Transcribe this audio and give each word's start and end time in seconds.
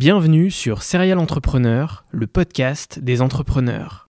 Bienvenue 0.00 0.50
sur 0.50 0.82
Serial 0.82 1.18
Entrepreneur, 1.18 2.06
le 2.10 2.26
podcast 2.26 3.00
des 3.00 3.20
entrepreneurs. 3.20 4.08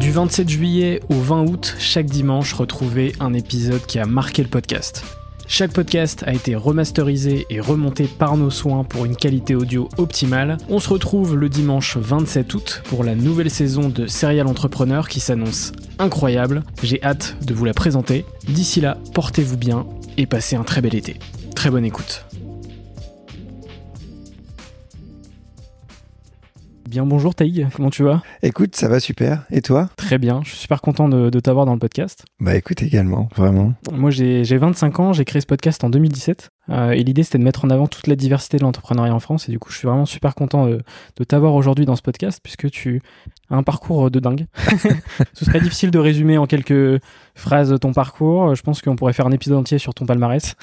Du 0.00 0.10
27 0.10 0.48
juillet 0.48 1.00
au 1.08 1.14
20 1.14 1.42
août, 1.42 1.76
chaque 1.78 2.06
dimanche, 2.06 2.52
retrouvez 2.54 3.12
un 3.20 3.32
épisode 3.32 3.86
qui 3.86 4.00
a 4.00 4.06
marqué 4.06 4.42
le 4.42 4.48
podcast. 4.48 5.23
Chaque 5.46 5.72
podcast 5.72 6.24
a 6.26 6.32
été 6.32 6.54
remasterisé 6.54 7.46
et 7.50 7.60
remonté 7.60 8.06
par 8.06 8.36
nos 8.36 8.50
soins 8.50 8.82
pour 8.82 9.04
une 9.04 9.14
qualité 9.14 9.54
audio 9.54 9.88
optimale. 9.98 10.56
On 10.68 10.80
se 10.80 10.88
retrouve 10.88 11.36
le 11.36 11.48
dimanche 11.48 11.96
27 11.96 12.54
août 12.54 12.82
pour 12.86 13.04
la 13.04 13.14
nouvelle 13.14 13.50
saison 13.50 13.88
de 13.88 14.06
Serial 14.06 14.46
Entrepreneur 14.46 15.08
qui 15.08 15.20
s'annonce 15.20 15.72
incroyable. 15.98 16.62
J'ai 16.82 17.02
hâte 17.02 17.36
de 17.44 17.54
vous 17.54 17.64
la 17.64 17.74
présenter. 17.74 18.24
D'ici 18.48 18.80
là, 18.80 18.96
portez-vous 19.12 19.56
bien 19.56 19.86
et 20.16 20.26
passez 20.26 20.56
un 20.56 20.64
très 20.64 20.80
bel 20.80 20.94
été. 20.94 21.16
Très 21.54 21.70
bonne 21.70 21.84
écoute. 21.84 22.24
Bien 26.94 27.06
bonjour 27.06 27.34
Taïg, 27.34 27.66
comment 27.74 27.90
tu 27.90 28.04
vas? 28.04 28.22
Écoute, 28.44 28.76
ça 28.76 28.86
va 28.86 29.00
super. 29.00 29.42
Et 29.50 29.62
toi? 29.62 29.88
Très 29.96 30.16
bien, 30.16 30.42
je 30.44 30.50
suis 30.50 30.58
super 30.58 30.80
content 30.80 31.08
de, 31.08 31.28
de 31.28 31.40
t'avoir 31.40 31.66
dans 31.66 31.72
le 31.72 31.80
podcast. 31.80 32.24
Bah 32.38 32.54
écoute 32.54 32.84
également, 32.84 33.28
vraiment. 33.34 33.74
Moi 33.90 34.12
j'ai 34.12 34.44
j'ai 34.44 34.58
25 34.58 35.00
ans, 35.00 35.12
j'ai 35.12 35.24
créé 35.24 35.40
ce 35.40 35.46
podcast 35.46 35.82
en 35.82 35.90
2017 35.90 36.50
euh, 36.70 36.90
et 36.92 37.02
l'idée 37.04 37.22
c'était 37.22 37.38
de 37.38 37.44
mettre 37.44 37.64
en 37.64 37.70
avant 37.70 37.86
toute 37.86 38.06
la 38.06 38.16
diversité 38.16 38.56
de 38.56 38.62
l'entrepreneuriat 38.62 39.14
en 39.14 39.20
France 39.20 39.48
et 39.48 39.52
du 39.52 39.58
coup 39.58 39.70
je 39.70 39.76
suis 39.78 39.86
vraiment 39.86 40.06
super 40.06 40.34
content 40.34 40.66
de, 40.66 40.82
de 41.18 41.24
t'avoir 41.24 41.54
aujourd'hui 41.54 41.84
dans 41.84 41.96
ce 41.96 42.02
podcast 42.02 42.40
puisque 42.42 42.70
tu 42.70 43.02
as 43.50 43.56
un 43.56 43.62
parcours 43.62 44.10
de 44.10 44.18
dingue. 44.20 44.46
Ce 45.34 45.44
serait 45.44 45.60
difficile 45.60 45.90
de 45.90 45.98
résumer 45.98 46.38
en 46.38 46.46
quelques 46.46 47.00
phrases 47.34 47.76
ton 47.80 47.92
parcours, 47.92 48.54
je 48.54 48.62
pense 48.62 48.80
qu'on 48.80 48.96
pourrait 48.96 49.12
faire 49.12 49.26
un 49.26 49.32
épisode 49.32 49.58
entier 49.58 49.78
sur 49.78 49.92
ton 49.94 50.06
palmarès. 50.06 50.54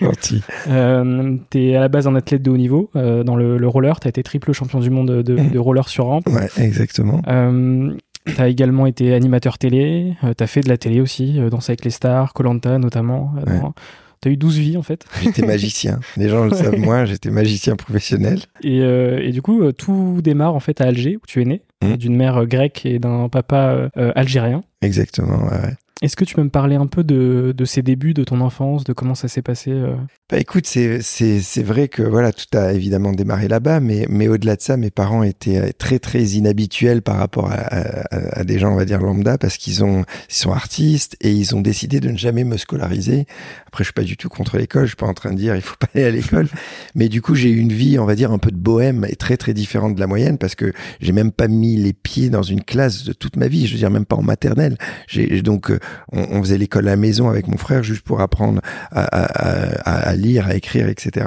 Gentil. 0.00 0.42
Euh, 0.68 1.36
t'es 1.50 1.74
à 1.74 1.80
la 1.80 1.88
base 1.88 2.06
un 2.06 2.14
athlète 2.14 2.42
de 2.42 2.50
haut 2.50 2.56
niveau 2.56 2.90
euh, 2.94 3.24
dans 3.24 3.34
le, 3.34 3.56
le 3.58 3.68
roller, 3.68 3.98
t'as 3.98 4.10
été 4.10 4.22
triple 4.22 4.52
champion 4.52 4.78
du 4.78 4.90
monde 4.90 5.08
de, 5.10 5.22
de 5.22 5.58
roller 5.58 5.88
sur 5.88 6.06
rampe. 6.06 6.28
Ouais, 6.28 6.48
exactement. 6.58 7.22
Euh, 7.28 7.96
T'as 8.36 8.48
également 8.48 8.84
été 8.86 9.14
animateur 9.14 9.56
télé, 9.56 10.14
euh, 10.24 10.34
t'as 10.34 10.46
fait 10.46 10.60
de 10.60 10.68
la 10.68 10.76
télé 10.76 11.00
aussi, 11.00 11.40
euh, 11.40 11.48
Danse 11.48 11.70
avec 11.70 11.84
les 11.84 11.90
stars, 11.90 12.34
Colanta 12.34 12.78
notamment. 12.78 13.32
euh, 13.38 13.50
Ouais. 13.50 13.60
T'as 14.22 14.28
eu 14.30 14.36
12 14.36 14.58
vies 14.58 14.76
en 14.76 14.82
fait. 14.82 15.06
J'étais 15.22 15.46
magicien. 15.46 15.98
Les 16.18 16.28
gens 16.28 16.44
le 16.44 16.50
savent 16.50 16.76
moins, 16.78 17.06
j'étais 17.06 17.30
magicien 17.30 17.74
professionnel. 17.76 18.40
Et, 18.62 18.80
euh, 18.82 19.18
et 19.22 19.32
du 19.32 19.40
coup, 19.40 19.62
euh, 19.62 19.72
tout 19.72 20.20
démarre 20.22 20.54
en 20.54 20.60
fait 20.60 20.80
à 20.82 20.84
Alger, 20.84 21.16
où 21.16 21.26
tu 21.26 21.40
es 21.40 21.44
né, 21.44 21.62
Mhm. 21.82 21.96
d'une 21.96 22.16
mère 22.16 22.36
euh, 22.36 22.44
grecque 22.44 22.84
et 22.84 22.98
d'un 22.98 23.30
papa 23.30 23.90
euh, 23.96 24.12
algérien. 24.14 24.60
Exactement, 24.82 25.44
ouais, 25.44 25.52
ouais. 25.62 25.74
Est-ce 26.02 26.16
que 26.16 26.24
tu 26.24 26.34
peux 26.34 26.42
me 26.42 26.48
parler 26.48 26.76
un 26.76 26.86
peu 26.86 27.04
de, 27.04 27.52
de 27.54 27.64
ces 27.66 27.82
débuts, 27.82 28.14
de 28.14 28.24
ton 28.24 28.40
enfance, 28.40 28.84
de 28.84 28.94
comment 28.94 29.14
ça 29.14 29.28
s'est 29.28 29.42
passé 29.42 29.70
euh 29.70 29.96
Bah 30.30 30.38
écoute, 30.38 30.66
c'est 30.66 31.62
vrai 31.62 31.88
que 31.88 32.02
voilà, 32.02 32.32
tout 32.32 32.46
a 32.56 32.72
évidemment 32.72 33.12
démarré 33.12 33.48
là-bas, 33.48 33.80
mais 33.80 34.06
mais 34.08 34.26
au-delà 34.26 34.56
de 34.56 34.62
ça, 34.62 34.78
mes 34.78 34.90
parents 34.90 35.22
étaient 35.22 35.58
euh, 35.58 35.70
très 35.76 35.98
très 35.98 36.22
inhabituels 36.22 37.02
par 37.02 37.16
rapport 37.16 37.50
à, 37.50 37.58
à, 37.58 38.44
des 38.44 38.58
gens, 38.58 38.72
on 38.72 38.76
va 38.76 38.86
dire 38.86 39.00
lambda, 39.00 39.36
parce 39.36 39.58
qu'ils 39.58 39.84
ont 39.84 40.04
ils 40.30 40.34
sont 40.34 40.52
artistes 40.52 41.18
et 41.20 41.32
ils 41.32 41.54
ont 41.54 41.60
décidé 41.60 42.00
de 42.00 42.08
ne 42.08 42.16
jamais 42.16 42.44
me 42.44 42.56
scolariser. 42.56 43.26
Après, 43.66 43.84
je 43.84 43.88
suis 43.88 43.92
pas 43.92 44.02
du 44.02 44.16
tout 44.16 44.30
contre 44.30 44.56
l'école, 44.56 44.84
je 44.84 44.90
suis 44.90 44.96
pas 44.96 45.06
en 45.06 45.14
train 45.14 45.32
de 45.32 45.36
dire 45.36 45.54
il 45.54 45.62
faut 45.62 45.76
pas 45.78 45.88
aller 45.94 46.04
à 46.04 46.10
l'école, 46.10 46.48
mais 46.94 47.10
du 47.10 47.20
coup, 47.20 47.34
j'ai 47.34 47.50
eu 47.50 47.58
une 47.58 47.74
vie, 47.74 47.98
on 47.98 48.06
va 48.06 48.14
dire 48.14 48.32
un 48.32 48.38
peu 48.38 48.50
de 48.50 48.56
bohème 48.56 49.04
et 49.06 49.16
très 49.16 49.36
très 49.36 49.52
différente 49.52 49.96
de 49.96 50.00
la 50.00 50.06
moyenne 50.06 50.38
parce 50.38 50.54
que 50.54 50.72
j'ai 51.00 51.12
même 51.12 51.30
pas 51.30 51.46
mis 51.46 51.76
les 51.76 51.92
pieds 51.92 52.30
dans 52.30 52.42
une 52.42 52.62
classe 52.62 53.04
de 53.04 53.12
toute 53.12 53.36
ma 53.36 53.48
vie, 53.48 53.66
je 53.66 53.72
veux 53.72 53.78
dire 53.78 53.90
même 53.90 54.06
pas 54.06 54.16
en 54.16 54.22
maternelle. 54.22 54.78
J'ai 55.06 55.42
donc 55.42 55.70
euh, 55.70 55.78
on, 56.12 56.22
on 56.30 56.42
faisait 56.42 56.58
l'école 56.58 56.88
à 56.88 56.92
la 56.92 56.96
maison 56.96 57.28
avec 57.28 57.46
mon 57.48 57.56
frère 57.56 57.82
juste 57.82 58.02
pour 58.02 58.20
apprendre 58.20 58.60
à, 58.90 59.02
à- 59.02 60.08
à- 60.08 60.14
lire, 60.14 60.46
à 60.48 60.54
écrire, 60.54 60.88
etc. 60.88 61.26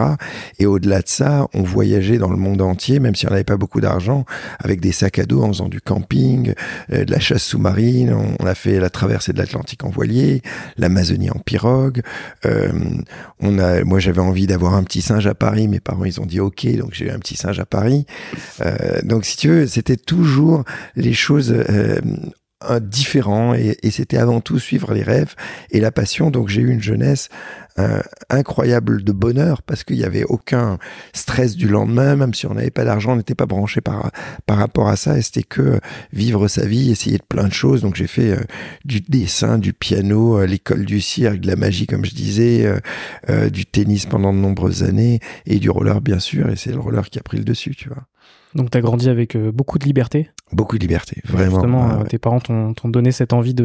Et 0.59 0.65
au-delà 0.65 1.01
de 1.01 1.07
ça, 1.07 1.47
on 1.53 1.63
voyageait 1.63 2.17
dans 2.17 2.29
le 2.29 2.37
monde 2.37 2.61
entier, 2.61 2.99
même 2.99 3.15
si 3.15 3.25
on 3.27 3.29
n'avait 3.29 3.43
pas 3.43 3.57
beaucoup 3.57 3.81
d'argent, 3.81 4.25
avec 4.59 4.81
des 4.81 4.91
sacs 4.91 5.19
à 5.19 5.25
dos 5.25 5.41
en 5.41 5.47
faisant 5.47 5.69
du 5.69 5.81
camping, 5.81 6.53
euh, 6.91 7.05
de 7.05 7.11
la 7.11 7.19
chasse 7.19 7.43
sous-marine. 7.43 8.13
On, 8.39 8.45
a 8.45 8.55
fait 8.55 8.79
la 8.79 8.89
traversée 8.89 9.31
de 9.33 9.37
l'Atlantique 9.37 9.83
en 9.83 9.89
voilier, 9.89 10.41
l'Amazonie 10.77 11.29
en 11.31 11.39
pirogue. 11.39 12.01
Euh, 12.45 12.71
on 13.39 13.57
a, 13.57 13.83
moi, 13.83 13.99
j'avais 13.99 14.21
envie 14.21 14.47
d'avoir 14.47 14.73
un 14.75 14.83
petit 14.83 15.01
singe 15.01 15.27
à 15.27 15.33
Paris. 15.33 15.67
Mes 15.67 15.79
parents, 15.79 16.05
ils 16.05 16.19
ont 16.19 16.25
dit 16.25 16.39
OK, 16.39 16.67
donc 16.75 16.93
j'ai 16.93 17.05
eu 17.05 17.09
un 17.09 17.19
petit 17.19 17.35
singe 17.35 17.59
à 17.59 17.65
Paris. 17.65 18.05
Euh, 18.61 18.99
donc, 19.03 19.25
si 19.25 19.37
tu 19.37 19.47
veux, 19.49 19.67
c'était 19.67 19.97
toujours 19.97 20.63
les 20.95 21.13
choses 21.13 21.53
euh, 22.69 22.79
différents 22.79 23.53
et, 23.53 23.77
et 23.83 23.91
c'était 23.91 24.17
avant 24.17 24.41
tout 24.41 24.59
suivre 24.59 24.93
les 24.93 25.03
rêves 25.03 25.35
et 25.71 25.79
la 25.79 25.91
passion. 25.91 26.31
Donc, 26.31 26.49
j'ai 26.49 26.61
eu 26.61 26.71
une 26.71 26.81
jeunesse 26.81 27.29
euh, 27.79 28.01
incroyable 28.29 29.03
de 29.03 29.11
bonheur 29.11 29.63
parce 29.63 29.83
qu'il 29.83 29.97
n'y 29.97 30.03
avait 30.03 30.25
aucun 30.25 30.77
stress 31.13 31.55
du 31.55 31.67
lendemain, 31.67 32.15
même 32.15 32.33
si 32.33 32.45
on 32.45 32.53
n'avait 32.53 32.69
pas 32.69 32.85
d'argent, 32.85 33.13
on 33.13 33.15
n'était 33.15 33.33
pas 33.33 33.47
branché 33.47 33.81
par, 33.81 34.11
par 34.45 34.57
rapport 34.57 34.89
à 34.89 34.95
ça 34.95 35.17
et 35.17 35.23
c'était 35.23 35.41
que 35.43 35.79
vivre 36.11 36.47
sa 36.47 36.65
vie, 36.65 36.91
essayer 36.91 37.17
de 37.17 37.23
plein 37.27 37.47
de 37.47 37.53
choses. 37.53 37.81
Donc, 37.81 37.95
j'ai 37.95 38.07
fait 38.07 38.31
euh, 38.31 38.43
du 38.85 39.01
dessin, 39.01 39.57
du 39.57 39.73
piano, 39.73 40.37
euh, 40.37 40.45
l'école 40.45 40.85
du 40.85 41.01
cirque, 41.01 41.39
de 41.39 41.47
la 41.47 41.55
magie, 41.55 41.87
comme 41.87 42.05
je 42.05 42.13
disais, 42.13 42.65
euh, 42.65 42.79
euh, 43.29 43.49
du 43.49 43.65
tennis 43.65 44.05
pendant 44.05 44.33
de 44.33 44.39
nombreuses 44.39 44.83
années 44.83 45.19
et 45.45 45.57
du 45.57 45.69
roller, 45.69 45.99
bien 46.01 46.19
sûr. 46.19 46.49
Et 46.49 46.55
c'est 46.55 46.71
le 46.71 46.79
roller 46.79 47.09
qui 47.09 47.17
a 47.17 47.23
pris 47.23 47.37
le 47.37 47.43
dessus, 47.43 47.75
tu 47.75 47.89
vois. 47.89 48.03
Donc 48.55 48.69
t'as 48.69 48.81
grandi 48.81 49.09
avec 49.09 49.35
euh, 49.35 49.51
beaucoup 49.51 49.79
de 49.79 49.85
liberté. 49.85 50.29
Beaucoup 50.51 50.77
de 50.77 50.81
liberté, 50.81 51.21
vraiment. 51.25 51.51
Justement, 51.55 51.89
euh, 51.91 51.97
ouais. 51.99 52.07
tes 52.07 52.19
parents 52.19 52.39
t'ont 52.39 52.73
donné 52.89 53.11
cette 53.11 53.33
envie 53.33 53.53
de, 53.55 53.63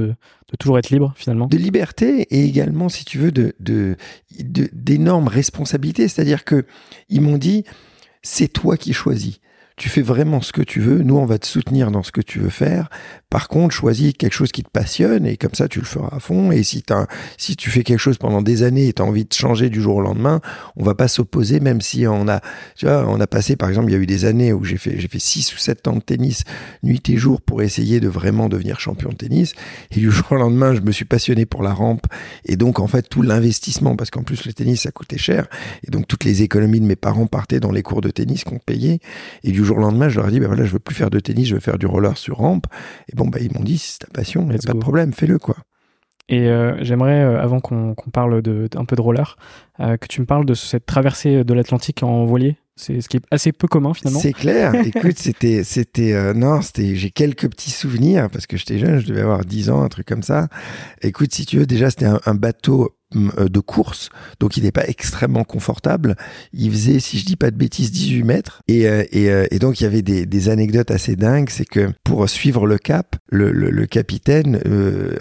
de 0.50 0.56
toujours 0.58 0.78
être 0.78 0.88
libre 0.90 1.12
finalement. 1.16 1.46
de 1.46 1.56
liberté 1.58 2.22
et 2.30 2.44
également, 2.44 2.88
si 2.88 3.04
tu 3.04 3.18
veux, 3.18 3.30
de 3.30 3.54
de- 3.60 3.96
de- 4.40 4.70
d'énormes 4.72 5.28
responsabilités. 5.28 6.08
C'est-à-dire 6.08 6.44
que 6.44 6.64
ils 7.10 7.20
m'ont 7.20 7.36
dit, 7.38 7.64
c'est 8.22 8.48
toi 8.48 8.76
qui 8.78 8.92
choisis. 8.94 9.40
Tu 9.78 9.88
fais 9.88 10.02
vraiment 10.02 10.40
ce 10.40 10.52
que 10.52 10.62
tu 10.62 10.80
veux. 10.80 11.04
Nous, 11.04 11.16
on 11.16 11.24
va 11.24 11.38
te 11.38 11.46
soutenir 11.46 11.92
dans 11.92 12.02
ce 12.02 12.10
que 12.10 12.20
tu 12.20 12.40
veux 12.40 12.50
faire. 12.50 12.90
Par 13.30 13.46
contre, 13.46 13.72
choisis 13.74 14.12
quelque 14.12 14.32
chose 14.32 14.50
qui 14.50 14.64
te 14.64 14.70
passionne 14.70 15.24
et 15.24 15.36
comme 15.36 15.54
ça, 15.54 15.68
tu 15.68 15.78
le 15.78 15.84
feras 15.84 16.08
à 16.16 16.18
fond. 16.18 16.50
Et 16.50 16.64
si, 16.64 16.82
si 17.36 17.56
tu 17.56 17.70
fais 17.70 17.84
quelque 17.84 18.00
chose 18.00 18.18
pendant 18.18 18.42
des 18.42 18.64
années 18.64 18.88
et 18.88 18.92
tu 18.92 19.02
as 19.02 19.04
envie 19.04 19.24
de 19.24 19.32
changer 19.32 19.70
du 19.70 19.80
jour 19.80 19.96
au 19.96 20.00
lendemain, 20.00 20.40
on 20.76 20.82
va 20.82 20.94
pas 20.94 21.06
s'opposer, 21.06 21.60
même 21.60 21.80
si 21.80 22.06
on 22.08 22.26
a, 22.26 22.40
tu 22.74 22.86
vois, 22.86 23.06
on 23.06 23.20
a 23.20 23.26
passé, 23.28 23.54
par 23.54 23.68
exemple, 23.68 23.90
il 23.90 23.92
y 23.92 23.96
a 23.96 24.00
eu 24.00 24.06
des 24.06 24.24
années 24.24 24.52
où 24.52 24.64
j'ai 24.64 24.78
fait, 24.78 24.96
fait 24.96 25.18
six 25.18 25.54
ou 25.54 25.58
sept 25.58 25.86
ans 25.86 25.94
de 25.94 26.00
tennis, 26.00 26.42
nuit 26.82 27.08
et 27.10 27.16
jour, 27.16 27.40
pour 27.40 27.62
essayer 27.62 28.00
de 28.00 28.08
vraiment 28.08 28.48
devenir 28.48 28.80
champion 28.80 29.10
de 29.10 29.16
tennis. 29.16 29.52
Et 29.92 30.00
du 30.00 30.10
jour 30.10 30.26
au 30.32 30.36
lendemain, 30.36 30.74
je 30.74 30.80
me 30.80 30.90
suis 30.90 31.04
passionné 31.04 31.46
pour 31.46 31.62
la 31.62 31.72
rampe. 31.72 32.06
Et 32.46 32.56
donc, 32.56 32.80
en 32.80 32.88
fait, 32.88 33.08
tout 33.08 33.22
l'investissement, 33.22 33.94
parce 33.94 34.10
qu'en 34.10 34.24
plus, 34.24 34.44
le 34.44 34.52
tennis, 34.52 34.82
ça 34.82 34.90
coûtait 34.90 35.18
cher. 35.18 35.46
Et 35.86 35.90
donc, 35.90 36.08
toutes 36.08 36.24
les 36.24 36.42
économies 36.42 36.80
de 36.80 36.86
mes 36.86 36.96
parents 36.96 37.26
partaient 37.26 37.60
dans 37.60 37.72
les 37.72 37.82
cours 37.82 38.00
de 38.00 38.10
tennis 38.10 38.42
qu'on 38.42 38.58
payait. 38.58 38.98
Et 39.44 39.52
jour 39.68 39.78
au 39.78 39.80
lendemain, 39.80 40.08
je 40.08 40.18
leur 40.18 40.28
ai 40.28 40.32
dit, 40.32 40.40
bah 40.40 40.48
voilà, 40.48 40.64
je 40.64 40.72
veux 40.72 40.78
plus 40.78 40.94
faire 40.94 41.10
de 41.10 41.20
tennis, 41.20 41.46
je 41.46 41.54
veux 41.54 41.60
faire 41.60 41.78
du 41.78 41.86
roller 41.86 42.16
sur 42.16 42.38
rampe. 42.38 42.66
Et 43.12 43.14
bon, 43.14 43.28
bah, 43.28 43.38
ils 43.40 43.52
m'ont 43.52 43.62
dit, 43.62 43.78
c'est 43.78 43.98
ta 43.98 44.08
passion, 44.08 44.48
il 44.50 44.56
a 44.56 44.58
pas 44.66 44.72
de 44.72 44.78
problème, 44.78 45.12
fais-le, 45.12 45.38
quoi. 45.38 45.56
Et 46.28 46.48
euh, 46.48 46.76
j'aimerais, 46.82 47.22
euh, 47.22 47.40
avant 47.40 47.60
qu'on 47.60 47.94
parle 48.12 48.42
de, 48.42 48.68
un 48.76 48.84
peu 48.84 48.96
de 48.96 49.00
roller, 49.00 49.36
euh, 49.80 49.96
que 49.96 50.06
tu 50.06 50.20
me 50.20 50.26
parles 50.26 50.44
de 50.44 50.54
cette 50.54 50.84
traversée 50.84 51.42
de 51.44 51.54
l'Atlantique 51.54 52.02
en 52.02 52.26
voilier. 52.26 52.56
C'est 52.76 53.00
ce 53.00 53.08
qui 53.08 53.16
est 53.16 53.22
assez 53.30 53.50
peu 53.50 53.66
commun 53.66 53.92
finalement. 53.92 54.20
C'est 54.20 54.32
clair. 54.32 54.74
Écoute, 54.84 55.18
c'était, 55.18 55.64
c'était, 55.64 56.32
non, 56.34 56.60
c'était, 56.62 56.94
j'ai 56.94 57.10
quelques 57.10 57.48
petits 57.50 57.72
souvenirs 57.72 58.28
parce 58.30 58.46
que 58.46 58.56
j'étais 58.56 58.78
jeune, 58.78 59.00
je 59.00 59.06
devais 59.06 59.22
avoir 59.22 59.44
10 59.44 59.70
ans, 59.70 59.82
un 59.82 59.88
truc 59.88 60.06
comme 60.06 60.22
ça. 60.22 60.48
Écoute, 61.02 61.34
si 61.34 61.44
tu 61.44 61.58
veux, 61.58 61.66
déjà, 61.66 61.90
c'était 61.90 62.06
un, 62.06 62.20
un 62.24 62.34
bateau 62.34 62.97
de 63.14 63.60
course, 63.60 64.10
donc 64.38 64.56
il 64.56 64.64
n'est 64.64 64.72
pas 64.72 64.86
extrêmement 64.86 65.44
confortable. 65.44 66.16
Il 66.52 66.70
faisait, 66.70 67.00
si 67.00 67.18
je 67.18 67.24
dis 67.24 67.36
pas 67.36 67.50
de 67.50 67.56
bêtises, 67.56 67.90
18 67.90 68.22
mètres. 68.22 68.62
Et, 68.68 68.86
euh, 68.86 69.04
et, 69.12 69.30
euh, 69.30 69.46
et 69.50 69.58
donc 69.58 69.80
il 69.80 69.84
y 69.84 69.86
avait 69.86 70.02
des, 70.02 70.26
des 70.26 70.48
anecdotes 70.48 70.90
assez 70.90 71.16
dingues, 71.16 71.48
c'est 71.48 71.64
que 71.64 71.90
pour 72.04 72.28
suivre 72.28 72.66
le 72.66 72.76
cap, 72.76 73.16
le, 73.30 73.50
le, 73.50 73.70
le 73.70 73.86
capitaine, 73.86 74.60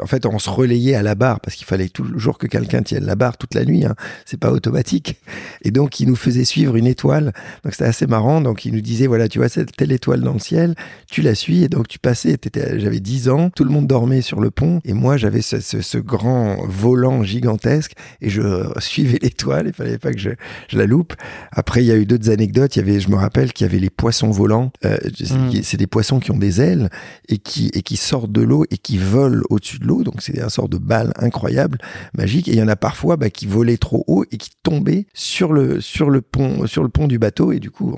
en 0.01 0.05
fait, 0.05 0.25
on 0.25 0.39
se 0.39 0.49
relayait 0.49 0.95
à 0.95 1.03
la 1.03 1.15
barre 1.15 1.39
parce 1.39 1.55
qu'il 1.55 1.65
fallait 1.65 1.89
toujours 1.89 2.37
que 2.37 2.47
quelqu'un 2.47 2.81
tienne 2.81 3.05
la 3.05 3.15
barre 3.15 3.37
toute 3.37 3.53
la 3.53 3.63
nuit. 3.63 3.85
Hein. 3.85 3.95
C'est 4.25 4.39
pas 4.39 4.51
automatique. 4.51 5.21
Et 5.61 5.71
donc 5.71 5.99
il 5.99 6.07
nous 6.07 6.15
faisait 6.15 6.45
suivre 6.45 6.75
une 6.75 6.87
étoile. 6.87 7.33
Donc 7.63 7.73
c'était 7.73 7.85
assez 7.85 8.07
marrant. 8.07 8.41
Donc 8.41 8.65
il 8.65 8.73
nous 8.73 8.81
disait 8.81 9.07
voilà, 9.07 9.29
tu 9.29 9.39
vois 9.39 9.49
cette 9.49 9.75
telle 9.75 9.91
étoile 9.91 10.21
dans 10.21 10.33
le 10.33 10.39
ciel, 10.39 10.75
tu 11.09 11.21
la 11.21 11.35
suis. 11.35 11.63
Et 11.63 11.69
donc 11.69 11.87
tu 11.87 11.99
passais. 11.99 12.37
J'avais 12.75 12.99
10 12.99 13.29
ans, 13.29 13.49
tout 13.49 13.63
le 13.63 13.69
monde 13.69 13.87
dormait 13.87 14.21
sur 14.21 14.39
le 14.39 14.51
pont 14.51 14.81
et 14.83 14.93
moi 14.93 15.17
j'avais 15.17 15.41
ce, 15.41 15.59
ce, 15.59 15.81
ce 15.81 15.97
grand 15.97 16.57
volant 16.67 17.23
gigantesque 17.23 17.76
et 18.21 18.29
je 18.29 18.41
suivais 18.79 19.19
l'étoile, 19.21 19.67
il 19.67 19.73
fallait 19.73 19.97
pas 19.97 20.11
que 20.11 20.19
je, 20.19 20.29
je, 20.69 20.77
la 20.77 20.85
loupe. 20.85 21.13
Après, 21.51 21.83
il 21.83 21.87
y 21.87 21.91
a 21.91 21.95
eu 21.95 22.05
d'autres 22.05 22.29
anecdotes. 22.29 22.75
Il 22.75 22.79
y 22.79 22.81
avait, 22.81 22.99
je 22.99 23.09
me 23.09 23.15
rappelle 23.15 23.53
qu'il 23.53 23.65
y 23.65 23.69
avait 23.69 23.79
les 23.79 23.89
poissons 23.89 24.31
volants. 24.31 24.71
Euh, 24.85 24.97
hmm. 25.19 25.51
C'est 25.63 25.77
des 25.77 25.87
poissons 25.87 26.19
qui 26.19 26.31
ont 26.31 26.37
des 26.37 26.61
ailes 26.61 26.89
et 27.29 27.37
qui, 27.37 27.69
et 27.73 27.81
qui 27.81 27.97
sortent 27.97 28.31
de 28.31 28.41
l'eau 28.41 28.65
et 28.71 28.77
qui 28.77 28.97
volent 28.97 29.41
au-dessus 29.49 29.79
de 29.79 29.85
l'eau. 29.85 30.03
Donc, 30.03 30.21
c'est 30.21 30.41
un 30.41 30.49
sort 30.49 30.69
de 30.69 30.77
balle 30.77 31.13
incroyable, 31.17 31.77
magique. 32.15 32.47
Et 32.47 32.53
il 32.53 32.57
y 32.57 32.61
en 32.61 32.67
a 32.67 32.75
parfois 32.75 33.17
bah, 33.17 33.29
qui 33.29 33.45
volaient 33.45 33.77
trop 33.77 34.03
haut 34.07 34.25
et 34.31 34.37
qui 34.37 34.49
tombaient 34.63 35.07
sur 35.13 35.53
le, 35.53 35.81
sur 35.81 36.09
le 36.09 36.21
pont, 36.21 36.67
sur 36.67 36.83
le 36.83 36.89
pont 36.89 37.07
du 37.07 37.19
bateau. 37.19 37.51
Et 37.51 37.59
du 37.59 37.71
coup, 37.71 37.95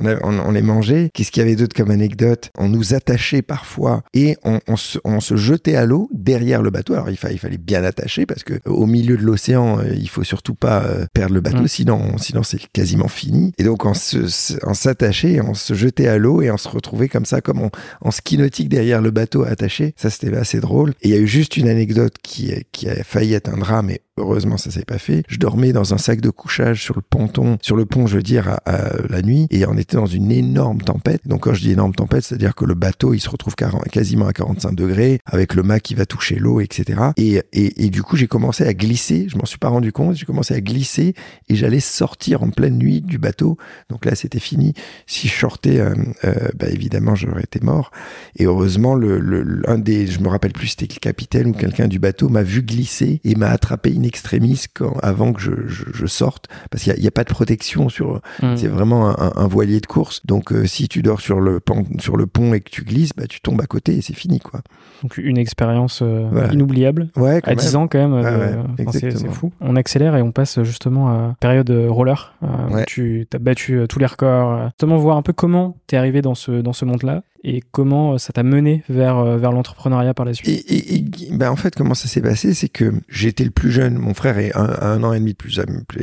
on, 0.00 0.06
on, 0.22 0.38
on, 0.38 0.50
les 0.52 0.62
mangeait. 0.62 1.10
Qu'est-ce 1.12 1.30
qu'il 1.30 1.42
y 1.42 1.46
avait 1.46 1.56
d'autre 1.56 1.74
comme 1.74 1.90
anecdote? 1.90 2.50
On 2.58 2.68
nous 2.68 2.94
attachait 2.94 3.42
parfois 3.42 4.02
et 4.14 4.36
on, 4.44 4.76
se, 4.76 4.98
on 5.04 5.20
se 5.20 5.36
jetait 5.36 5.76
à 5.76 5.86
l'eau 5.86 6.08
derrière 6.12 6.62
le 6.62 6.70
bateau. 6.70 6.94
Alors, 6.94 7.10
il 7.10 7.16
fallait, 7.16 7.34
il 7.34 7.38
fallait 7.38 7.58
bien 7.58 7.84
attacher 7.84 8.26
parce 8.26 8.42
que 8.42 8.54
au 8.66 8.86
milieu 8.86 9.15
de 9.16 9.22
l'océan, 9.22 9.78
euh, 9.78 9.94
il 9.94 10.08
faut 10.08 10.24
surtout 10.24 10.54
pas 10.54 10.82
euh, 10.84 11.06
perdre 11.12 11.34
le 11.34 11.40
bateau, 11.40 11.62
mm. 11.62 11.68
sinon, 11.68 12.18
sinon 12.18 12.42
c'est 12.42 12.60
quasiment 12.72 13.08
fini. 13.08 13.52
Et 13.58 13.64
donc, 13.64 13.84
on 13.84 13.94
s'attachait, 13.94 15.40
on, 15.40 15.50
on 15.50 15.54
se 15.54 15.74
jetait 15.74 16.08
à 16.08 16.18
l'eau 16.18 16.42
et 16.42 16.50
on 16.50 16.56
se 16.56 16.68
retrouvait 16.68 17.08
comme 17.08 17.24
ça, 17.24 17.40
comme 17.40 17.68
en, 18.00 18.10
ski 18.10 18.38
nautique 18.38 18.68
derrière 18.68 19.00
le 19.00 19.10
bateau 19.10 19.44
attaché. 19.44 19.94
Ça, 19.96 20.10
c'était 20.10 20.34
assez 20.36 20.60
drôle. 20.60 20.90
Et 21.02 21.08
il 21.08 21.14
y 21.14 21.18
a 21.18 21.20
eu 21.20 21.26
juste 21.26 21.56
une 21.56 21.68
anecdote 21.68 22.14
qui, 22.22 22.52
qui 22.72 22.88
a 22.88 23.02
failli 23.04 23.34
être 23.34 23.48
un 23.48 23.58
drame, 23.58 23.86
mais 23.86 24.00
Heureusement, 24.18 24.56
ça 24.56 24.70
s'est 24.70 24.84
pas 24.84 24.98
fait. 24.98 25.24
Je 25.28 25.38
dormais 25.38 25.72
dans 25.72 25.92
un 25.92 25.98
sac 25.98 26.22
de 26.22 26.30
couchage 26.30 26.82
sur 26.82 26.96
le 26.96 27.02
ponton, 27.02 27.58
sur 27.60 27.76
le 27.76 27.84
pont, 27.84 28.06
je 28.06 28.16
veux 28.16 28.22
dire, 28.22 28.58
à, 28.64 28.92
la 29.10 29.20
nuit, 29.20 29.46
et 29.50 29.66
on 29.66 29.76
était 29.76 29.96
dans 29.96 30.06
une 30.06 30.32
énorme 30.32 30.80
tempête. 30.80 31.20
Donc, 31.26 31.42
quand 31.42 31.52
je 31.52 31.60
dis 31.60 31.72
énorme 31.72 31.94
tempête, 31.94 32.24
c'est-à-dire 32.24 32.54
que 32.54 32.64
le 32.64 32.74
bateau, 32.74 33.12
il 33.12 33.20
se 33.20 33.28
retrouve 33.28 33.54
quasiment 33.92 34.26
à 34.26 34.32
45 34.32 34.74
degrés, 34.74 35.20
avec 35.26 35.54
le 35.54 35.62
mât 35.62 35.80
qui 35.80 35.94
va 35.94 36.06
toucher 36.06 36.36
l'eau, 36.36 36.60
etc. 36.60 37.10
Et, 37.18 37.42
et, 37.52 37.84
et, 37.84 37.90
du 37.90 38.02
coup, 38.02 38.16
j'ai 38.16 38.26
commencé 38.26 38.64
à 38.64 38.72
glisser. 38.72 39.26
Je 39.28 39.36
m'en 39.36 39.44
suis 39.44 39.58
pas 39.58 39.68
rendu 39.68 39.92
compte. 39.92 40.16
J'ai 40.16 40.24
commencé 40.24 40.54
à 40.54 40.60
glisser 40.62 41.14
et 41.48 41.54
j'allais 41.54 41.80
sortir 41.80 42.42
en 42.42 42.48
pleine 42.48 42.78
nuit 42.78 43.02
du 43.02 43.18
bateau. 43.18 43.58
Donc 43.90 44.06
là, 44.06 44.14
c'était 44.14 44.40
fini. 44.40 44.72
Si 45.06 45.28
je 45.28 45.34
sortais, 45.34 45.78
euh, 45.78 45.94
euh, 46.24 46.32
bah, 46.58 46.68
évidemment, 46.70 47.14
j'aurais 47.14 47.42
été 47.42 47.60
mort. 47.60 47.90
Et 48.36 48.46
heureusement, 48.46 48.94
le, 48.94 49.18
le, 49.18 49.62
un 49.68 49.78
des, 49.78 50.06
je 50.06 50.20
me 50.20 50.28
rappelle 50.28 50.52
plus, 50.52 50.68
c'était 50.68 50.86
le 50.86 51.00
capitaine 51.00 51.48
ou 51.48 51.52
quelqu'un 51.52 51.86
du 51.86 51.98
bateau 51.98 52.30
m'a 52.30 52.42
vu 52.42 52.62
glisser 52.62 53.20
et 53.24 53.34
m'a 53.34 53.48
attrapé 53.48 53.90
extrémiste 54.06 54.68
quand, 54.74 54.96
avant 55.02 55.32
que 55.32 55.40
je, 55.40 55.52
je, 55.66 56.06
sorte, 56.06 56.46
parce 56.70 56.84
qu'il 56.84 56.94
n'y 56.94 57.06
a, 57.06 57.08
a, 57.08 57.10
pas 57.10 57.24
de 57.24 57.30
protection 57.30 57.88
sur. 57.88 58.20
Mm. 58.42 58.56
C'est 58.56 58.68
vraiment 58.68 59.08
un, 59.08 59.32
un, 59.36 59.46
voilier 59.46 59.80
de 59.80 59.86
course. 59.86 60.24
Donc 60.24 60.52
euh, 60.52 60.66
si 60.66 60.88
tu 60.88 61.02
dors 61.02 61.20
sur 61.20 61.40
le, 61.40 61.60
pont, 61.60 61.84
sur 61.98 62.16
le 62.16 62.26
pont 62.26 62.54
et 62.54 62.60
que 62.60 62.70
tu 62.70 62.84
glisses, 62.84 63.12
bah, 63.16 63.26
tu 63.28 63.40
tombes 63.40 63.60
à 63.60 63.66
côté 63.66 63.96
et 63.96 64.02
c'est 64.02 64.14
fini. 64.14 64.40
quoi. 64.40 64.60
Donc 65.02 65.18
une 65.18 65.38
expérience 65.38 66.00
euh, 66.02 66.48
inoubliable. 66.52 67.10
Ouais, 67.16 67.40
à 67.44 67.54
10 67.54 67.76
ans 67.76 67.88
quand 67.88 67.98
même. 67.98 68.14
Euh, 68.14 68.62
c'est 68.92 69.28
fou. 69.28 69.52
On 69.60 69.76
accélère 69.76 70.16
et 70.16 70.22
on 70.22 70.32
passe 70.32 70.62
justement 70.62 71.08
à 71.08 71.36
période 71.40 71.70
roller. 71.88 72.34
Où 72.42 72.76
tu 72.86 73.26
as 73.32 73.38
battu 73.38 73.84
tous 73.88 73.98
les 73.98 74.06
records. 74.06 74.66
Justement, 74.66 74.96
voir 74.96 75.16
un 75.16 75.22
peu 75.22 75.32
comment 75.32 75.76
tu 75.86 75.94
es 75.94 75.98
arrivé 75.98 76.22
dans 76.22 76.34
ce, 76.34 76.60
dans 76.60 76.72
ce 76.72 76.84
monde-là 76.84 77.22
et 77.44 77.62
comment 77.72 78.18
ça 78.18 78.32
t'a 78.32 78.42
mené 78.42 78.82
vers, 78.88 79.22
vers 79.38 79.52
l'entrepreneuriat 79.52 80.14
par 80.14 80.26
la 80.26 80.34
suite? 80.34 80.48
Et, 80.68 80.96
et, 80.96 81.04
bah 81.32 81.50
en 81.50 81.56
fait, 81.56 81.74
comment 81.74 81.94
ça 81.94 82.08
s'est 82.08 82.22
passé, 82.22 82.54
c'est 82.54 82.68
que 82.68 82.92
j'étais 83.08 83.44
le 83.44 83.50
plus 83.50 83.70
jeune 83.70 83.96
mon 83.98 84.14
frère 84.14 84.38
est 84.38 84.54
un, 84.56 85.02
an 85.02 85.12
et 85.12 85.18
demi 85.18 85.34
plus, 85.34 85.60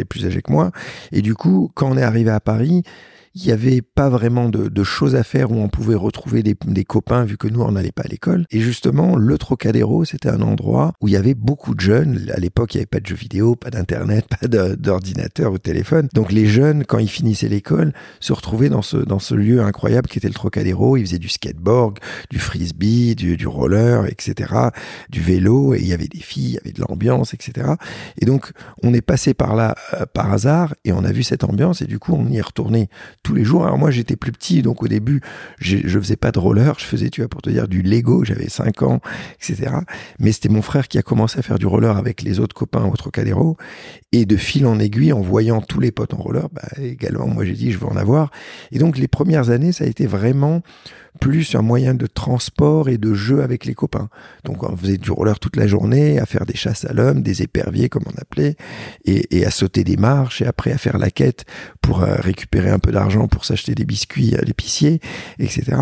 plus 0.10 0.26
âgé 0.26 0.42
que 0.42 0.52
moi. 0.52 0.72
Et 1.12 1.22
du 1.22 1.36
coup, 1.36 1.72
quand 1.74 1.90
on 1.90 1.98
est 1.98 2.04
arrivé 2.04 2.32
à 2.32 2.40
Paris, 2.40 2.84
il 3.36 3.46
n'y 3.46 3.52
avait 3.52 3.82
pas 3.82 4.10
vraiment 4.10 4.50
de, 4.50 4.84
choses 4.84 5.16
à 5.16 5.24
faire 5.24 5.52
où 5.52 5.56
on 5.56 5.70
pouvait 5.70 5.96
retrouver 5.96 6.44
des, 6.44 6.86
copains 6.86 7.24
vu 7.24 7.38
que 7.38 7.48
nous 7.48 7.62
on 7.62 7.72
n'allait 7.72 7.92
pas 7.92 8.04
à 8.04 8.08
l'école. 8.08 8.46
Et 8.52 8.60
justement, 8.60 9.16
le 9.16 9.38
Trocadéro, 9.38 10.06
c'était 10.06 10.30
un 10.30 10.42
endroit 10.42 10.94
où 11.02 11.08
il 11.08 11.14
y 11.14 11.18
avait 11.18 11.34
beaucoup 11.34 11.74
de 11.74 11.80
jeunes. 11.80 12.30
À 12.34 12.40
l'époque, 12.40 12.74
il 12.74 12.78
n'y 12.78 12.82
avait 12.82 12.88
pas 12.88 13.00
de 13.00 13.06
jeux 13.06 13.16
vidéo, 13.16 13.56
pas 13.56 13.72
d'internet, 13.72 14.28
pas 14.28 14.48
d'ordinateur 14.48 15.54
ou 15.54 15.58
de 15.58 15.62
téléphone. 15.62 16.10
Donc 16.14 16.32
les 16.32 16.46
jeunes, 16.46 16.86
quand 16.86 17.00
ils 17.00 17.10
finissaient 17.10 17.48
l'école, 17.48 17.94
se 18.20 18.34
retrouvaient 18.34 18.70
dans 18.70 18.82
ce 18.82 18.98
dans 18.98 19.20
ce 19.20 19.34
lieu 19.34 19.62
incroyable 19.62 20.10
qui 20.10 20.20
était 20.20 20.28
le 20.28 20.34
Trocadéro. 20.34 20.98
Ils 20.98 21.06
faisaient 21.06 21.18
du 21.18 21.30
skateboard, 21.30 22.00
du 22.30 22.40
frisbee, 22.40 23.16
du, 23.16 23.38
du 23.38 23.48
roller, 23.48 24.06
etc., 24.08 24.54
du 25.10 25.22
vélo. 25.22 25.74
Et 25.74 25.80
il 25.80 25.88
y 25.88 25.94
avait 25.94 26.08
des 26.08 26.20
filles, 26.20 26.50
il 26.50 26.54
y 26.54 26.58
avait 26.60 26.72
de 26.72 26.82
l'ambiance, 26.82 27.34
etc. 27.34 27.68
Et 28.20 28.26
donc 28.26 28.52
on 28.84 28.94
est 28.94 29.02
passé 29.02 29.34
par 29.34 29.56
là 29.56 29.76
euh, 29.94 30.06
par 30.06 30.32
hasard 30.32 30.76
et 30.86 30.92
on 30.92 31.04
a 31.04 31.12
vu 31.12 31.24
cette 31.24 31.44
ambiance 31.44 31.82
et 31.82 31.86
du 31.86 31.98
coup 31.98 32.14
on 32.14 32.28
y 32.28 32.38
est 32.38 32.42
retourné 32.42 32.90
tous 33.24 33.34
les 33.34 33.44
jours. 33.44 33.66
Alors 33.66 33.78
moi, 33.78 33.90
j'étais 33.90 34.16
plus 34.16 34.32
petit, 34.32 34.62
donc 34.62 34.84
au 34.84 34.88
début, 34.88 35.22
je 35.58 36.00
faisais 36.00 36.16
pas 36.16 36.32
de 36.32 36.40
roller, 36.40 36.76
je 36.78 36.86
faisais, 36.86 37.10
tu 37.10 37.22
vois, 37.22 37.30
pour 37.30 37.42
te 37.42 37.50
dire, 37.50 37.68
du 37.68 37.82
Lego, 37.82 38.24
j'avais 38.24 38.50
5 38.50 38.84
ans, 38.84 39.00
etc. 39.36 39.72
Mais 40.20 40.32
c'était 40.32 40.50
mon 40.50 40.62
frère 40.62 40.88
qui 40.88 40.98
a 40.98 41.02
commencé 41.02 41.40
à 41.40 41.42
faire 41.42 41.58
du 41.58 41.66
roller 41.66 41.98
avec 41.98 42.22
les 42.22 42.40
autres 42.40 42.56
copains 42.56 42.86
au 42.86 42.96
Trocadéro. 42.96 43.58
Et 44.12 44.26
de 44.26 44.38
fil 44.38 44.68
en 44.68 44.78
aiguille, 44.80 45.14
en 45.14 45.22
voyant 45.22 45.62
tous 45.62 45.80
les 45.80 45.92
potes 45.92 46.14
en 46.14 46.18
roller, 46.18 46.50
bah, 46.52 46.68
également, 46.78 47.28
moi, 47.28 47.46
j'ai 47.46 47.54
dit, 47.54 47.72
je 47.72 47.80
veux 47.80 47.88
en 47.88 47.96
avoir. 47.96 48.30
Et 48.72 48.78
donc, 48.78 48.98
les 48.98 49.08
premières 49.08 49.50
années, 49.50 49.72
ça 49.72 49.86
a 49.86 49.88
été 49.88 50.06
vraiment 50.06 50.62
plus 51.20 51.56
un 51.56 51.62
moyen 51.62 51.94
de 51.94 52.08
transport 52.08 52.90
et 52.90 52.98
de 52.98 53.14
jeu 53.14 53.44
avec 53.44 53.66
les 53.66 53.74
copains. 53.74 54.10
Donc 54.44 54.64
on 54.64 54.76
faisait 54.76 54.98
du 54.98 55.12
roller 55.12 55.40
toute 55.40 55.56
la 55.56 55.68
journée, 55.68 56.20
à 56.20 56.26
faire 56.26 56.46
des 56.46 56.56
chasses 56.56 56.86
à 56.86 56.94
l'homme, 56.94 57.22
des 57.22 57.42
éperviers 57.42 57.90
comme 57.90 58.04
on 58.06 58.22
appelait, 58.22 58.56
et, 59.06 59.46
à 59.46 59.52
sauter 59.52 59.84
des 59.84 59.98
marches, 59.98 60.42
et 60.42 60.46
après 60.46 60.72
à 60.72 60.78
faire 60.78 60.98
la 60.98 61.12
quête 61.12 61.46
pour 61.82 62.02
euh, 62.02 62.16
récupérer 62.16 62.70
un 62.70 62.80
peu 62.80 62.92
d'argent 62.92 63.28
pour 63.28 63.46
s'acheter 63.46 63.76
des 63.76 63.86
biscuits 63.86 64.36
à 64.36 64.42
l'épicier, 64.42 65.00
etc. 65.40 65.78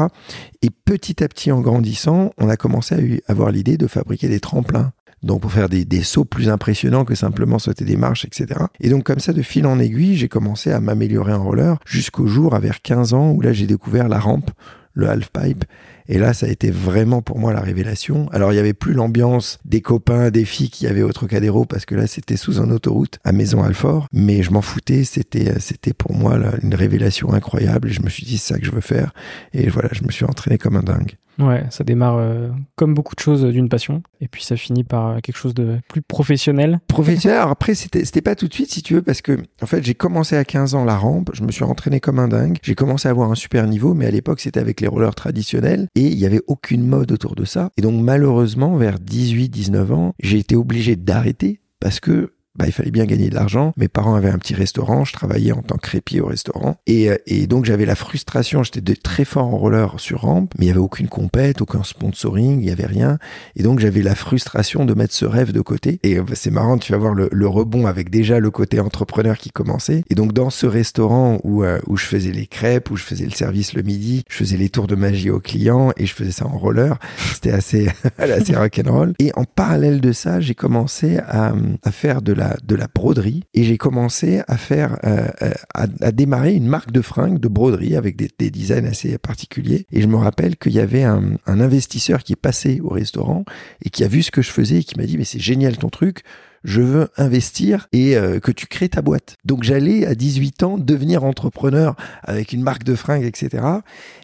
Et 0.61 0.69
petit 0.69 1.23
à 1.23 1.27
petit, 1.27 1.51
en 1.51 1.61
grandissant, 1.61 2.31
on 2.37 2.49
a 2.49 2.57
commencé 2.57 3.21
à 3.27 3.31
avoir 3.31 3.51
l'idée 3.51 3.77
de 3.77 3.87
fabriquer 3.87 4.27
des 4.27 4.39
tremplins 4.39 4.91
donc 5.23 5.41
pour 5.41 5.51
faire 5.51 5.69
des, 5.69 5.85
des, 5.85 6.01
sauts 6.01 6.25
plus 6.25 6.49
impressionnants 6.49 7.05
que 7.05 7.13
simplement 7.13 7.59
sauter 7.59 7.85
des 7.85 7.95
marches, 7.95 8.25
etc. 8.25 8.61
Et 8.79 8.89
donc 8.89 9.03
comme 9.03 9.19
ça, 9.19 9.33
de 9.33 9.41
fil 9.43 9.67
en 9.67 9.77
aiguille, 9.77 10.17
j'ai 10.17 10.27
commencé 10.27 10.71
à 10.71 10.79
m'améliorer 10.79 11.33
en 11.33 11.43
roller 11.43 11.77
jusqu'au 11.85 12.25
jour, 12.25 12.55
à 12.55 12.59
vers 12.59 12.81
15 12.81 13.13
ans, 13.13 13.29
où 13.31 13.41
là 13.41 13.53
j'ai 13.53 13.67
découvert 13.67 14.09
la 14.09 14.19
rampe 14.19 14.49
le 14.93 15.07
half-pipe. 15.09 15.65
Et 16.11 16.17
là, 16.17 16.33
ça 16.33 16.45
a 16.45 16.49
été 16.49 16.71
vraiment 16.71 17.21
pour 17.21 17.39
moi 17.39 17.53
la 17.53 17.61
révélation. 17.61 18.27
Alors, 18.33 18.51
il 18.51 18.55
n'y 18.55 18.59
avait 18.59 18.73
plus 18.73 18.91
l'ambiance 18.91 19.59
des 19.63 19.79
copains, 19.79 20.29
des 20.29 20.43
filles 20.43 20.69
qui 20.69 20.85
avaient 20.85 21.03
au 21.03 21.13
Trocadéro, 21.13 21.63
parce 21.63 21.85
que 21.85 21.95
là, 21.95 22.05
c'était 22.05 22.35
sous 22.35 22.59
un 22.59 22.69
autoroute 22.69 23.19
à 23.23 23.31
Maison-Alfort. 23.31 24.07
Mais 24.11 24.43
je 24.43 24.51
m'en 24.51 24.61
foutais, 24.61 25.05
c'était, 25.05 25.57
c'était 25.61 25.93
pour 25.93 26.13
moi 26.13 26.37
une 26.61 26.75
révélation 26.75 27.31
incroyable. 27.31 27.87
Et 27.87 27.93
je 27.93 28.01
me 28.01 28.09
suis 28.09 28.25
dit, 28.25 28.37
c'est 28.37 28.55
ça 28.55 28.59
que 28.59 28.65
je 28.65 28.71
veux 28.71 28.81
faire. 28.81 29.13
Et 29.53 29.69
voilà, 29.69 29.87
je 29.93 30.03
me 30.03 30.11
suis 30.11 30.25
entraîné 30.25 30.57
comme 30.57 30.75
un 30.75 30.83
dingue. 30.83 31.15
Ouais, 31.39 31.63
ça 31.69 31.83
démarre 31.83 32.17
euh, 32.17 32.49
comme 32.75 32.93
beaucoup 32.93 33.15
de 33.15 33.19
choses 33.19 33.43
d'une 33.43 33.69
passion, 33.69 34.03
et 34.19 34.27
puis 34.27 34.43
ça 34.43 34.55
finit 34.55 34.83
par 34.83 35.07
euh, 35.07 35.19
quelque 35.23 35.37
chose 35.37 35.53
de 35.53 35.79
plus 35.87 36.01
professionnel. 36.01 36.79
Professionnel, 36.87 37.37
alors 37.39 37.51
après, 37.51 37.73
c'était, 37.73 38.05
c'était 38.05 38.21
pas 38.21 38.35
tout 38.35 38.47
de 38.47 38.53
suite, 38.53 38.71
si 38.71 38.81
tu 38.81 38.95
veux, 38.95 39.01
parce 39.01 39.21
que, 39.21 39.37
en 39.61 39.65
fait, 39.65 39.83
j'ai 39.83 39.95
commencé 39.95 40.35
à 40.35 40.43
15 40.43 40.75
ans 40.75 40.83
la 40.83 40.97
rampe, 40.97 41.31
je 41.33 41.43
me 41.43 41.51
suis 41.51 41.63
entraîné 41.63 41.99
comme 41.99 42.19
un 42.19 42.27
dingue, 42.27 42.57
j'ai 42.61 42.75
commencé 42.75 43.07
à 43.07 43.11
avoir 43.11 43.31
un 43.31 43.35
super 43.35 43.65
niveau, 43.65 43.93
mais 43.93 44.05
à 44.05 44.11
l'époque, 44.11 44.41
c'était 44.41 44.59
avec 44.59 44.81
les 44.81 44.87
rollers 44.87 45.15
traditionnels, 45.15 45.87
et 45.95 46.00
il 46.05 46.19
y 46.19 46.25
avait 46.25 46.41
aucune 46.47 46.85
mode 46.85 47.11
autour 47.11 47.35
de 47.35 47.45
ça. 47.45 47.69
Et 47.77 47.81
donc, 47.81 48.01
malheureusement, 48.01 48.75
vers 48.77 48.97
18-19 48.97 49.91
ans, 49.93 50.13
j'ai 50.19 50.39
été 50.39 50.55
obligé 50.55 50.95
d'arrêter, 50.95 51.61
parce 51.79 51.99
que 51.99 52.33
bah, 52.55 52.65
il 52.67 52.73
fallait 52.73 52.91
bien 52.91 53.05
gagner 53.05 53.29
de 53.29 53.35
l'argent. 53.35 53.73
Mes 53.77 53.87
parents 53.87 54.15
avaient 54.15 54.29
un 54.29 54.37
petit 54.37 54.55
restaurant, 54.55 55.05
je 55.05 55.13
travaillais 55.13 55.53
en 55.53 55.61
tant 55.61 55.75
que 55.75 55.81
crépier 55.81 56.19
au 56.19 56.27
restaurant. 56.27 56.75
Et, 56.85 57.09
euh, 57.09 57.17
et 57.25 57.47
donc 57.47 57.65
j'avais 57.65 57.85
la 57.85 57.95
frustration, 57.95 58.61
j'étais 58.63 58.95
très 58.95 59.23
fort 59.23 59.45
en 59.45 59.57
roller 59.57 59.99
sur 59.99 60.21
rampe, 60.21 60.53
mais 60.59 60.65
il 60.65 60.67
y 60.67 60.71
avait 60.71 60.79
aucune 60.79 61.07
compète, 61.07 61.61
aucun 61.61 61.83
sponsoring, 61.83 62.61
il 62.61 62.67
y 62.67 62.71
avait 62.71 62.85
rien. 62.85 63.19
Et 63.55 63.63
donc 63.63 63.79
j'avais 63.79 64.01
la 64.01 64.15
frustration 64.15 64.85
de 64.85 64.93
mettre 64.93 65.13
ce 65.13 65.25
rêve 65.25 65.53
de 65.53 65.61
côté. 65.61 65.99
Et 66.03 66.17
euh, 66.17 66.23
c'est 66.33 66.51
marrant, 66.51 66.77
tu 66.77 66.91
vas 66.91 66.97
voir 66.97 67.13
le, 67.13 67.29
le, 67.31 67.47
rebond 67.47 67.85
avec 67.85 68.09
déjà 68.09 68.39
le 68.39 68.51
côté 68.51 68.79
entrepreneur 68.79 69.37
qui 69.37 69.49
commençait. 69.51 70.03
Et 70.09 70.15
donc 70.15 70.33
dans 70.33 70.49
ce 70.49 70.65
restaurant 70.65 71.39
où, 71.43 71.63
euh, 71.63 71.79
où 71.87 71.95
je 71.95 72.05
faisais 72.05 72.31
les 72.31 72.47
crêpes, 72.47 72.91
où 72.91 72.97
je 72.97 73.03
faisais 73.03 73.25
le 73.25 73.31
service 73.31 73.73
le 73.73 73.81
midi, 73.81 74.23
je 74.29 74.35
faisais 74.35 74.57
les 74.57 74.69
tours 74.69 74.87
de 74.87 74.95
magie 74.95 75.29
aux 75.29 75.39
clients 75.39 75.91
et 75.95 76.05
je 76.05 76.13
faisais 76.13 76.31
ça 76.31 76.47
en 76.47 76.57
roller. 76.57 76.99
C'était 77.33 77.51
assez, 77.51 77.89
assez 78.17 78.55
rock'n'roll. 78.55 79.13
Et 79.19 79.31
en 79.35 79.45
parallèle 79.45 80.01
de 80.01 80.11
ça, 80.11 80.41
j'ai 80.41 80.55
commencé 80.55 81.17
à, 81.17 81.53
à 81.83 81.91
faire 81.91 82.21
de 82.21 82.33
la 82.33 82.40
de 82.63 82.75
la 82.75 82.87
broderie 82.93 83.43
et 83.53 83.63
j'ai 83.63 83.77
commencé 83.77 84.41
à 84.47 84.57
faire, 84.57 84.99
euh, 85.03 85.27
euh, 85.41 85.51
à, 85.73 86.11
démarrer 86.11 86.53
une 86.53 86.67
marque 86.67 86.91
de 86.91 87.01
fringues 87.01 87.39
de 87.39 87.47
broderie 87.47 87.95
avec 87.95 88.15
des, 88.15 88.29
des 88.37 88.51
designs 88.51 88.85
assez 88.85 89.17
particuliers. 89.17 89.85
Et 89.91 90.01
je 90.01 90.07
me 90.07 90.15
rappelle 90.15 90.57
qu'il 90.57 90.73
y 90.73 90.79
avait 90.79 91.03
un 91.03 91.37
investisseur 91.45 92.23
qui 92.23 92.33
est 92.33 92.41
passé 92.41 92.81
au 92.81 92.89
restaurant 92.89 93.45
et 93.83 93.89
qui 93.89 94.03
a 94.03 94.07
vu 94.07 94.23
ce 94.23 94.31
que 94.31 94.41
je 94.41 94.51
faisais 94.51 94.77
et 94.77 94.83
qui 94.83 94.97
m'a 94.97 95.05
dit 95.05 95.17
mais 95.17 95.23
c'est 95.23 95.39
génial 95.39 95.77
ton 95.77 95.89
truc 95.89 96.23
je 96.63 96.81
veux 96.81 97.09
investir 97.17 97.87
et 97.91 98.15
euh, 98.15 98.39
que 98.39 98.51
tu 98.51 98.67
crées 98.67 98.89
ta 98.89 99.01
boîte. 99.01 99.37
Donc 99.45 99.63
j'allais 99.63 100.05
à 100.05 100.15
18 100.15 100.63
ans 100.63 100.77
devenir 100.77 101.23
entrepreneur 101.23 101.95
avec 102.23 102.53
une 102.53 102.61
marque 102.61 102.83
de 102.83 102.95
fringues, 102.95 103.23
etc. 103.23 103.63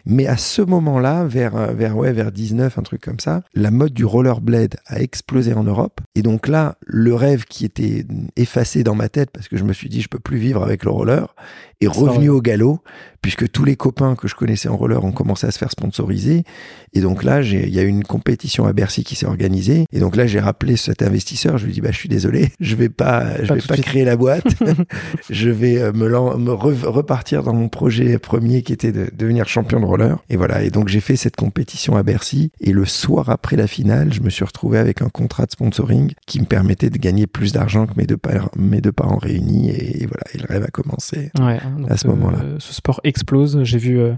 Mais 0.06 0.26
à 0.26 0.36
ce 0.36 0.62
moment-là, 0.62 1.24
vers, 1.24 1.56
euh, 1.56 1.72
vers, 1.72 1.96
ouais, 1.96 2.12
vers 2.12 2.32
19, 2.32 2.78
un 2.78 2.82
truc 2.82 3.00
comme 3.00 3.20
ça, 3.20 3.42
la 3.54 3.70
mode 3.70 3.92
du 3.92 4.04
rollerblade 4.04 4.76
a 4.86 5.00
explosé 5.00 5.52
en 5.54 5.64
Europe. 5.64 6.00
Et 6.14 6.22
donc 6.22 6.48
là, 6.48 6.76
le 6.86 7.14
rêve 7.14 7.44
qui 7.44 7.64
était 7.64 8.06
effacé 8.36 8.82
dans 8.84 8.94
ma 8.94 9.08
tête 9.08 9.30
parce 9.32 9.48
que 9.48 9.56
je 9.56 9.64
me 9.64 9.72
suis 9.72 9.88
dit 9.88 10.00
je 10.00 10.08
peux 10.08 10.18
plus 10.18 10.38
vivre 10.38 10.62
avec 10.62 10.84
le 10.84 10.90
roller 10.90 11.34
est 11.80 11.86
revenu 11.86 12.28
au 12.28 12.40
galop 12.40 12.80
puisque 13.22 13.50
tous 13.50 13.64
les 13.64 13.76
copains 13.76 14.14
que 14.14 14.28
je 14.28 14.34
connaissais 14.34 14.68
en 14.68 14.76
roller 14.76 15.04
ont 15.04 15.12
commencé 15.12 15.46
à 15.46 15.50
se 15.50 15.58
faire 15.58 15.70
sponsoriser. 15.70 16.44
Et 16.92 17.00
donc 17.00 17.24
là, 17.24 17.42
il 17.42 17.74
y 17.74 17.78
a 17.78 17.82
eu 17.82 17.88
une 17.88 18.04
compétition 18.04 18.66
à 18.66 18.72
Bercy 18.72 19.04
qui 19.04 19.16
s'est 19.16 19.26
organisée. 19.26 19.86
Et 19.92 20.00
donc 20.00 20.16
là, 20.16 20.26
j'ai 20.26 20.40
rappelé 20.40 20.76
cet 20.76 21.02
investisseur. 21.02 21.58
Je 21.58 21.64
lui 21.64 21.72
ai 21.72 21.74
dit, 21.74 21.80
bah, 21.80 21.90
je 21.90 21.98
suis 21.98 22.08
désolé, 22.08 22.27
je 22.60 22.76
vais 22.76 22.88
pas, 22.88 23.42
je 23.42 23.52
vais 23.52 23.60
pas 23.60 23.76
créer 23.76 24.04
la 24.04 24.16
boîte. 24.16 24.46
je 25.30 25.50
vais 25.50 25.78
euh, 25.78 25.92
me, 25.92 26.52
repartir 26.52 27.42
dans 27.42 27.52
mon 27.52 27.68
projet 27.68 28.18
premier 28.18 28.62
qui 28.62 28.72
était 28.72 28.92
de 28.92 29.10
devenir 29.12 29.48
champion 29.48 29.80
de 29.80 29.84
roller. 29.84 30.18
Et 30.28 30.36
voilà. 30.36 30.62
Et 30.62 30.70
donc 30.70 30.88
j'ai 30.88 31.00
fait 31.00 31.16
cette 31.16 31.36
compétition 31.36 31.96
à 31.96 32.02
Bercy. 32.02 32.50
Et 32.60 32.72
le 32.72 32.84
soir 32.84 33.30
après 33.30 33.56
la 33.56 33.66
finale, 33.66 34.12
je 34.12 34.20
me 34.20 34.30
suis 34.30 34.44
retrouvé 34.44 34.78
avec 34.78 35.02
un 35.02 35.08
contrat 35.08 35.46
de 35.46 35.52
sponsoring 35.52 36.12
qui 36.26 36.40
me 36.40 36.46
permettait 36.46 36.90
de 36.90 36.98
gagner 36.98 37.26
plus 37.26 37.52
d'argent 37.52 37.86
que 37.86 37.94
mes 37.96 38.06
deux, 38.06 38.16
parents, 38.16 38.50
mes 38.56 38.80
deux 38.80 38.92
parents 38.92 39.18
réunis. 39.18 39.70
Et, 39.70 40.06
voilà. 40.06 40.24
Et 40.34 40.38
le 40.38 40.46
rêve 40.48 40.64
a 40.64 40.70
commencé 40.70 41.30
ouais, 41.40 41.58
à 41.88 41.96
ce 41.96 42.06
moment-là. 42.08 42.38
Euh, 42.44 42.56
ce 42.58 42.74
sport 42.74 43.00
explose. 43.04 43.62
J'ai 43.62 43.78
vu 43.78 43.98
euh, 43.98 44.14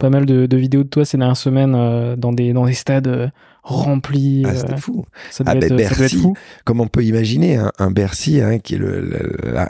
pas 0.00 0.10
mal 0.10 0.26
de, 0.26 0.56
vidéos 0.56 0.84
de 0.84 0.88
toi 0.88 1.04
ces 1.04 1.18
dernières 1.18 1.36
semaines 1.36 1.74
euh, 1.74 2.16
dans, 2.16 2.32
des, 2.32 2.52
dans 2.52 2.66
des 2.66 2.74
stades 2.74 3.30
euh, 3.64 3.74
remplis. 3.74 4.44
Ah, 4.46 4.54
c'était 4.54 4.76
fou. 4.76 5.04
Ça 5.30 5.44
ah, 5.46 5.54
ben, 5.54 5.76
Bercy, 5.76 6.16
fou. 6.16 6.34
Comme 6.64 6.80
on 6.80 6.88
peut 6.88 7.04
imaginer, 7.04 7.60
un, 7.78 7.90
Bercy, 7.90 8.40
hein, 8.40 8.58
qui 8.58 8.74
est 8.74 8.80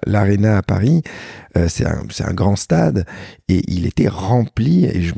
l'Arena 0.06 0.58
à 0.58 0.62
Paris, 0.62 1.02
c'est 1.68 1.84
un, 1.84 2.02
un, 2.20 2.32
grand 2.32 2.56
stade 2.56 3.04
et 3.48 3.62
il 3.68 3.86
était 3.86 4.08
rempli. 4.08 4.86
Et 4.86 5.02
je 5.02 5.14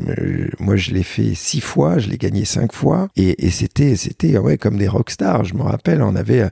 moi, 0.59 0.77
je 0.77 0.93
l'ai 0.93 1.05
fait 1.05 1.35
six 1.35 1.61
fois, 1.61 1.99
je 1.99 2.09
l'ai 2.09 2.19
gagné 2.19 2.45
cinq 2.45 2.73
fois 2.73 3.09
et, 3.17 3.47
et 3.47 3.51
c'était, 3.51 3.97
c'était 3.97 4.37
ouais, 4.39 4.59
comme 4.59 4.79
des 4.79 4.89
rockstars. 4.89 5.45
Je 5.45 5.55
me 5.55 5.63
rappelle, 5.63 6.03
on 6.03 6.17
avait, 6.17 6.49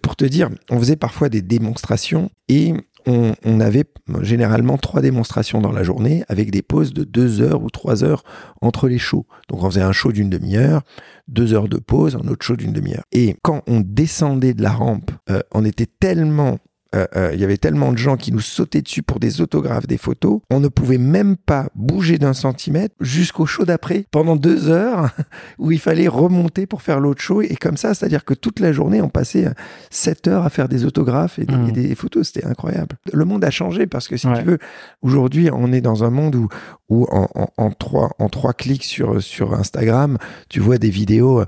pour 0.00 0.16
te 0.16 0.24
dire, 0.24 0.48
on 0.70 0.78
faisait 0.78 0.96
parfois 0.96 1.28
des 1.28 1.42
démonstrations 1.42 2.30
et 2.48 2.74
on, 3.06 3.60
avait 3.60 3.84
généralement 4.20 4.78
trois 4.78 5.00
démonstrations 5.00 5.60
dans 5.60 5.72
la 5.72 5.82
journée 5.82 6.24
avec 6.28 6.50
des 6.50 6.62
pauses 6.62 6.92
de 6.92 7.04
deux 7.04 7.40
heures 7.40 7.62
ou 7.62 7.70
trois 7.70 8.04
heures 8.04 8.24
entre 8.60 8.88
les 8.88 8.98
shows. 8.98 9.26
Donc 9.48 9.62
on 9.62 9.70
faisait 9.70 9.82
un 9.82 9.92
show 9.92 10.12
d'une 10.12 10.30
demi-heure, 10.30 10.82
deux 11.28 11.54
heures 11.54 11.68
de 11.68 11.78
pause, 11.78 12.16
un 12.16 12.28
autre 12.28 12.44
show 12.44 12.56
d'une 12.56 12.72
demi-heure. 12.72 13.04
Et 13.12 13.36
quand 13.42 13.62
on 13.66 13.80
descendait 13.80 14.54
de 14.54 14.62
la 14.62 14.70
rampe, 14.70 15.10
euh, 15.30 15.40
on 15.52 15.64
était 15.64 15.86
tellement 15.86 16.58
euh, 16.94 17.06
euh, 17.16 17.30
il 17.32 17.40
y 17.40 17.44
avait 17.44 17.56
tellement 17.56 17.90
de 17.90 17.96
gens 17.96 18.16
qui 18.16 18.32
nous 18.32 18.40
sautaient 18.40 18.82
dessus 18.82 19.02
pour 19.02 19.18
des 19.18 19.40
autographes, 19.40 19.86
des 19.86 19.96
photos, 19.96 20.40
on 20.50 20.60
ne 20.60 20.68
pouvait 20.68 20.98
même 20.98 21.36
pas 21.36 21.68
bouger 21.74 22.18
d'un 22.18 22.34
centimètre 22.34 22.94
jusqu'au 23.00 23.46
show 23.46 23.64
d'après 23.64 24.04
pendant 24.10 24.36
deux 24.36 24.68
heures 24.68 25.10
où 25.58 25.72
il 25.72 25.78
fallait 25.78 26.08
remonter 26.08 26.66
pour 26.66 26.82
faire 26.82 27.00
l'autre 27.00 27.22
show 27.22 27.40
et 27.40 27.56
comme 27.56 27.78
ça, 27.78 27.94
c'est-à-dire 27.94 28.24
que 28.24 28.34
toute 28.34 28.60
la 28.60 28.72
journée 28.72 29.00
on 29.00 29.08
passait 29.08 29.46
euh, 29.46 29.52
sept 29.90 30.28
heures 30.28 30.44
à 30.44 30.50
faire 30.50 30.68
des 30.68 30.84
autographes 30.84 31.38
et 31.38 31.46
des, 31.46 31.54
mmh. 31.92 31.94
photos, 31.94 32.26
c'était 32.26 32.46
incroyable. 32.46 32.96
Le 33.12 33.24
monde 33.24 33.44
a 33.44 33.50
changé 33.50 33.86
parce 33.86 34.06
que 34.06 34.16
si 34.18 34.26
tu 34.26 34.42
veux, 34.42 34.58
aujourd'hui 35.00 35.48
on 35.50 35.72
est 35.72 35.80
dans 35.80 36.04
un 36.04 36.10
monde 36.10 36.34
où, 36.34 36.48
où 36.90 37.06
en, 37.10 37.28
en, 37.56 37.70
trois, 37.70 38.10
en 38.18 38.28
trois 38.28 38.52
clics 38.52 38.84
sur, 38.84 39.22
sur 39.22 39.54
Instagram, 39.54 40.18
tu 40.50 40.60
vois 40.60 40.76
des 40.76 40.90
vidéos, 40.90 41.44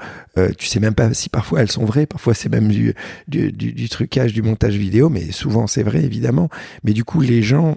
tu 0.57 0.67
sais 0.67 0.81
même 0.81 0.95
pas 0.95 1.13
si 1.13 1.29
parfois 1.29 1.61
elles 1.61 1.71
sont 1.71 1.85
vraies, 1.85 2.07
parfois 2.07 2.33
c'est 2.33 2.49
même 2.49 2.69
du, 2.69 2.95
du, 3.29 3.53
du, 3.53 3.73
du 3.73 3.89
trucage, 3.91 4.33
du 4.33 4.43
montage 4.43 4.77
vidéo, 4.77 5.11
mais 5.11 5.34
souvent 5.35 5.67
c'est 5.67 5.83
vrai 5.83 6.03
évidemment, 6.05 6.49
mais 6.83 6.93
du 6.93 7.05
coup 7.05 7.21
les 7.21 7.43
gens 7.43 7.77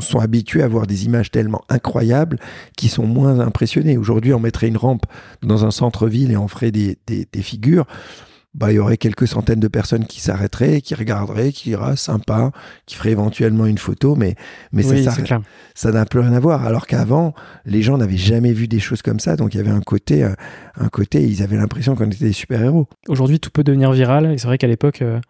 sont 0.00 0.18
habitués 0.18 0.62
à 0.62 0.68
voir 0.68 0.86
des 0.86 1.04
images 1.04 1.30
tellement 1.30 1.60
incroyables 1.68 2.38
qui 2.74 2.88
sont 2.88 3.06
moins 3.06 3.38
impressionnés. 3.38 3.98
Aujourd'hui, 3.98 4.32
on 4.32 4.40
mettrait 4.40 4.68
une 4.68 4.78
rampe 4.78 5.04
dans 5.42 5.66
un 5.66 5.70
centre-ville 5.70 6.30
et 6.32 6.38
on 6.38 6.48
ferait 6.48 6.70
des, 6.70 6.96
des 7.06 7.42
figures 7.42 7.84
bah, 8.56 8.72
il 8.72 8.76
y 8.76 8.78
aurait 8.78 8.96
quelques 8.96 9.28
centaines 9.28 9.60
de 9.60 9.68
personnes 9.68 10.06
qui 10.06 10.20
s'arrêteraient, 10.20 10.80
qui 10.80 10.94
regarderaient, 10.94 11.52
qui 11.52 11.68
diraient 11.68 11.96
sympa, 11.96 12.52
qui 12.86 12.96
feraient 12.96 13.10
éventuellement 13.10 13.66
une 13.66 13.76
photo, 13.76 14.16
mais, 14.16 14.34
mais 14.72 14.82
ça, 14.82 15.12
ça 15.74 15.92
n'a 15.92 16.06
plus 16.06 16.20
rien 16.20 16.32
à 16.32 16.40
voir. 16.40 16.64
Alors 16.64 16.86
qu'avant, 16.86 17.34
les 17.66 17.82
gens 17.82 17.98
n'avaient 17.98 18.16
jamais 18.16 18.52
vu 18.52 18.66
des 18.66 18.80
choses 18.80 19.02
comme 19.02 19.20
ça, 19.20 19.36
donc 19.36 19.54
il 19.54 19.58
y 19.58 19.60
avait 19.60 19.70
un 19.70 19.82
côté, 19.82 20.24
euh, 20.24 20.32
un 20.76 20.88
côté, 20.88 21.22
ils 21.22 21.42
avaient 21.42 21.58
l'impression 21.58 21.94
qu'on 21.94 22.06
était 22.06 22.24
des 22.24 22.32
super-héros. 22.32 22.88
Aujourd'hui, 23.08 23.40
tout 23.40 23.50
peut 23.50 23.64
devenir 23.64 23.92
viral, 23.92 24.32
et 24.32 24.38
c'est 24.38 24.46
vrai 24.46 24.56
qu'à 24.56 24.68
l'époque, 24.68 25.02
euh, 25.02 25.20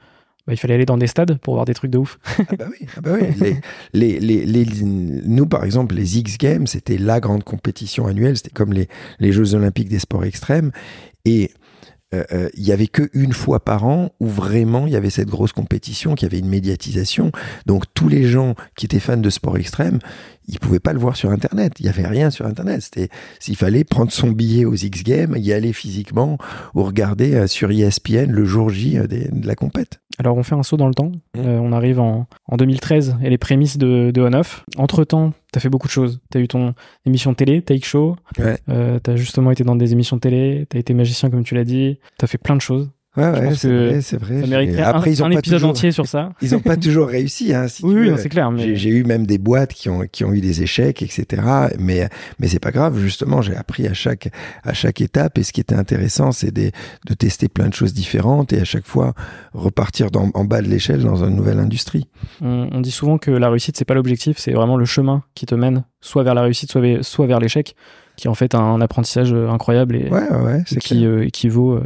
bah, 0.47 0.53
il 0.53 0.57
fallait 0.57 0.75
aller 0.75 0.87
dans 0.87 0.99
des 0.99 1.07
stades 1.07 1.39
pour 1.39 1.55
voir 1.55 1.65
des 1.65 1.75
trucs 1.75 1.91
de 1.91 1.99
ouf. 1.99 2.19
ah 2.39 2.57
bah 2.57 2.67
oui, 2.71 2.87
ah 2.97 3.01
bah 3.01 3.11
oui. 3.21 3.57
Les, 3.93 4.21
les, 4.21 4.47
les, 4.47 4.67
nous, 4.85 5.47
par 5.47 5.65
exemple, 5.65 5.95
les 5.95 6.19
X 6.19 6.39
Games, 6.39 6.67
c'était 6.67 6.99
la 6.99 7.21
grande 7.21 7.45
compétition 7.45 8.07
annuelle, 8.07 8.37
c'était 8.37 8.51
comme 8.51 8.73
les, 8.73 8.89
les 9.19 9.33
Jeux 9.33 9.55
Olympiques 9.55 9.89
des 9.89 9.99
sports 9.99 10.25
extrêmes, 10.25 10.71
et 11.25 11.51
euh, 12.15 12.23
euh, 12.33 12.49
il 12.55 12.65
y 12.65 12.71
avait 12.71 12.87
que 12.87 13.11
une 13.15 13.33
fois 13.33 13.65
par 13.65 13.85
an 13.85 14.11
où 14.21 14.29
vraiment 14.29 14.87
il 14.87 14.93
y 14.93 14.97
avait 14.97 15.11
cette 15.11 15.29
grosse 15.29 15.53
compétition, 15.53 16.15
qu'il 16.15 16.29
y 16.29 16.31
avait 16.31 16.39
une 16.39 16.49
médiatisation. 16.49 17.33
Donc 17.67 17.85
tous 17.95 18.09
les 18.09 18.25
gens 18.25 18.55
qui 18.77 18.87
étaient 18.87 19.01
fans 19.01 19.17
de 19.17 19.31
sport 19.31 19.57
extrême, 19.57 19.99
ils 20.49 20.59
pouvaient 20.59 20.81
pas 20.81 20.93
le 20.93 20.99
voir 20.99 21.17
sur 21.17 21.31
Internet. 21.31 21.75
Il 21.81 21.87
y 21.87 21.89
avait 21.89 22.07
rien 22.07 22.31
sur 22.31 22.47
Internet. 22.47 22.83
C'était 22.83 23.09
s'il 23.39 23.57
fallait 23.57 23.85
prendre 23.85 24.13
son 24.13 24.31
billet 24.31 24.65
aux 24.65 24.75
X 24.75 25.03
Games, 25.03 25.35
y 25.37 25.53
aller 25.53 25.73
physiquement 25.73 26.39
ou 26.75 26.83
regarder 26.83 27.35
euh, 27.35 27.47
sur 27.47 27.71
ESPN 27.71 28.31
le 28.31 28.45
jour 28.45 28.71
J 28.71 28.99
de 28.99 29.47
la 29.47 29.55
compète. 29.55 30.01
Alors 30.19 30.37
on 30.37 30.43
fait 30.43 30.55
un 30.55 30.63
saut 30.63 30.77
dans 30.77 30.89
le 30.89 30.95
temps. 30.95 31.13
Mmh. 31.35 31.41
on 31.41 31.73
arrive 31.73 32.01
en, 32.01 32.27
en, 32.47 32.57
2013 32.57 33.17
et 33.23 33.29
les 33.29 33.39
prémices 33.39 33.77
de, 33.77 34.11
de 34.11 34.23
On-Off. 34.23 34.65
Entre 34.79 35.05
temps, 35.05 35.35
t'as 35.53 35.61
fait 35.61 35.69
beaucoup 35.69 35.87
de 35.87 35.93
choses. 35.93 36.21
T'as 36.31 36.41
eu 36.41 36.49
ton 36.49 36.75
émission 37.05 37.33
de 37.33 37.37
télé, 37.37 37.63
Take 37.63 37.85
Show. 37.85 38.17
Ouais. 38.39 38.59
Euh, 38.69 38.99
t'as 38.99 39.17
justement 39.17 39.51
été 39.51 39.65
dans 39.65 39.77
des 39.77 39.93
émissions 39.93 40.17
de 40.17 40.21
télé. 40.21 40.67
T'as 40.69 40.79
été 40.79 40.95
magicien, 40.95 41.29
comme 41.29 41.45
tu 41.45 41.55
l'as 41.55 41.65
dit. 41.65 41.99
T'as 42.19 42.27
fait 42.27 42.39
plein 42.39 42.57
de 42.57 42.61
choses. 42.61 42.91
Ouais, 43.17 43.31
ouais, 43.31 43.55
c'est 43.55 43.69
vrai, 43.69 44.01
c'est 44.03 44.17
vrai. 44.19 44.41
Ça 44.43 44.47
mériterait 44.47 44.83
Après, 44.83 45.11
un, 45.11 45.13
ils 45.13 45.23
ont 45.23 45.27
un 45.27 45.31
épisode 45.31 45.65
entier 45.65 45.91
sur 45.91 46.07
ça. 46.07 46.31
Ils 46.43 46.53
n'ont 46.53 46.61
pas 46.61 46.77
toujours 46.77 47.09
réussi, 47.09 47.55
hein, 47.55 47.69
si 47.69 47.83
Oui, 47.85 47.95
oui 47.95 48.11
c'est 48.19 48.29
clair. 48.29 48.51
Mais... 48.51 48.77
J'ai 48.77 48.91
eu 48.91 49.05
même 49.05 49.27
des 49.27 49.39
boîtes 49.39 49.73
qui 49.73 49.89
ont, 49.89 50.03
qui 50.11 50.25
ont 50.25 50.33
eu 50.33 50.41
des 50.41 50.63
échecs, 50.63 51.03
etc. 51.03 51.43
Mais, 51.79 52.09
mais 52.39 52.49
c'est 52.49 52.61
pas 52.61 52.73
grave. 52.73 52.99
Justement, 52.99 53.41
j'ai 53.43 53.57
appris 53.57 53.87
à 53.87 53.95
chaque, 53.95 54.29
à 54.65 54.75
chaque 54.75 55.01
étape. 55.01 55.39
Et 55.39 55.43
ce 55.43 55.53
qui 55.53 55.61
était 55.61 55.75
intéressant, 55.75 56.33
c'est 56.33 56.53
de, 56.53 56.71
de 57.07 57.15
tester 57.15 57.49
plein 57.49 57.69
de 57.69 57.75
choses 57.75 57.95
différentes 57.95 58.53
et 58.53 58.61
à 58.61 58.65
chaque 58.65 58.87
fois 58.87 59.15
repartir 59.55 60.11
dans, 60.11 60.31
en 60.35 60.45
bas 60.45 60.61
de 60.61 60.69
l'échelle 60.69 61.03
dans 61.03 61.25
une 61.25 61.37
nouvelle 61.37 61.59
industrie. 61.59 62.09
On, 62.43 62.69
on 62.73 62.81
dit 62.81 62.91
souvent 62.91 63.19
que 63.19 63.31
la 63.31 63.49
réussite, 63.49 63.77
c'est 63.77 63.85
pas 63.85 63.95
l'objectif, 63.95 64.37
c'est 64.39 64.53
vraiment 64.53 64.77
le 64.77 64.85
chemin 64.85 65.23
qui 65.35 65.47
te 65.47 65.55
mène 65.55 65.85
soit 66.01 66.23
vers 66.23 66.35
la 66.35 66.43
réussite, 66.43 66.71
soit, 66.71 67.03
soit 67.03 67.27
vers 67.27 67.41
l'échec, 67.41 67.75
qui 68.17 68.27
est 68.27 68.31
en 68.31 68.35
fait 68.35 68.55
un 68.55 68.81
apprentissage 68.81 69.33
incroyable 69.33 69.97
et, 69.97 70.09
ouais, 70.09 70.31
ouais, 70.31 70.65
et 70.71 70.77
qui 70.77 71.05
euh, 71.05 71.27
équivaut 71.27 71.75
euh, 71.75 71.83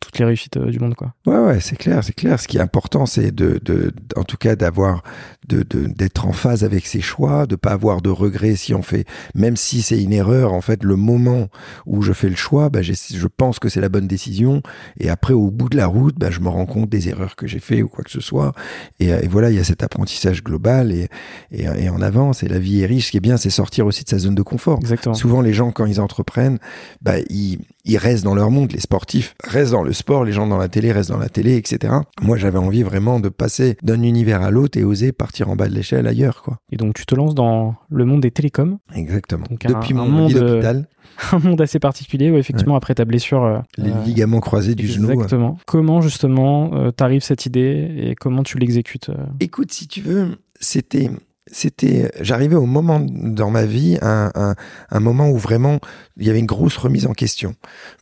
toutes 0.00 0.18
les 0.18 0.24
réussites 0.24 0.56
euh, 0.56 0.70
du 0.70 0.78
monde 0.78 0.94
quoi. 0.94 1.14
Ouais 1.26 1.38
ouais, 1.38 1.60
c'est 1.60 1.76
clair, 1.76 2.02
c'est 2.04 2.14
clair. 2.14 2.38
Ce 2.40 2.48
qui 2.48 2.58
est 2.58 2.60
important 2.60 3.06
c'est 3.06 3.30
de, 3.30 3.58
de 3.62 3.92
en 4.16 4.24
tout 4.24 4.36
cas 4.36 4.56
d'avoir 4.56 5.02
d'être 5.46 6.26
en 6.26 6.32
phase 6.32 6.64
avec 6.64 6.86
ses 6.86 7.00
choix, 7.00 7.46
de 7.46 7.56
pas 7.56 7.72
avoir 7.72 8.00
de 8.00 8.10
regrets 8.10 8.56
si 8.56 8.74
on 8.74 8.82
fait, 8.82 9.04
même 9.34 9.56
si 9.56 9.82
c'est 9.82 10.02
une 10.02 10.12
erreur, 10.12 10.52
en 10.52 10.60
fait, 10.60 10.82
le 10.82 10.96
moment 10.96 11.48
où 11.86 12.02
je 12.02 12.12
fais 12.12 12.28
le 12.28 12.36
choix, 12.36 12.70
bah, 12.70 12.80
je 12.82 13.26
pense 13.26 13.58
que 13.58 13.68
c'est 13.68 13.80
la 13.80 13.88
bonne 13.88 14.08
décision. 14.08 14.62
Et 14.98 15.10
après, 15.10 15.34
au 15.34 15.50
bout 15.50 15.68
de 15.68 15.76
la 15.76 15.86
route, 15.86 16.16
bah, 16.18 16.30
je 16.30 16.40
me 16.40 16.48
rends 16.48 16.66
compte 16.66 16.88
des 16.88 17.08
erreurs 17.08 17.36
que 17.36 17.46
j'ai 17.46 17.58
fait 17.58 17.82
ou 17.82 17.88
quoi 17.88 18.04
que 18.04 18.10
ce 18.10 18.20
soit. 18.20 18.52
Et, 19.00 19.08
et, 19.08 19.28
voilà, 19.28 19.50
il 19.50 19.56
y 19.56 19.60
a 19.60 19.64
cet 19.64 19.82
apprentissage 19.82 20.42
global 20.42 20.92
et, 20.92 21.08
et, 21.50 21.64
et, 21.64 21.88
en 21.88 22.00
avance. 22.00 22.42
Et 22.42 22.48
la 22.48 22.58
vie 22.58 22.80
est 22.80 22.86
riche. 22.86 23.06
Ce 23.06 23.10
qui 23.10 23.18
est 23.18 23.20
bien, 23.20 23.36
c'est 23.36 23.50
sortir 23.50 23.86
aussi 23.86 24.04
de 24.04 24.08
sa 24.08 24.18
zone 24.18 24.34
de 24.34 24.42
confort. 24.42 24.78
Exactement. 24.80 25.14
Souvent, 25.14 25.42
les 25.42 25.52
gens, 25.52 25.72
quand 25.72 25.86
ils 25.86 26.00
entreprennent, 26.00 26.58
bah, 27.02 27.18
ils, 27.28 27.58
ils 27.84 27.98
restent 27.98 28.24
dans 28.24 28.34
leur 28.34 28.50
monde. 28.50 28.72
Les 28.72 28.80
sportifs 28.80 29.34
restent 29.44 29.72
dans 29.72 29.82
le 29.82 29.92
sport, 29.92 30.24
les 30.24 30.32
gens 30.32 30.46
dans 30.46 30.56
la 30.56 30.68
télé 30.68 30.92
restent 30.92 31.10
dans 31.10 31.18
la 31.18 31.28
télé, 31.28 31.56
etc. 31.56 31.94
Moi, 32.22 32.36
j'avais 32.36 32.58
envie 32.58 32.82
vraiment 32.82 33.20
de 33.20 33.28
passer 33.28 33.76
d'un 33.82 34.02
univers 34.02 34.42
à 34.42 34.50
l'autre 34.50 34.78
et 34.78 34.84
oser 34.84 35.12
partir 35.12 35.50
en 35.50 35.56
bas 35.56 35.68
de 35.68 35.74
l'échelle 35.74 36.06
ailleurs, 36.06 36.42
quoi. 36.42 36.58
Et 36.72 36.76
donc, 36.76 36.94
tu 36.94 37.06
te 37.06 37.14
lances 37.14 37.34
dans 37.34 37.74
le 37.90 38.04
monde 38.04 38.22
des 38.22 38.30
télécoms. 38.30 38.78
Exactement. 38.94 39.46
Depuis 39.50 39.94
mon 39.94 40.08
monde 40.08 40.32
d'hôpital. 40.32 40.88
Un 41.32 41.38
monde 41.38 41.60
assez 41.60 41.78
particulier, 41.78 42.30
où 42.30 42.36
effectivement, 42.36 42.74
après 42.74 42.94
ta 42.94 43.04
blessure. 43.04 43.44
Euh, 43.44 43.58
les 43.78 43.92
ligaments 44.04 44.40
croisés 44.40 44.74
du 44.74 44.88
genou. 44.88 45.12
Exactement. 45.12 45.58
Comment, 45.66 46.00
justement, 46.00 46.74
euh, 46.74 46.90
t'arrives 46.90 47.22
cette 47.22 47.46
idée 47.46 47.94
et 47.96 48.14
comment 48.16 48.42
tu 48.42 48.58
l'exécutes 48.58 49.10
euh 49.10 49.26
Écoute, 49.38 49.72
si 49.72 49.86
tu 49.86 50.00
veux, 50.00 50.38
c'était 50.58 51.10
c'était, 51.46 52.10
j'arrivais 52.20 52.56
au 52.56 52.64
moment 52.64 53.00
dans 53.00 53.50
ma 53.50 53.66
vie, 53.66 53.98
un, 54.00 54.54
moment 54.98 55.30
où 55.30 55.36
vraiment 55.36 55.78
il 56.16 56.26
y 56.26 56.30
avait 56.30 56.38
une 56.38 56.46
grosse 56.46 56.76
remise 56.76 57.06
en 57.06 57.12
question. 57.12 57.54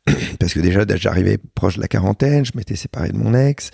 Parce 0.38 0.54
que 0.54 0.60
déjà, 0.60 0.84
j'arrivais 0.96 1.38
proche 1.54 1.76
de 1.76 1.80
la 1.80 1.88
quarantaine, 1.88 2.44
je 2.44 2.52
m'étais 2.54 2.76
séparé 2.76 3.10
de 3.10 3.16
mon 3.16 3.34
ex, 3.34 3.70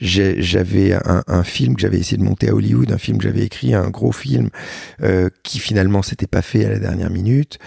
j'avais 0.00 0.94
un, 0.94 1.22
un, 1.26 1.42
film 1.42 1.74
que 1.74 1.82
j'avais 1.82 1.98
essayé 1.98 2.16
de 2.16 2.22
monter 2.22 2.48
à 2.48 2.54
Hollywood, 2.54 2.92
un 2.92 2.98
film 2.98 3.18
que 3.18 3.24
j'avais 3.24 3.44
écrit, 3.44 3.74
un 3.74 3.90
gros 3.90 4.12
film 4.12 4.50
euh, 5.02 5.28
qui 5.42 5.58
finalement 5.58 6.02
s'était 6.02 6.26
pas 6.26 6.42
fait 6.42 6.64
à 6.64 6.70
la 6.70 6.78
dernière 6.78 7.10
minute. 7.10 7.58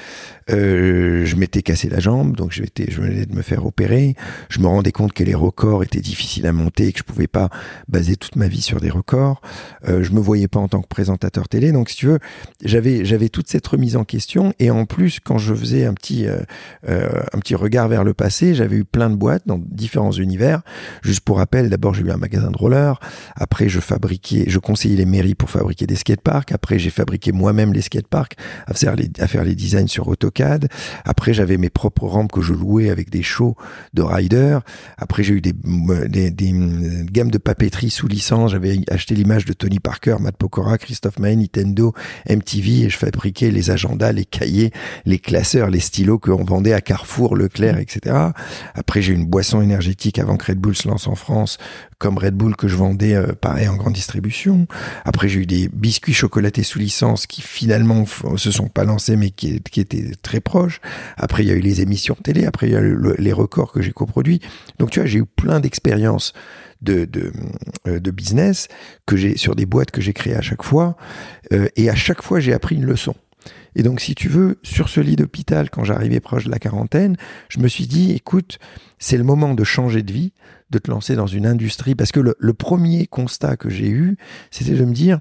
Euh, 0.49 1.25
je 1.25 1.35
m'étais 1.35 1.61
cassé 1.61 1.89
la 1.89 1.99
jambe, 1.99 2.35
donc 2.35 2.51
je, 2.51 2.63
je 2.63 3.01
venais 3.01 3.25
de 3.25 3.35
me 3.35 3.41
faire 3.41 3.65
opérer. 3.65 4.15
Je 4.49 4.59
me 4.59 4.67
rendais 4.67 4.91
compte 4.91 5.13
que 5.13 5.23
les 5.23 5.35
records 5.35 5.83
étaient 5.83 6.01
difficiles 6.01 6.45
à 6.47 6.53
monter 6.53 6.87
et 6.87 6.91
que 6.91 6.99
je 6.99 7.03
pouvais 7.03 7.27
pas 7.27 7.49
baser 7.87 8.15
toute 8.15 8.35
ma 8.35 8.47
vie 8.47 8.61
sur 8.61 8.79
des 8.79 8.89
records. 8.89 9.41
Euh, 9.87 10.03
je 10.03 10.11
me 10.11 10.19
voyais 10.19 10.47
pas 10.47 10.59
en 10.59 10.67
tant 10.67 10.81
que 10.81 10.87
présentateur 10.87 11.42
télé, 11.47 11.71
donc 11.71 11.89
si 11.89 11.97
tu 11.97 12.07
veux, 12.07 12.19
j'avais 12.63 13.05
j'avais 13.05 13.29
toute 13.29 13.47
cette 13.47 13.65
remise 13.67 13.95
en 13.95 14.03
question 14.03 14.53
et 14.59 14.71
en 14.71 14.85
plus 14.85 15.19
quand 15.19 15.37
je 15.37 15.53
faisais 15.53 15.85
un 15.85 15.93
petit 15.93 16.27
euh, 16.27 16.37
euh, 16.87 17.09
un 17.33 17.39
petit 17.39 17.55
regard 17.55 17.87
vers 17.87 18.03
le 18.03 18.13
passé, 18.13 18.55
j'avais 18.55 18.77
eu 18.77 18.85
plein 18.85 19.09
de 19.09 19.15
boîtes 19.15 19.43
dans 19.45 19.59
différents 19.59 20.11
univers. 20.11 20.61
Juste 21.01 21.21
pour 21.21 21.37
rappel, 21.37 21.69
d'abord 21.69 21.93
j'ai 21.93 22.03
eu 22.03 22.11
un 22.11 22.17
magasin 22.17 22.51
de 22.51 22.57
rollers, 22.57 22.99
après 23.35 23.69
je 23.69 23.79
fabriquais, 23.79 24.45
je 24.47 24.59
conseillais 24.59 24.95
les 24.95 25.05
mairies 25.05 25.35
pour 25.35 25.49
fabriquer 25.49 25.87
des 25.87 25.95
skateparks, 25.95 26.51
après 26.51 26.79
j'ai 26.79 26.89
fabriqué 26.89 27.31
moi-même 27.31 27.73
les 27.73 27.81
skateparks 27.81 28.35
à 28.67 28.73
faire 28.73 28.95
les 28.95 29.09
à 29.19 29.27
faire 29.27 29.43
les 29.43 29.55
designs 29.55 29.87
sur 29.87 30.07
AutoCAD 30.07 30.69
après, 31.05 31.33
j'avais 31.33 31.57
mes 31.57 31.69
propres 31.69 32.07
rampes 32.07 32.31
que 32.31 32.41
je 32.41 32.53
louais 32.53 32.89
avec 32.89 33.09
des 33.09 33.23
shows 33.23 33.55
de 33.93 34.01
riders. 34.01 34.61
Après, 34.97 35.23
j'ai 35.23 35.35
eu 35.35 35.41
des, 35.41 35.53
des, 36.07 36.31
des, 36.31 36.53
gammes 37.11 37.31
de 37.31 37.37
papeterie 37.37 37.89
sous 37.89 38.07
licence. 38.07 38.51
J'avais 38.51 38.79
acheté 38.89 39.15
l'image 39.15 39.45
de 39.45 39.53
Tony 39.53 39.79
Parker, 39.79 40.17
Matt 40.19 40.37
Pokora, 40.37 40.77
Christophe 40.77 41.19
Maé, 41.19 41.32
Nintendo, 41.35 41.93
MTV 42.29 42.83
et 42.83 42.89
je 42.89 42.97
fabriquais 42.97 43.51
les 43.51 43.71
agendas, 43.71 44.11
les 44.11 44.25
cahiers, 44.25 44.71
les 45.05 45.19
classeurs, 45.19 45.69
les 45.69 45.79
stylos 45.79 46.19
qu'on 46.19 46.43
vendait 46.43 46.73
à 46.73 46.81
Carrefour, 46.81 47.35
Leclerc, 47.35 47.77
etc. 47.79 48.15
Après, 48.75 49.01
j'ai 49.01 49.13
eu 49.13 49.15
une 49.15 49.25
boisson 49.25 49.61
énergétique 49.61 50.19
avant 50.19 50.37
que 50.37 50.45
Red 50.47 50.59
Bull 50.59 50.75
se 50.75 50.87
lance 50.87 51.07
en 51.07 51.15
France 51.15 51.57
comme 52.03 52.17
Red 52.17 52.35
Bull 52.35 52.57
que 52.57 52.67
je 52.67 52.75
vendais 52.75 53.15
euh, 53.15 53.31
pareil 53.31 53.69
en 53.69 53.77
grande 53.77 53.93
distribution. 53.93 54.67
Après, 55.05 55.29
j'ai 55.29 55.39
eu 55.39 55.45
des 55.45 55.69
biscuits 55.69 56.13
chocolatés 56.13 56.63
sous 56.63 56.77
licence 56.77 57.27
qui 57.27 57.41
finalement 57.41 58.05
se 58.35 58.51
sont 58.51 58.67
pas 58.67 58.83
lancés 58.83 59.15
mais 59.15 59.29
qui, 59.29 59.61
qui 59.61 59.79
étaient 59.79 60.11
très 60.21 60.41
proches. 60.41 60.81
Après, 61.15 61.43
il 61.43 61.47
y 61.47 61.51
a 61.51 61.55
eu 61.55 61.61
les 61.61 61.79
émissions 61.79 62.15
télé. 62.15 62.45
Après, 62.45 62.67
il 62.67 62.73
y 62.73 62.75
a 62.75 62.81
eu 62.81 62.97
les 63.17 63.31
records 63.31 63.71
que 63.71 63.81
j'ai 63.81 63.93
coproduits. 63.93 64.41
Donc, 64.79 64.91
tu 64.91 64.99
vois, 64.99 65.07
j'ai 65.07 65.19
eu 65.19 65.25
plein 65.25 65.61
d'expériences 65.61 66.33
de, 66.83 67.07
euh, 67.87 67.99
de, 67.99 68.11
business 68.11 68.67
que 69.05 69.15
j'ai 69.15 69.37
sur 69.37 69.55
des 69.55 69.65
boîtes 69.65 69.91
que 69.91 70.01
j'ai 70.01 70.13
créées 70.13 70.35
à 70.35 70.41
chaque 70.41 70.63
fois. 70.63 70.95
Euh, 71.51 71.67
et 71.75 71.89
à 71.89 71.95
chaque 71.95 72.21
fois, 72.21 72.39
j'ai 72.39 72.53
appris 72.53 72.75
une 72.75 72.85
leçon. 72.85 73.15
Et 73.75 73.83
donc, 73.83 74.01
si 74.01 74.13
tu 74.15 74.29
veux, 74.29 74.59
sur 74.63 74.89
ce 74.89 74.99
lit 74.99 75.15
d'hôpital, 75.15 75.69
quand 75.69 75.83
j'arrivais 75.83 76.19
proche 76.19 76.45
de 76.45 76.51
la 76.51 76.59
quarantaine, 76.59 77.17
je 77.49 77.59
me 77.59 77.67
suis 77.67 77.87
dit, 77.87 78.11
écoute, 78.11 78.59
c'est 78.99 79.17
le 79.17 79.23
moment 79.23 79.53
de 79.53 79.63
changer 79.63 80.03
de 80.03 80.11
vie, 80.11 80.33
de 80.69 80.77
te 80.77 80.91
lancer 80.91 81.15
dans 81.15 81.27
une 81.27 81.45
industrie. 81.45 81.95
Parce 81.95 82.11
que 82.11 82.19
le, 82.19 82.53
premier 82.53 83.07
constat 83.07 83.57
que 83.57 83.69
j'ai 83.69 83.89
eu, 83.89 84.17
c'était 84.51 84.73
de 84.75 84.85
me 84.85 84.93
dire, 84.93 85.19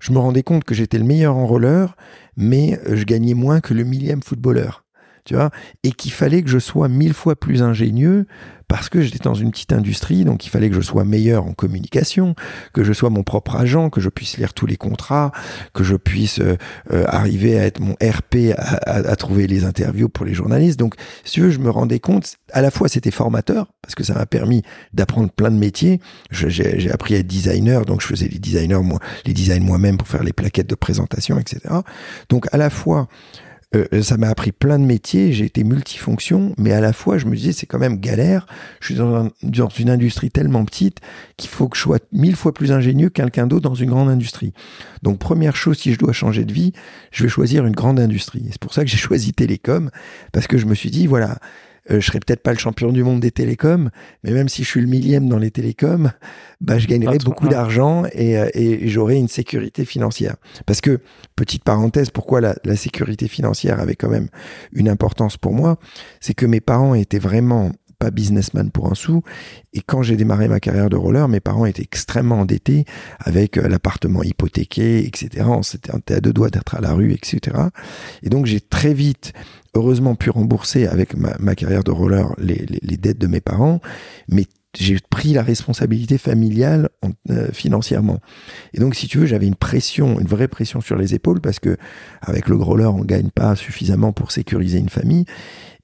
je 0.00 0.12
me 0.12 0.18
rendais 0.18 0.42
compte 0.42 0.64
que 0.64 0.74
j'étais 0.74 0.98
le 0.98 1.04
meilleur 1.04 1.36
en 1.36 1.46
roller, 1.46 1.96
mais 2.36 2.80
je 2.90 3.04
gagnais 3.04 3.34
moins 3.34 3.60
que 3.60 3.74
le 3.74 3.84
millième 3.84 4.22
footballeur. 4.22 4.84
Tu 5.24 5.34
vois, 5.34 5.52
et 5.84 5.92
qu'il 5.92 6.10
fallait 6.10 6.42
que 6.42 6.48
je 6.48 6.58
sois 6.58 6.88
mille 6.88 7.14
fois 7.14 7.36
plus 7.36 7.62
ingénieux 7.62 8.26
parce 8.72 8.88
que 8.88 9.02
j'étais 9.02 9.18
dans 9.18 9.34
une 9.34 9.50
petite 9.50 9.74
industrie, 9.74 10.24
donc 10.24 10.46
il 10.46 10.48
fallait 10.48 10.70
que 10.70 10.74
je 10.74 10.80
sois 10.80 11.04
meilleur 11.04 11.44
en 11.44 11.52
communication, 11.52 12.34
que 12.72 12.82
je 12.82 12.94
sois 12.94 13.10
mon 13.10 13.22
propre 13.22 13.56
agent, 13.56 13.90
que 13.90 14.00
je 14.00 14.08
puisse 14.08 14.38
lire 14.38 14.54
tous 14.54 14.64
les 14.64 14.78
contrats, 14.78 15.30
que 15.74 15.84
je 15.84 15.94
puisse 15.94 16.38
euh, 16.40 16.56
euh, 16.90 17.04
arriver 17.06 17.58
à 17.58 17.66
être 17.66 17.80
mon 17.80 17.92
RP, 18.02 18.56
à, 18.56 19.14
trouver 19.16 19.46
les 19.46 19.66
interviews 19.66 20.08
pour 20.08 20.24
les 20.24 20.32
journalistes. 20.32 20.78
Donc, 20.78 20.94
si 21.22 21.32
tu 21.32 21.42
veux, 21.42 21.50
je 21.50 21.58
me 21.58 21.68
rendais 21.68 21.98
compte, 21.98 22.36
à 22.50 22.62
la 22.62 22.70
fois 22.70 22.88
c'était 22.88 23.10
formateur, 23.10 23.66
parce 23.82 23.94
que 23.94 24.04
ça 24.04 24.14
m'a 24.14 24.24
permis 24.24 24.62
d'apprendre 24.94 25.30
plein 25.30 25.50
de 25.50 25.58
métiers. 25.58 26.00
J'ai 26.30 26.90
appris 26.90 27.14
à 27.14 27.18
être 27.18 27.26
designer, 27.26 27.84
donc 27.84 28.00
je 28.00 28.06
faisais 28.06 28.28
les 28.28 28.38
designers, 28.38 28.80
moi, 28.82 29.00
les 29.26 29.34
designs 29.34 29.60
moi-même 29.60 29.98
pour 29.98 30.08
faire 30.08 30.22
les 30.22 30.32
plaquettes 30.32 30.70
de 30.70 30.76
présentation, 30.76 31.38
etc. 31.38 31.60
Donc, 32.30 32.46
à 32.52 32.56
la 32.56 32.70
fois, 32.70 33.06
euh, 33.74 34.02
ça 34.02 34.16
m'a 34.16 34.28
appris 34.28 34.52
plein 34.52 34.78
de 34.78 34.84
métiers, 34.84 35.32
j'ai 35.32 35.46
été 35.46 35.64
multifonction, 35.64 36.54
mais 36.58 36.72
à 36.72 36.80
la 36.80 36.92
fois, 36.92 37.16
je 37.16 37.26
me 37.26 37.34
disais, 37.34 37.52
c'est 37.52 37.66
quand 37.66 37.78
même 37.78 37.98
galère. 37.98 38.46
Je 38.80 38.86
suis 38.86 38.94
dans, 38.94 39.30
une 39.78 39.90
industrie 39.90 40.30
tellement 40.30 40.64
petite 40.64 40.98
qu'il 41.36 41.48
faut 41.48 41.68
que 41.68 41.76
je 41.76 41.82
sois 41.82 41.98
mille 42.12 42.36
fois 42.36 42.52
plus 42.52 42.72
ingénieux 42.72 43.08
que 43.08 43.14
quelqu'un 43.14 43.46
d'autre 43.46 43.68
dans 43.68 43.74
une 43.74 43.88
grande 43.88 44.10
industrie. 44.10 44.52
Donc, 45.02 45.18
première 45.18 45.56
chose, 45.56 45.78
si 45.78 45.92
je 45.92 45.98
dois 45.98 46.12
changer 46.12 46.44
de 46.44 46.52
vie, 46.52 46.72
je 47.10 47.22
vais 47.22 47.28
choisir 47.28 47.66
une 47.66 47.74
grande 47.74 47.98
industrie. 47.98 48.46
C'est 48.50 48.60
pour 48.60 48.74
ça 48.74 48.84
que 48.84 48.90
j'ai 48.90 48.96
choisi 48.98 49.32
télécom, 49.32 49.90
parce 50.32 50.46
que 50.46 50.58
je 50.58 50.66
me 50.66 50.74
suis 50.74 50.90
dit, 50.90 51.06
voilà, 51.06 51.38
je 51.88 52.00
serai 52.00 52.20
peut-être 52.20 52.42
pas 52.42 52.52
le 52.52 52.58
champion 52.58 52.92
du 52.92 53.02
monde 53.02 53.20
des 53.20 53.30
télécoms, 53.30 53.90
mais 54.22 54.30
même 54.32 54.48
si 54.48 54.62
je 54.62 54.68
suis 54.68 54.80
le 54.80 54.86
millième 54.86 55.28
dans 55.28 55.38
les 55.38 55.50
télécoms, 55.50 56.12
bah, 56.60 56.78
je 56.78 56.86
gagnerai 56.86 57.18
beaucoup 57.18 57.48
d'argent 57.48 58.04
et, 58.12 58.38
euh, 58.38 58.48
et 58.54 58.88
j'aurai 58.88 59.16
une 59.16 59.28
sécurité 59.28 59.84
financière. 59.84 60.36
Parce 60.66 60.80
que, 60.80 61.00
petite 61.34 61.64
parenthèse, 61.64 62.10
pourquoi 62.10 62.40
la, 62.40 62.54
la, 62.64 62.76
sécurité 62.76 63.26
financière 63.26 63.80
avait 63.80 63.96
quand 63.96 64.08
même 64.08 64.28
une 64.72 64.88
importance 64.88 65.36
pour 65.36 65.52
moi, 65.52 65.78
c'est 66.20 66.34
que 66.34 66.46
mes 66.46 66.60
parents 66.60 66.94
étaient 66.94 67.18
vraiment 67.18 67.72
pas 68.02 68.10
businessman 68.10 68.72
pour 68.72 68.90
un 68.90 68.96
sou. 68.96 69.22
Et 69.72 69.80
quand 69.80 70.02
j'ai 70.02 70.16
démarré 70.16 70.48
ma 70.48 70.58
carrière 70.58 70.90
de 70.90 70.96
roller, 70.96 71.28
mes 71.28 71.38
parents 71.38 71.66
étaient 71.66 71.84
extrêmement 71.84 72.40
endettés 72.40 72.84
avec 73.20 73.56
euh, 73.56 73.68
l'appartement 73.68 74.24
hypothéqué, 74.24 75.06
etc. 75.06 75.44
On 75.46 75.62
s'était 75.62 75.92
à 76.12 76.20
deux 76.20 76.32
doigts 76.32 76.50
d'être 76.50 76.74
à 76.74 76.80
la 76.80 76.94
rue, 76.94 77.12
etc. 77.12 77.56
Et 78.24 78.28
donc 78.28 78.46
j'ai 78.46 78.60
très 78.60 78.92
vite 78.92 79.34
heureusement 79.74 80.14
pu 80.14 80.30
rembourser 80.30 80.86
avec 80.86 81.16
ma, 81.16 81.54
carrière 81.54 81.84
de 81.84 81.90
roller 81.90 82.34
les, 82.38 82.96
dettes 82.96 83.18
de 83.18 83.26
mes 83.26 83.40
parents, 83.40 83.80
mais 84.28 84.46
j'ai 84.78 84.98
pris 85.10 85.32
la 85.34 85.42
responsabilité 85.42 86.18
familiale 86.18 86.88
euh, 87.30 87.48
financièrement. 87.52 88.20
Et 88.72 88.80
donc, 88.80 88.94
si 88.94 89.06
tu 89.06 89.18
veux, 89.18 89.26
j'avais 89.26 89.46
une 89.46 89.54
pression, 89.54 90.18
une 90.18 90.26
vraie 90.26 90.48
pression 90.48 90.80
sur 90.80 90.96
les 90.96 91.14
épaules 91.14 91.40
parce 91.40 91.58
que 91.58 91.76
avec 92.22 92.48
le 92.48 92.56
roller, 92.56 92.94
on 92.94 93.04
gagne 93.04 93.30
pas 93.30 93.54
suffisamment 93.54 94.12
pour 94.12 94.32
sécuriser 94.32 94.78
une 94.78 94.88
famille. 94.88 95.26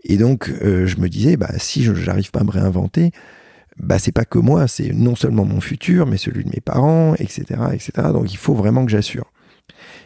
Et 0.04 0.16
donc, 0.16 0.50
euh, 0.62 0.86
je 0.86 0.98
me 0.98 1.08
disais, 1.08 1.36
bah, 1.36 1.52
si 1.58 1.82
je 1.82 1.92
n'arrive 1.92 2.30
pas 2.30 2.40
à 2.40 2.44
me 2.44 2.50
réinventer, 2.50 3.10
bah, 3.78 3.98
c'est 3.98 4.12
pas 4.12 4.24
que 4.24 4.38
moi, 4.38 4.68
c'est 4.68 4.92
non 4.92 5.16
seulement 5.16 5.44
mon 5.44 5.60
futur, 5.60 6.06
mais 6.06 6.16
celui 6.16 6.44
de 6.44 6.50
mes 6.50 6.60
parents, 6.60 7.14
etc., 7.14 7.44
etc. 7.72 8.08
Donc, 8.12 8.32
il 8.32 8.38
faut 8.38 8.54
vraiment 8.54 8.84
que 8.84 8.90
j'assure. 8.90 9.30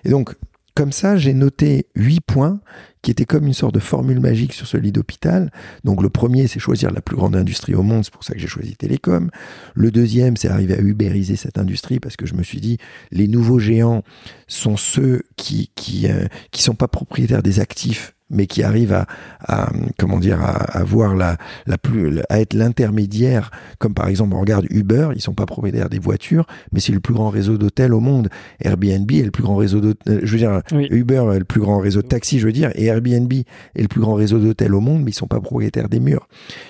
Et 0.04 0.10
donc, 0.10 0.34
comme 0.74 0.92
ça, 0.92 1.16
j'ai 1.16 1.34
noté 1.34 1.86
huit 1.94 2.20
points 2.20 2.60
qui 3.02 3.10
étaient 3.10 3.24
comme 3.24 3.46
une 3.46 3.52
sorte 3.52 3.74
de 3.74 3.80
formule 3.80 4.20
magique 4.20 4.52
sur 4.52 4.66
ce 4.66 4.76
lit 4.76 4.92
d'hôpital. 4.92 5.50
Donc 5.84 6.02
le 6.02 6.08
premier, 6.08 6.46
c'est 6.46 6.60
choisir 6.60 6.90
la 6.90 7.00
plus 7.00 7.16
grande 7.16 7.36
industrie 7.36 7.74
au 7.74 7.82
monde, 7.82 8.04
c'est 8.04 8.12
pour 8.12 8.24
ça 8.24 8.34
que 8.34 8.40
j'ai 8.40 8.46
choisi 8.46 8.76
Télécom. 8.76 9.30
Le 9.74 9.90
deuxième, 9.90 10.36
c'est 10.36 10.48
arriver 10.48 10.74
à 10.74 10.80
ubériser 10.80 11.36
cette 11.36 11.58
industrie 11.58 12.00
parce 12.00 12.16
que 12.16 12.26
je 12.26 12.34
me 12.34 12.42
suis 12.42 12.60
dit, 12.60 12.78
les 13.10 13.28
nouveaux 13.28 13.58
géants 13.58 14.02
sont 14.46 14.76
ceux 14.76 15.22
qui 15.36 15.70
qui 15.74 16.08
euh, 16.08 16.26
qui 16.50 16.62
sont 16.62 16.74
pas 16.74 16.88
propriétaires 16.88 17.42
des 17.42 17.60
actifs 17.60 18.14
mais 18.32 18.46
qui 18.46 18.62
arrive 18.62 18.92
à, 18.92 19.06
à 19.46 19.70
comment 19.98 20.18
dire 20.18 20.40
à, 20.40 20.78
avoir 20.78 21.14
la, 21.14 21.36
la 21.66 21.78
plus 21.78 22.20
à 22.28 22.40
être 22.40 22.54
l'intermédiaire 22.54 23.50
comme 23.78 23.94
par 23.94 24.08
exemple 24.08 24.34
on 24.34 24.40
regarde 24.40 24.66
Uber 24.70 25.10
ils 25.14 25.20
sont 25.20 25.34
pas 25.34 25.46
propriétaires 25.46 25.90
des 25.90 25.98
voitures 25.98 26.46
mais 26.72 26.80
c'est 26.80 26.92
le 26.92 27.00
plus 27.00 27.14
grand 27.14 27.28
réseau 27.28 27.58
d'hôtels 27.58 27.94
au 27.94 28.00
monde 28.00 28.28
Airbnb 28.60 29.10
est 29.12 29.22
le 29.22 29.30
plus 29.30 29.42
grand 29.42 29.56
réseau 29.56 29.80
de 29.80 29.94
euh, 30.08 30.20
je 30.22 30.32
veux 30.32 30.38
dire 30.38 30.62
Uber 30.72 31.30
est 31.34 31.38
le 31.38 31.44
plus 31.44 31.60
grand 31.60 31.78
réseau 31.78 32.02
de 32.02 32.08
taxis 32.08 32.40
je 32.40 32.46
veux 32.46 32.52
dire 32.52 32.72
et 32.74 32.90
Airbnb 32.92 33.32
est 33.32 33.82
le 33.82 33.88
plus 33.88 34.00
grand 34.00 34.14
réseau 34.14 34.38
d'hôtels 34.38 34.74
au 34.74 34.80
monde, 34.80 35.02
mais 35.02 35.10
ils 35.10 35.14
sont 35.14 35.26
pas 35.26 35.40
propriétaires 35.40 35.88
des 35.88 36.00
murs. 36.00 36.28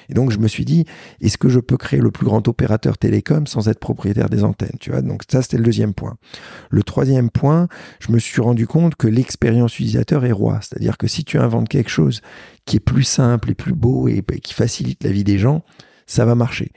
Et 0.09 0.15
donc 0.15 0.31
je 0.31 0.39
me 0.39 0.49
suis 0.49 0.65
dit, 0.65 0.85
est-ce 1.21 1.39
que 1.39 1.49
je 1.49 1.61
peux 1.61 1.77
créer 1.77 2.01
le 2.01 2.11
plus 2.11 2.27
grand 2.27 2.47
opérateur 2.49 2.99
télécom 2.99 3.47
sans 3.47 3.69
être 3.69 3.79
propriétaire 3.79 4.29
des 4.29 4.45
antennes 4.45 4.77
Tu 4.81 4.91
vois, 4.91 5.03
donc 5.03 5.23
ça 5.31 5.43
c'était 5.43 5.59
le 5.59 5.65
deuxième 5.65 5.95
point. 5.95 6.17
Le 6.71 6.83
troisième 6.83 7.31
point, 7.31 7.69
je 8.01 8.13
me 8.13 8.19
suis 8.19 8.41
rendu 8.41 8.67
compte 8.67 8.97
que 8.97 9.09
l'expérience 9.09 9.75
utilisateur 9.79 10.25
est 10.25 10.33
roi. 10.33 10.61
C'est-à-dire 10.63 10.99
que 10.99 11.07
si 11.07 11.25
tu 11.25 11.39
inventes 11.39 11.69
quelque 11.69 11.91
chose 11.91 12.21
qui 12.65 12.77
est 12.77 12.81
plus 12.81 13.05
simple 13.05 13.51
et 13.51 13.55
plus 13.55 13.75
beau 13.75 14.09
et 14.09 14.23
qui 14.43 14.55
facilite 14.55 15.03
la 15.05 15.11
vie 15.11 15.25
des 15.25 15.39
gens, 15.39 15.63
ça 16.07 16.25
va 16.25 16.35
marcher. 16.35 16.73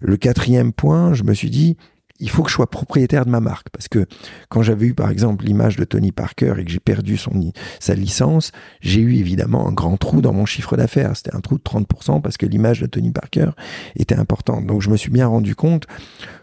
Le 0.00 0.16
quatrième 0.16 0.72
point, 0.72 1.12
je 1.12 1.24
me 1.24 1.34
suis 1.34 1.50
dit, 1.50 1.76
il 2.20 2.30
faut 2.30 2.42
que 2.42 2.50
je 2.50 2.54
sois 2.54 2.70
propriétaire 2.70 3.24
de 3.24 3.30
ma 3.30 3.40
marque. 3.40 3.68
Parce 3.70 3.88
que 3.88 4.06
quand 4.48 4.62
j'avais 4.62 4.86
eu, 4.86 4.94
par 4.94 5.10
exemple, 5.10 5.44
l'image 5.44 5.76
de 5.76 5.84
Tony 5.84 6.12
Parker 6.12 6.54
et 6.58 6.64
que 6.64 6.70
j'ai 6.70 6.80
perdu 6.80 7.16
son, 7.16 7.32
sa 7.80 7.94
licence, 7.94 8.52
j'ai 8.80 9.00
eu 9.00 9.14
évidemment 9.16 9.68
un 9.68 9.72
grand 9.72 9.96
trou 9.96 10.20
dans 10.20 10.32
mon 10.32 10.46
chiffre 10.46 10.76
d'affaires. 10.76 11.16
C'était 11.16 11.34
un 11.34 11.40
trou 11.40 11.56
de 11.56 11.62
30% 11.62 12.20
parce 12.20 12.36
que 12.36 12.46
l'image 12.46 12.80
de 12.80 12.86
Tony 12.86 13.10
Parker 13.10 13.50
était 13.96 14.16
importante. 14.16 14.66
Donc 14.66 14.82
je 14.82 14.90
me 14.90 14.96
suis 14.96 15.10
bien 15.10 15.26
rendu 15.26 15.54
compte 15.54 15.86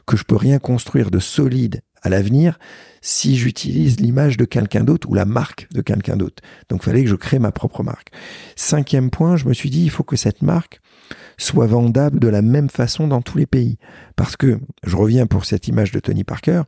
que 0.05 0.17
je 0.17 0.23
peux 0.23 0.35
rien 0.35 0.59
construire 0.59 1.11
de 1.11 1.19
solide 1.19 1.81
à 2.01 2.09
l'avenir 2.09 2.59
si 3.01 3.35
j'utilise 3.35 3.99
l'image 3.99 4.37
de 4.37 4.45
quelqu'un 4.45 4.83
d'autre 4.83 5.09
ou 5.09 5.13
la 5.13 5.25
marque 5.25 5.67
de 5.71 5.81
quelqu'un 5.81 6.15
d'autre. 6.15 6.41
Donc 6.69 6.81
il 6.81 6.85
fallait 6.85 7.03
que 7.03 7.09
je 7.09 7.15
crée 7.15 7.39
ma 7.39 7.51
propre 7.51 7.83
marque. 7.83 8.09
Cinquième 8.55 9.09
point, 9.09 9.37
je 9.37 9.45
me 9.45 9.53
suis 9.53 9.69
dit, 9.69 9.83
il 9.83 9.89
faut 9.89 10.03
que 10.03 10.15
cette 10.15 10.41
marque 10.41 10.79
soit 11.37 11.67
vendable 11.67 12.19
de 12.19 12.27
la 12.27 12.41
même 12.41 12.69
façon 12.69 13.07
dans 13.07 13.21
tous 13.21 13.37
les 13.37 13.45
pays. 13.45 13.77
Parce 14.15 14.37
que, 14.37 14.59
je 14.85 14.95
reviens 14.95 15.27
pour 15.27 15.45
cette 15.45 15.67
image 15.67 15.91
de 15.91 15.99
Tony 15.99 16.23
Parker, 16.23 16.63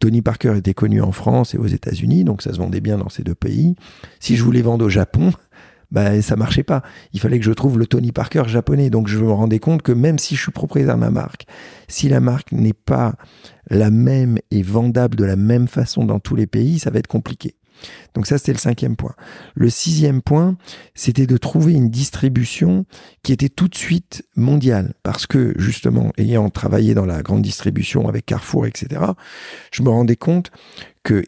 Tony 0.00 0.22
Parker 0.22 0.54
était 0.56 0.74
connu 0.74 1.00
en 1.00 1.12
France 1.12 1.54
et 1.54 1.58
aux 1.58 1.66
États-Unis, 1.66 2.24
donc 2.24 2.42
ça 2.42 2.52
se 2.52 2.58
vendait 2.58 2.80
bien 2.80 2.98
dans 2.98 3.08
ces 3.08 3.22
deux 3.22 3.34
pays. 3.34 3.76
Si 4.20 4.36
je 4.36 4.42
voulais 4.42 4.62
vendre 4.62 4.84
au 4.84 4.88
Japon, 4.88 5.32
bah, 5.90 6.20
ça 6.22 6.36
marchait 6.36 6.62
pas. 6.62 6.82
Il 7.12 7.20
fallait 7.20 7.38
que 7.38 7.44
je 7.44 7.52
trouve 7.52 7.78
le 7.78 7.86
Tony 7.86 8.12
Parker 8.12 8.44
japonais. 8.46 8.90
Donc 8.90 9.08
je 9.08 9.18
me 9.18 9.32
rendais 9.32 9.58
compte 9.58 9.82
que 9.82 9.92
même 9.92 10.18
si 10.18 10.36
je 10.36 10.42
suis 10.42 10.52
propriétaire 10.52 10.96
de 10.96 11.00
ma 11.00 11.10
marque, 11.10 11.46
si 11.88 12.08
la 12.08 12.20
marque 12.20 12.52
n'est 12.52 12.72
pas 12.72 13.14
la 13.70 13.90
même 13.90 14.38
et 14.50 14.62
vendable 14.62 15.16
de 15.16 15.24
la 15.24 15.36
même 15.36 15.68
façon 15.68 16.04
dans 16.04 16.20
tous 16.20 16.36
les 16.36 16.46
pays, 16.46 16.78
ça 16.78 16.90
va 16.90 16.98
être 16.98 17.06
compliqué. 17.06 17.54
Donc 18.14 18.26
ça, 18.26 18.38
c'était 18.38 18.52
le 18.52 18.58
cinquième 18.58 18.96
point. 18.96 19.14
Le 19.54 19.70
sixième 19.70 20.22
point, 20.22 20.56
c'était 20.94 21.26
de 21.26 21.36
trouver 21.36 21.72
une 21.72 21.90
distribution 21.90 22.86
qui 23.22 23.32
était 23.32 23.48
tout 23.48 23.68
de 23.68 23.76
suite 23.76 24.24
mondiale. 24.36 24.94
Parce 25.02 25.26
que, 25.26 25.54
justement, 25.56 26.12
ayant 26.18 26.48
travaillé 26.50 26.94
dans 26.94 27.06
la 27.06 27.22
grande 27.22 27.42
distribution 27.42 28.08
avec 28.08 28.26
Carrefour, 28.26 28.66
etc., 28.66 29.02
je 29.72 29.82
me 29.82 29.90
rendais 29.90 30.16
compte 30.16 30.50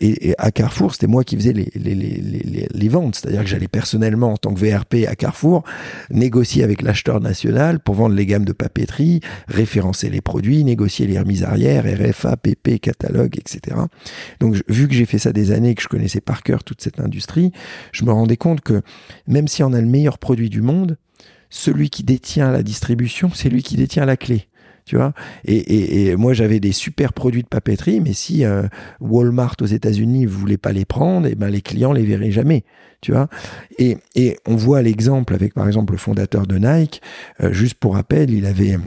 et, 0.01 0.35
à 0.39 0.51
Carrefour, 0.51 0.93
c'était 0.93 1.07
moi 1.07 1.25
qui 1.25 1.37
faisais 1.37 1.53
les, 1.53 1.71
les, 1.75 1.95
les, 1.95 2.69
les 2.73 2.89
ventes. 2.89 3.17
C'est-à-dire 3.17 3.43
que 3.43 3.49
j'allais 3.49 3.69
personnellement, 3.69 4.33
en 4.33 4.37
tant 4.37 4.55
que 4.55 4.61
VRP 4.61 5.07
à 5.09 5.17
Carrefour, 5.17 5.65
négocier 6.11 6.63
avec 6.63 6.83
l'acheteur 6.83 7.21
national 7.21 7.81
pour 7.81 7.95
vendre 7.95 8.15
les 8.15 8.27
gammes 8.27 8.45
de 8.45 8.53
papeterie, 8.53 9.21
référencer 9.49 10.11
les 10.11 10.21
produits, 10.21 10.65
négocier 10.65 11.07
les 11.07 11.19
remises 11.19 11.45
arrière, 11.45 11.85
RFA, 11.85 12.37
PP, 12.37 12.81
catalogue, 12.81 13.37
etc. 13.39 13.77
Donc, 14.41 14.57
vu 14.69 14.89
que 14.89 14.95
j'ai 14.95 15.07
fait 15.07 15.19
ça 15.19 15.33
des 15.33 15.53
années, 15.53 15.75
que 15.75 15.83
je 15.83 15.89
connaissais 15.89 16.21
par 16.21 16.43
cœur 16.43 16.65
toute 16.71 16.83
cette 16.83 17.01
industrie, 17.01 17.51
je 17.91 18.05
me 18.05 18.13
rendais 18.13 18.37
compte 18.37 18.61
que 18.61 18.83
même 19.27 19.49
si 19.49 19.65
on 19.65 19.73
a 19.73 19.81
le 19.81 19.89
meilleur 19.89 20.19
produit 20.19 20.49
du 20.49 20.63
monde, 20.63 20.97
celui 21.49 21.91
qui 21.91 22.05
détient 22.05 22.53
la 22.53 22.63
distribution, 22.63 23.29
c'est 23.35 23.49
lui 23.49 23.65
qui 23.65 23.75
détient 23.77 24.07
la 24.07 24.17
clé 24.17 24.47
tu 24.87 24.97
vois. 24.97 25.13
Et, 25.45 26.17
moi, 26.17 26.33
j'avais 26.33 26.59
des 26.59 26.73
super 26.73 27.13
produits 27.13 27.43
de 27.43 27.49
papeterie, 27.49 28.01
mais 28.01 28.13
si 28.13 28.45
euh, 28.45 28.65
Walmart 28.99 29.55
aux 29.61 29.67
États-Unis 29.67 30.27
voulait 30.27 30.57
pas 30.57 30.73
les 30.73 30.85
prendre, 30.85 31.29
et 31.29 31.33
eh 31.33 31.35
ben 31.37 31.49
les 31.49 31.61
clients 31.61 31.93
les 31.93 32.03
verraient 32.03 32.33
jamais, 32.33 32.65
tu 33.01 33.13
vois. 33.13 33.29
Et, 33.79 33.99
on 34.47 34.57
voit 34.57 34.83
l'exemple 34.83 35.35
avec, 35.35 35.55
par 35.55 35.69
exemple, 35.69 35.93
le 35.93 35.99
fondateur 35.99 36.47
de 36.49 36.59
Nike. 36.59 37.03
Euh, 37.41 37.53
juste 37.53 37.75
pour 37.75 37.95
rappel, 37.95 38.31
il 38.31 38.47
avait 38.47 38.79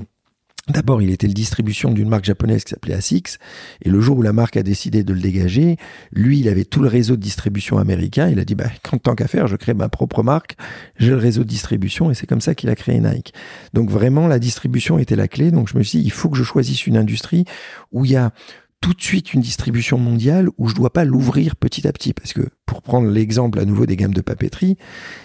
D'abord, 0.70 1.02
il 1.02 1.12
était 1.12 1.28
le 1.28 1.34
distribution 1.34 1.92
d'une 1.92 2.08
marque 2.08 2.24
japonaise 2.24 2.64
qui 2.64 2.70
s'appelait 2.70 2.94
ASICS, 2.94 3.38
et 3.82 3.90
le 3.90 4.00
jour 4.00 4.20
où 4.20 4.22
la 4.22 4.32
marque 4.32 4.56
a 4.56 4.64
décidé 4.64 5.04
de 5.04 5.14
le 5.14 5.20
dégager, 5.20 5.76
lui, 6.14 6.40
il 6.40 6.48
avait 6.48 6.64
tout 6.64 6.82
le 6.82 6.88
réseau 6.88 7.18
de 7.18 7.22
distribution 7.22 7.80
américain. 7.80 8.30
Il 8.30 8.40
a 8.40 8.46
dit, 8.46 8.56
bah, 8.56 8.70
tant 9.04 9.14
qu'à 9.14 9.28
faire, 9.28 9.48
je 9.48 9.58
crée 9.58 9.74
ma 9.74 9.90
propre 9.90 10.24
marque, 10.24 10.56
j'ai 10.98 11.10
le 11.10 11.18
réseau 11.18 11.44
de 11.44 11.50
distribution, 11.50 12.12
et 12.12 12.14
c'est 12.14 12.28
comme 12.28 12.40
ça 12.40 12.56
qu'il 12.56 12.70
a 12.70 12.76
créé 12.76 13.02
Nike. 13.02 13.34
Donc 13.74 13.90
vraiment, 13.90 14.28
la 14.28 14.40
distribution 14.40 15.00
était 15.00 15.18
la 15.18 15.28
clé. 15.28 15.52
Donc 15.52 15.68
je 15.68 15.78
me 15.78 15.84
suis 15.84 16.00
dit, 16.00 16.06
il 16.06 16.12
faut 16.12 16.30
que 16.30 16.38
je 16.38 16.44
choisisse 16.44 16.88
une 16.88 16.96
industrie 16.96 17.44
où 17.92 18.06
il 18.06 18.12
y 18.12 18.16
a 18.16 18.32
tout 18.80 18.94
de 18.94 19.02
suite 19.02 19.34
une 19.34 19.42
distribution 19.42 19.98
mondiale 19.98 20.50
où 20.58 20.68
je 20.68 20.76
dois 20.76 20.92
pas 20.92 21.04
l'ouvrir 21.04 21.58
petit 21.58 21.88
à 21.88 21.92
petit. 21.92 22.14
Parce 22.14 22.32
que, 22.32 22.42
pour 22.66 22.82
prendre 22.82 23.10
l'exemple 23.10 23.60
à 23.60 23.66
nouveau 23.66 23.86
des 23.86 23.98
gammes 23.98 24.14
de 24.14 24.22
papeterie, 24.22 24.78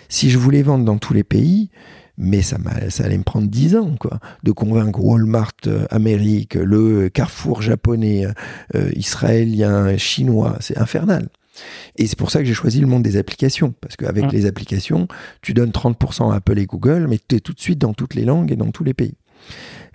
si 0.09 0.31
je 0.31 0.39
voulais 0.39 0.63
vendre 0.63 0.85
dans 0.85 0.99
tous 0.99 1.15
les 1.15 1.25
pays, 1.25 1.71
mais 2.19 2.43
ça, 2.43 2.59
ça 2.91 3.05
allait 3.05 3.17
me 3.17 3.23
prendre 3.23 3.49
dix 3.49 3.77
ans, 3.77 3.95
quoi, 3.99 4.19
de 4.43 4.51
convaincre 4.51 5.01
Walmart 5.01 5.53
euh, 5.67 5.87
Amérique, 5.91 6.55
le 6.55 7.09
Carrefour 7.09 7.63
japonais, 7.63 8.27
euh, 8.75 8.91
israélien, 8.95 9.97
chinois, 9.97 10.57
c'est 10.61 10.77
infernal. 10.79 11.29
Et 11.97 12.07
c'est 12.07 12.19
pour 12.19 12.31
ça 12.31 12.41
que 12.41 12.45
j'ai 12.45 12.55
choisi 12.55 12.81
le 12.81 12.87
monde 12.87 13.03
des 13.03 13.17
applications, 13.17 13.73
parce 13.81 13.97
qu'avec 13.97 14.25
mmh. 14.25 14.33
les 14.33 14.47
applications, 14.47 15.09
tu 15.43 15.55
donnes 15.55 15.71
30% 15.71 16.33
à 16.33 16.37
Apple 16.37 16.59
et 16.59 16.67
Google, 16.67 17.07
mais 17.09 17.19
tu 17.27 17.37
es 17.37 17.41
tout 17.41 17.53
de 17.53 17.61
suite 17.61 17.79
dans 17.79 17.95
toutes 17.95 18.15
les 18.15 18.25
langues 18.25 18.53
et 18.53 18.57
dans 18.57 18.71
tous 18.71 18.85
les 18.85 18.95
pays. 18.95 19.15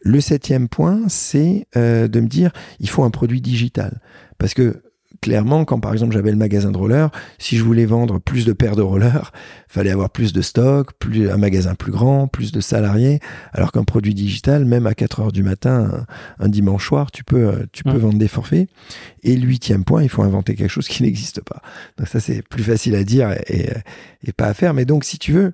Le 0.01 0.19
septième 0.19 0.67
point, 0.67 1.01
c'est 1.07 1.67
euh, 1.77 2.07
de 2.07 2.19
me 2.19 2.27
dire, 2.27 2.51
il 2.79 2.89
faut 2.89 3.03
un 3.03 3.09
produit 3.09 3.41
digital. 3.41 4.01
Parce 4.37 4.53
que 4.53 4.81
clairement, 5.23 5.63
quand 5.63 5.79
par 5.79 5.93
exemple 5.93 6.13
j'avais 6.13 6.31
le 6.31 6.37
magasin 6.37 6.69
de 6.69 6.77
rollers, 6.77 7.09
si 7.39 7.55
je 7.55 7.63
voulais 7.63 7.85
vendre 7.85 8.19
plus 8.19 8.45
de 8.45 8.51
paires 8.51 8.75
de 8.75 8.81
rollers, 8.81 9.31
fallait 9.69 9.89
avoir 9.89 10.09
plus 10.09 10.33
de 10.33 10.41
stock, 10.41 10.91
plus 10.99 11.31
un 11.31 11.37
magasin 11.37 11.75
plus 11.75 11.93
grand, 11.93 12.27
plus 12.27 12.51
de 12.51 12.59
salariés. 12.59 13.21
Alors 13.53 13.71
qu'un 13.71 13.85
produit 13.85 14.13
digital, 14.13 14.65
même 14.65 14.85
à 14.85 14.93
4 14.93 15.21
heures 15.21 15.31
du 15.31 15.41
matin, 15.41 16.05
un, 16.39 16.49
dimanche 16.49 16.85
soir, 16.85 17.09
tu 17.09 17.23
peux, 17.23 17.47
euh, 17.47 17.65
tu 17.71 17.83
peux 17.83 17.95
vendre 17.95 18.17
des 18.17 18.27
forfaits. 18.27 18.67
Et 19.23 19.37
huitième 19.37 19.85
point, 19.85 20.03
il 20.03 20.09
faut 20.09 20.23
inventer 20.23 20.55
quelque 20.55 20.69
chose 20.69 20.87
qui 20.89 21.03
n'existe 21.03 21.41
pas. 21.41 21.61
Donc 21.97 22.09
ça, 22.09 22.19
c'est 22.19 22.45
plus 22.45 22.63
facile 22.63 22.93
à 22.95 23.05
dire 23.05 23.31
et, 23.47 23.69
et, 24.27 24.33
pas 24.33 24.47
à 24.47 24.53
faire. 24.53 24.73
Mais 24.73 24.83
donc, 24.83 25.05
si 25.05 25.17
tu 25.17 25.31
veux, 25.31 25.53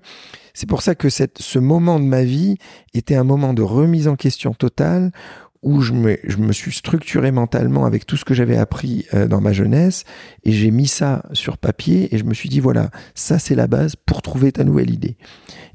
c'est 0.56 0.68
pour 0.68 0.82
ça 0.82 0.96
que 0.96 1.10
cette, 1.10 1.40
ce 1.40 1.60
moment 1.60 2.00
de 2.00 2.06
ma 2.06 2.24
vie 2.24 2.58
était 2.96 3.16
un 3.16 3.24
moment 3.24 3.54
de 3.54 3.62
remise 3.62 4.08
en 4.08 4.16
question 4.16 4.56
totale 4.56 5.12
où 5.62 5.82
je 5.82 5.94
me, 5.94 6.18
je 6.24 6.38
me 6.38 6.54
suis 6.54 6.72
structuré 6.72 7.32
mentalement 7.32 7.86
avec 7.86 8.06
tout 8.06 8.18
ce 8.18 8.26
que 8.26 8.34
j'avais 8.34 8.58
appris 8.58 9.06
euh, 9.14 9.28
dans 9.28 9.42
ma 9.42 9.52
jeunesse 9.52 10.06
et 10.44 10.52
j'ai 10.52 10.72
mis 10.72 10.88
ça 10.88 11.24
sur 11.34 11.58
papier 11.58 12.14
et 12.14 12.18
je 12.18 12.24
me 12.24 12.34
suis 12.34 12.50
dit 12.50 12.60
voilà, 12.60 12.90
ça 13.14 13.40
c'est 13.40 13.56
la 13.56 13.68
base 13.68 13.96
pour 13.96 14.22
trouver 14.22 14.52
ta 14.52 14.64
nouvelle 14.64 14.90
idée. 14.90 15.18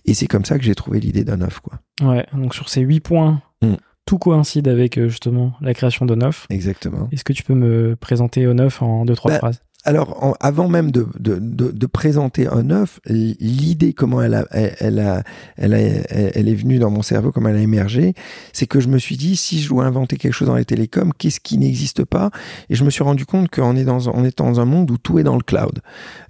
Et 0.07 0.14
c'est 0.14 0.27
comme 0.27 0.44
ça 0.44 0.59
que 0.59 0.64
j'ai 0.64 0.75
trouvé 0.75 1.01
l'idée 1.01 1.25
d'un 1.25 1.38
quoi. 1.62 1.81
Ouais, 2.03 2.27
donc 2.33 2.55
sur 2.55 2.68
ces 2.68 2.81
huit 2.81 3.01
points, 3.01 3.42
mm. 3.62 3.75
tout 4.07 4.18
coïncide 4.18 4.68
avec 4.68 4.99
euh, 4.99 5.09
justement 5.09 5.53
la 5.61 5.75
création 5.75 6.07
d'un. 6.07 6.31
Exactement. 6.51 7.09
Est-ce 7.12 7.25
que 7.25 7.33
tu 7.33 7.42
peux 7.42 7.55
me 7.55 7.97
présenter 7.97 8.47
off 8.47 8.83
en 8.83 9.05
deux 9.05 9.14
trois 9.14 9.33
bah, 9.33 9.38
phrases? 9.38 9.62
Alors, 9.85 10.37
avant 10.40 10.68
même 10.68 10.90
de, 10.90 11.07
de, 11.18 11.38
de, 11.38 11.70
de, 11.70 11.87
présenter 11.87 12.49
un 12.49 12.70
œuf, 12.70 13.01
l'idée, 13.07 13.92
comment 13.92 14.23
elle, 14.23 14.35
a, 14.35 14.47
elle, 14.51 14.99
a, 14.99 15.23
elle, 15.57 15.75
a, 15.75 15.79
elle 15.79 16.49
est 16.49 16.55
venue 16.55 16.79
dans 16.79 16.90
mon 16.90 17.03
cerveau, 17.03 17.33
comment 17.33 17.51
elle 17.51 17.57
a 17.57 17.61
émergé, 17.61 18.14
c'est 18.53 18.66
que 18.66 18.81
je 18.81 18.88
me 18.88 18.99
suis 18.99 19.16
dit, 19.16 19.37
si 19.37 19.61
je 19.61 19.68
dois 19.68 19.85
inventer 19.85 20.16
quelque 20.16 20.33
chose 20.33 20.49
dans 20.49 20.57
les 20.57 20.64
télécoms, 20.64 21.12
qu'est-ce 21.18 21.38
qui 21.38 21.59
n'existe 21.59 22.05
pas? 22.05 22.31
Et 22.70 22.75
je 22.75 22.85
me 22.85 22.90
suis 22.90 23.05
rendu 23.05 23.27
compte 23.27 23.51
qu'on 23.51 23.77
est, 23.77 23.85
dans, 23.85 24.09
on 24.09 24.25
est 24.25 24.38
dans 24.38 24.59
un 24.59 24.64
monde 24.64 24.90
où 24.90 24.97
tout 24.97 25.18
est 25.18 25.23
dans 25.23 25.37
le 25.37 25.42
cloud. 25.42 25.81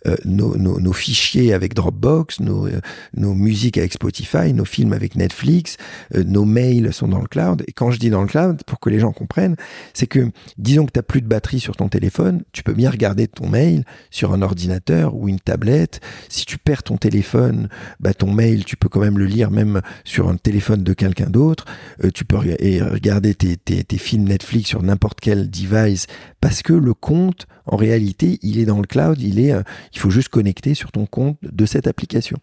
Euh, 0.06 0.16
nos, 0.24 0.56
nos, 0.56 0.80
nos, 0.80 0.92
fichiers 0.92 1.54
avec 1.54 1.74
Dropbox, 1.74 2.40
nos, 2.40 2.66
euh, 2.66 2.80
nos 3.16 3.34
musiques 3.34 3.78
avec 3.78 3.92
Spotify, 3.92 4.52
nos 4.52 4.66
films 4.66 4.92
avec 4.92 5.16
Netflix, 5.16 5.76
euh, 6.14 6.24
nos 6.24 6.44
mails 6.44 6.92
sont 6.92 7.08
dans 7.08 7.20
le 7.20 7.26
cloud. 7.26 7.64
Et 7.68 7.72
quand 7.72 7.90
je 7.90 7.98
dis 7.98 8.10
dans 8.10 8.20
le 8.20 8.28
cloud, 8.28 8.62
pour 8.66 8.80
que 8.80 8.90
les 8.90 8.98
gens 8.98 9.12
comprennent, 9.12 9.56
c'est 9.94 10.06
que, 10.06 10.30
disons 10.58 10.84
que 10.86 10.92
tu 10.92 10.98
n'as 10.98 11.04
plus 11.04 11.22
de 11.22 11.26
batterie 11.26 11.60
sur 11.60 11.76
ton 11.76 11.88
téléphone, 11.88 12.42
tu 12.52 12.62
peux 12.62 12.74
bien 12.74 12.90
regarder 12.90 13.28
ton 13.28 13.43
mail 13.46 13.84
sur 14.10 14.32
un 14.32 14.42
ordinateur 14.42 15.14
ou 15.14 15.28
une 15.28 15.40
tablette. 15.40 16.00
Si 16.28 16.44
tu 16.44 16.58
perds 16.58 16.82
ton 16.82 16.96
téléphone, 16.96 17.68
bah 18.00 18.14
ton 18.14 18.32
mail, 18.32 18.64
tu 18.64 18.76
peux 18.76 18.88
quand 18.88 19.00
même 19.00 19.18
le 19.18 19.26
lire 19.26 19.50
même 19.50 19.80
sur 20.04 20.28
un 20.28 20.36
téléphone 20.36 20.82
de 20.82 20.92
quelqu'un 20.92 21.30
d'autre. 21.30 21.64
Euh, 22.04 22.10
tu 22.12 22.24
peux 22.24 22.36
regarder 22.36 23.34
tes, 23.34 23.98
films 23.98 24.24
Netflix 24.24 24.68
sur 24.68 24.82
n'importe 24.82 25.20
quel 25.20 25.50
device 25.50 26.06
parce 26.40 26.62
que 26.62 26.72
le 26.72 26.94
compte, 26.94 27.46
en 27.66 27.76
réalité, 27.76 28.38
il 28.42 28.58
est 28.58 28.66
dans 28.66 28.80
le 28.80 28.86
cloud. 28.86 29.20
Il 29.20 29.38
est, 29.40 29.52
euh, 29.52 29.62
il 29.92 29.98
faut 29.98 30.10
juste 30.10 30.28
connecter 30.28 30.74
sur 30.74 30.92
ton 30.92 31.06
compte 31.06 31.38
de 31.42 31.66
cette 31.66 31.86
application. 31.86 32.38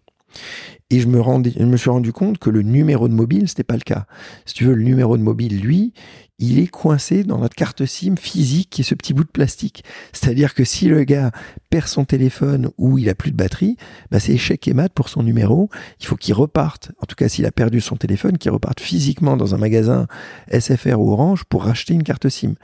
Et 0.90 1.00
je 1.00 1.08
me, 1.08 1.78
suis 1.78 1.90
rendu 1.90 2.12
compte 2.12 2.38
que 2.38 2.50
le 2.50 2.64
numéro 2.64 3.08
de 3.08 3.14
mobile, 3.14 3.48
c'était 3.48 3.64
pas 3.64 3.76
le 3.76 3.82
cas. 3.82 4.08
Si 4.46 4.54
tu 4.54 4.66
veux, 4.66 4.74
le 4.74 4.84
numéro 4.84 5.16
de 5.16 5.24
mobile, 5.24 5.62
lui, 5.62 5.94
il 6.38 6.60
est 6.60 6.68
coincé 6.68 7.24
dans 7.24 7.38
notre 7.38 7.56
carte 7.56 7.86
SIM 7.86 8.16
physique 8.18 8.70
qui 8.72 8.82
est 8.82 8.84
ce 8.84 8.96
petit 8.96 9.14
bout 9.14 9.24
de 9.24 9.30
plastique. 9.30 9.86
C'est-à-dire 10.12 10.54
que 10.54 10.66
si 10.66 10.88
le 10.88 11.06
gars 11.06 11.32
perd 11.70 11.88
son 11.88 12.04
téléphone 12.04 12.72
ou 12.78 12.98
il 12.98 13.08
a 13.10 13.16
plus 13.16 13.32
de 13.32 13.38
batterie, 13.38 13.78
bah 14.10 14.20
c'est 14.20 14.34
échec 14.34 14.68
et 14.68 14.74
mat 14.74 14.92
pour 14.92 15.08
son 15.08 15.24
numéro. 15.24 15.70
Il 16.02 16.08
faut 16.08 16.18
qu'il 16.18 16.34
reparte, 16.34 16.92
en 17.00 17.06
tout 17.06 17.16
cas 17.16 17.30
s'il 17.30 17.46
a 17.46 17.52
perdu 17.52 17.80
son 17.80 17.96
téléphone, 17.96 18.38
qu'il 18.38 18.52
reparte 18.52 18.82
physiquement 18.82 19.38
dans 19.38 19.56
un 19.56 19.60
magasin 19.60 20.08
SFR 20.52 21.00
ou 21.00 21.12
Orange 21.12 21.46
pour 21.46 21.64
racheter 21.64 21.94
une 21.94 22.04
carte 22.04 22.28
SIM. 22.28 22.56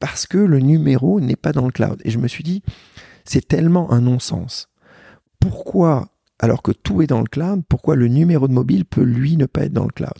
Parce 0.00 0.26
que 0.26 0.38
le 0.38 0.58
numéro 0.58 1.20
n'est 1.20 1.36
pas 1.36 1.52
dans 1.52 1.64
le 1.64 1.72
cloud. 1.72 2.00
Et 2.04 2.10
je 2.10 2.18
me 2.18 2.28
suis 2.28 2.44
dit, 2.44 2.62
c'est 3.24 3.46
tellement 3.46 3.90
un 3.92 4.02
non-sens. 4.02 4.68
Pourquoi 5.38 6.08
alors 6.40 6.62
que 6.62 6.72
tout 6.72 7.02
est 7.02 7.06
dans 7.06 7.20
le 7.20 7.26
cloud, 7.26 7.62
pourquoi 7.68 7.94
le 7.94 8.08
numéro 8.08 8.48
de 8.48 8.52
mobile 8.52 8.84
peut 8.84 9.02
lui 9.02 9.36
ne 9.36 9.46
pas 9.46 9.64
être 9.64 9.72
dans 9.72 9.84
le 9.84 9.92
cloud? 9.92 10.10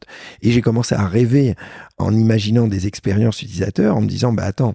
Et 0.42 0.52
j'ai 0.52 0.60
commencé 0.60 0.94
à 0.94 1.06
rêver 1.06 1.54
en 1.98 2.14
imaginant 2.14 2.68
des 2.68 2.86
expériences 2.86 3.42
utilisateurs, 3.42 3.96
en 3.96 4.02
me 4.02 4.06
disant, 4.06 4.32
bah 4.32 4.44
attends, 4.44 4.74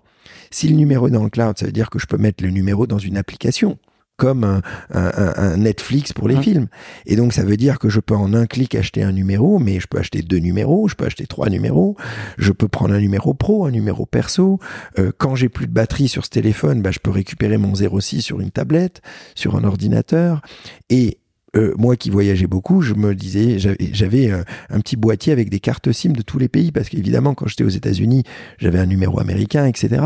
si 0.52 0.68
le 0.68 0.76
numéro 0.76 1.08
est 1.08 1.12
dans 1.12 1.24
le 1.24 1.30
cloud, 1.30 1.58
ça 1.58 1.68
veut 1.68 1.72
dire 1.72 1.90
que 1.90 2.00
je 2.00 2.08
peux 2.08 2.18
mettre 2.18 2.44
le 2.44 2.50
numéro 2.50 2.88
dans 2.88 2.98
une 2.98 3.16
application 3.16 3.78
comme 4.18 4.62
un, 4.94 5.58
Netflix 5.58 6.14
pour 6.14 6.28
les 6.28 6.38
films. 6.38 6.68
Et 7.06 7.16
donc 7.16 7.34
ça 7.34 7.44
veut 7.44 7.58
dire 7.58 7.80
que 7.80 7.90
je 7.90 8.00
peux 8.00 8.16
en 8.16 8.34
un 8.34 8.46
clic 8.46 8.74
acheter 8.76 9.04
un 9.04 9.12
numéro, 9.12 9.60
mais 9.60 9.80
je 9.80 9.88
peux 9.88 9.98
acheter 9.98 10.22
deux 10.22 10.38
numéros, 10.38 10.88
je 10.88 10.96
peux 10.96 11.06
acheter 11.06 11.28
trois 11.28 11.50
numéros, 11.50 11.98
je 12.38 12.52
peux 12.52 12.68
prendre 12.68 12.94
un 12.94 13.00
numéro 13.00 13.34
pro, 13.34 13.66
un 13.66 13.72
numéro 13.72 14.06
perso. 14.06 14.60
Euh, 15.00 15.12
quand 15.18 15.36
j'ai 15.36 15.50
plus 15.50 15.68
de 15.68 15.74
batterie 15.74 16.08
sur 16.08 16.24
ce 16.24 16.30
téléphone, 16.30 16.82
bah, 16.82 16.92
je 16.92 17.00
peux 17.00 17.12
récupérer 17.12 17.58
mon 17.58 17.74
06 17.76 18.22
sur 18.22 18.40
une 18.40 18.52
tablette, 18.52 19.02
sur 19.36 19.56
un 19.58 19.64
ordinateur. 19.64 20.42
Et 20.90 21.20
euh, 21.56 21.74
moi 21.78 21.96
qui 21.96 22.10
voyageais 22.10 22.48
beaucoup, 22.48 22.82
je 22.82 22.94
me 22.94 23.16
disais, 23.16 23.58
j'avais 23.60 24.32
euh, 24.32 24.44
un 24.70 24.80
petit 24.80 24.96
boîtier 24.96 25.32
avec 25.32 25.50
des 25.50 25.60
cartes 25.60 25.92
SIM 25.92 26.12
de 26.12 26.22
tous 26.22 26.38
les 26.38 26.50
pays, 26.50 26.72
parce 26.72 26.90
qu'évidemment, 26.90 27.34
quand 27.34 27.48
j'étais 27.48 27.64
aux 27.64 27.70
États-Unis, 27.70 28.24
j'avais 28.58 28.80
un 28.80 28.86
numéro 28.86 29.20
américain, 29.20 29.66
etc. 29.66 30.04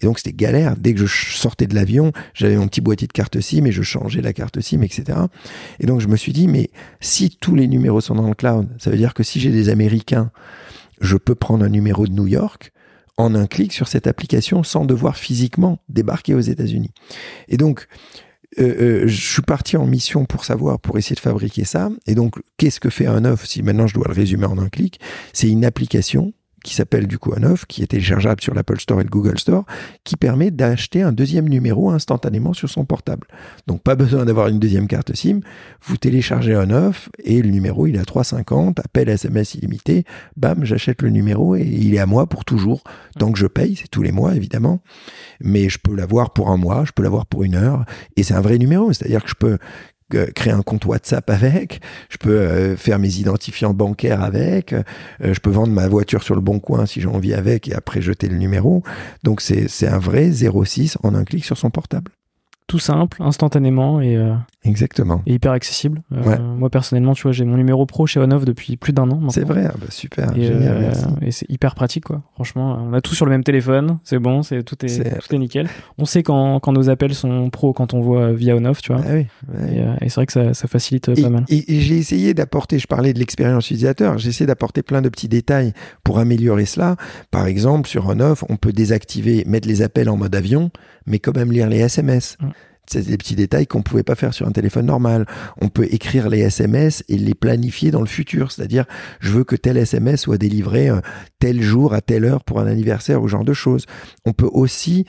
Et 0.00 0.06
donc, 0.06 0.18
c'était 0.18 0.32
galère. 0.32 0.76
Dès 0.76 0.94
que 0.94 1.06
je 1.06 1.36
sortais 1.36 1.66
de 1.66 1.74
l'avion, 1.74 2.12
j'avais 2.34 2.56
mon 2.56 2.66
petit 2.66 2.80
boîtier 2.80 3.06
de 3.06 3.12
carte 3.12 3.40
SIM 3.40 3.64
et 3.66 3.72
je 3.72 3.82
changeais 3.82 4.22
la 4.22 4.32
carte 4.32 4.60
SIM, 4.60 4.82
etc. 4.82 5.18
Et 5.80 5.86
donc, 5.86 6.00
je 6.00 6.08
me 6.08 6.16
suis 6.16 6.32
dit, 6.32 6.48
mais 6.48 6.70
si 7.00 7.30
tous 7.30 7.54
les 7.54 7.68
numéros 7.68 8.00
sont 8.00 8.14
dans 8.14 8.28
le 8.28 8.34
cloud, 8.34 8.68
ça 8.78 8.90
veut 8.90 8.96
dire 8.96 9.14
que 9.14 9.22
si 9.22 9.40
j'ai 9.40 9.50
des 9.50 9.68
Américains, 9.68 10.30
je 11.00 11.16
peux 11.16 11.34
prendre 11.34 11.64
un 11.64 11.68
numéro 11.68 12.06
de 12.06 12.12
New 12.12 12.26
York, 12.26 12.72
en 13.18 13.34
un 13.34 13.46
clic 13.46 13.72
sur 13.72 13.88
cette 13.88 14.06
application 14.06 14.62
sans 14.62 14.84
devoir 14.84 15.16
physiquement 15.16 15.80
débarquer 15.88 16.34
aux 16.34 16.40
États-Unis. 16.40 16.92
Et 17.48 17.56
donc, 17.56 17.88
euh, 18.58 19.02
euh, 19.02 19.06
je 19.06 19.32
suis 19.32 19.42
parti 19.42 19.76
en 19.76 19.86
mission 19.86 20.24
pour 20.24 20.44
savoir, 20.44 20.80
pour 20.80 20.98
essayer 20.98 21.14
de 21.14 21.20
fabriquer 21.20 21.64
ça. 21.64 21.90
Et 22.06 22.14
donc, 22.14 22.36
qu'est-ce 22.56 22.80
que 22.80 22.90
fait 22.90 23.06
un 23.06 23.24
off 23.24 23.46
si 23.46 23.62
maintenant 23.62 23.86
je 23.86 23.94
dois 23.94 24.06
le 24.08 24.14
résumer 24.14 24.46
en 24.46 24.58
un 24.58 24.68
clic 24.68 25.00
C'est 25.32 25.48
une 25.48 25.64
application 25.64 26.32
qui 26.68 26.74
s'appelle 26.74 27.06
du 27.06 27.18
coup 27.18 27.32
un 27.34 27.54
qui 27.66 27.82
est 27.82 27.86
téléchargeable 27.86 28.42
sur 28.42 28.52
l'Apple 28.52 28.78
Store 28.78 29.00
et 29.00 29.04
le 29.04 29.08
Google 29.08 29.38
Store, 29.38 29.64
qui 30.04 30.16
permet 30.16 30.50
d'acheter 30.50 31.00
un 31.00 31.12
deuxième 31.12 31.48
numéro 31.48 31.90
instantanément 31.90 32.52
sur 32.52 32.68
son 32.68 32.84
portable. 32.84 33.26
Donc 33.66 33.82
pas 33.82 33.94
besoin 33.94 34.26
d'avoir 34.26 34.48
une 34.48 34.58
deuxième 34.58 34.86
carte 34.86 35.14
SIM, 35.14 35.40
vous 35.82 35.96
téléchargez 35.96 36.54
un 36.54 36.70
off 36.70 37.08
et 37.24 37.40
le 37.40 37.48
numéro 37.48 37.86
il 37.86 37.96
est 37.96 38.00
à 38.00 38.02
3,50, 38.02 38.80
appel 38.80 39.08
SMS 39.08 39.54
illimité, 39.54 40.04
bam, 40.36 40.62
j'achète 40.66 41.00
le 41.00 41.08
numéro 41.08 41.56
et 41.56 41.62
il 41.62 41.94
est 41.94 42.00
à 42.00 42.06
moi 42.06 42.26
pour 42.26 42.44
toujours, 42.44 42.82
tant 43.18 43.32
que 43.32 43.38
je 43.38 43.46
paye, 43.46 43.76
c'est 43.76 43.88
tous 43.88 44.02
les 44.02 44.12
mois 44.12 44.36
évidemment, 44.36 44.82
mais 45.40 45.70
je 45.70 45.78
peux 45.78 45.96
l'avoir 45.96 46.34
pour 46.34 46.50
un 46.50 46.58
mois, 46.58 46.84
je 46.84 46.92
peux 46.92 47.02
l'avoir 47.02 47.24
pour 47.24 47.44
une 47.44 47.54
heure, 47.54 47.86
et 48.16 48.22
c'est 48.22 48.34
un 48.34 48.42
vrai 48.42 48.58
numéro, 48.58 48.92
c'est-à-dire 48.92 49.22
que 49.22 49.30
je 49.30 49.36
peux 49.36 49.56
créer 50.34 50.52
un 50.52 50.62
compte 50.62 50.84
WhatsApp 50.86 51.28
avec, 51.30 51.80
je 52.08 52.16
peux 52.16 52.30
euh, 52.30 52.76
faire 52.76 52.98
mes 52.98 53.18
identifiants 53.18 53.74
bancaires 53.74 54.22
avec, 54.22 54.72
euh, 54.72 54.82
je 55.20 55.38
peux 55.40 55.50
vendre 55.50 55.72
ma 55.72 55.88
voiture 55.88 56.22
sur 56.22 56.34
le 56.34 56.40
bon 56.40 56.60
coin 56.60 56.86
si 56.86 57.00
j'ai 57.00 57.08
envie 57.08 57.34
avec 57.34 57.68
et 57.68 57.74
après 57.74 58.00
jeter 58.00 58.28
le 58.28 58.36
numéro. 58.36 58.82
Donc 59.22 59.40
c'est 59.40 59.86
un 59.86 59.98
vrai 59.98 60.30
06 60.32 60.98
en 61.02 61.14
un 61.14 61.24
clic 61.24 61.44
sur 61.44 61.58
son 61.58 61.70
portable 61.70 62.17
tout 62.68 62.78
simple, 62.78 63.22
instantanément 63.22 64.00
et, 64.02 64.14
euh, 64.14 64.34
Exactement. 64.62 65.22
et 65.26 65.34
hyper 65.34 65.52
accessible. 65.52 66.02
Euh, 66.12 66.36
moi 66.38 66.68
personnellement, 66.68 67.14
tu 67.14 67.22
vois, 67.22 67.32
j'ai 67.32 67.46
mon 67.46 67.56
numéro 67.56 67.86
pro 67.86 68.06
chez 68.06 68.20
Onoff 68.20 68.44
depuis 68.44 68.76
plus 68.76 68.92
d'un 68.92 69.10
an. 69.10 69.30
C'est 69.30 69.42
vrai, 69.44 69.64
ah 69.66 69.74
bah 69.80 69.86
super, 69.88 70.36
et, 70.36 70.44
génial, 70.44 70.76
euh, 70.76 70.92
et 71.22 71.30
c'est 71.30 71.50
hyper 71.50 71.74
pratique, 71.74 72.04
quoi. 72.04 72.22
Franchement, 72.34 72.78
on 72.86 72.92
a 72.92 73.00
tout 73.00 73.14
sur 73.14 73.24
le 73.24 73.30
même 73.30 73.42
téléphone, 73.42 73.98
c'est 74.04 74.18
bon, 74.18 74.42
c'est 74.42 74.62
tout 74.62 74.76
est, 74.84 75.18
tout 75.18 75.34
est 75.34 75.38
nickel. 75.38 75.66
On 75.96 76.04
sait 76.04 76.22
quand, 76.22 76.60
quand 76.60 76.72
nos 76.72 76.90
appels 76.90 77.14
sont 77.14 77.48
pro, 77.48 77.72
quand 77.72 77.94
on 77.94 78.02
voit 78.02 78.32
via 78.34 78.54
Onoff, 78.54 78.82
tu 78.82 78.92
vois. 78.92 79.02
Ah 79.02 79.14
oui, 79.14 79.26
Et, 80.02 80.10
c'est 80.10 80.16
vrai 80.16 80.26
que 80.26 80.32
ça, 80.32 80.52
ça 80.52 80.68
facilite 80.68 81.14
pas 81.22 81.30
mal. 81.30 81.46
Et, 81.48 81.80
j'ai 81.80 81.96
essayé 81.96 82.34
d'apporter, 82.34 82.78
je 82.78 82.86
parlais 82.86 83.14
de 83.14 83.18
l'expérience 83.18 83.64
utilisateur, 83.64 84.18
j'ai 84.18 84.28
essayé 84.28 84.46
d'apporter 84.46 84.82
plein 84.82 85.00
de 85.00 85.08
petits 85.08 85.28
détails 85.28 85.72
pour 86.04 86.18
améliorer 86.18 86.66
cela. 86.66 86.96
Par 87.30 87.46
exemple, 87.46 87.88
sur 87.88 88.06
Onoff, 88.06 88.44
on 88.50 88.56
peut 88.56 88.72
désactiver, 88.72 89.44
mettre 89.46 89.66
les 89.66 89.80
appels 89.80 90.10
en 90.10 90.18
mode 90.18 90.34
avion, 90.34 90.70
mais 91.06 91.18
quand 91.18 91.34
même 91.34 91.50
lire 91.50 91.70
les 91.70 91.78
SMS. 91.78 92.36
C'est 92.90 93.06
des 93.06 93.16
petits 93.18 93.36
détails 93.36 93.66
qu'on 93.66 93.82
pouvait 93.82 94.02
pas 94.02 94.14
faire 94.14 94.34
sur 94.34 94.46
un 94.46 94.52
téléphone 94.52 94.86
normal. 94.86 95.26
On 95.60 95.68
peut 95.68 95.86
écrire 95.90 96.28
les 96.28 96.40
SMS 96.40 97.04
et 97.08 97.18
les 97.18 97.34
planifier 97.34 97.90
dans 97.90 98.00
le 98.00 98.06
futur. 98.06 98.52
C'est-à-dire, 98.52 98.84
je 99.20 99.30
veux 99.32 99.44
que 99.44 99.56
tel 99.56 99.76
SMS 99.76 100.22
soit 100.22 100.38
délivré 100.38 100.88
euh, 100.88 101.00
tel 101.38 101.60
jour 101.62 101.94
à 101.94 102.00
telle 102.00 102.24
heure 102.24 102.44
pour 102.44 102.60
un 102.60 102.66
anniversaire 102.66 103.22
ou 103.22 103.28
genre 103.28 103.44
de 103.44 103.52
choses. 103.52 103.86
On 104.24 104.32
peut 104.32 104.48
aussi 104.50 105.04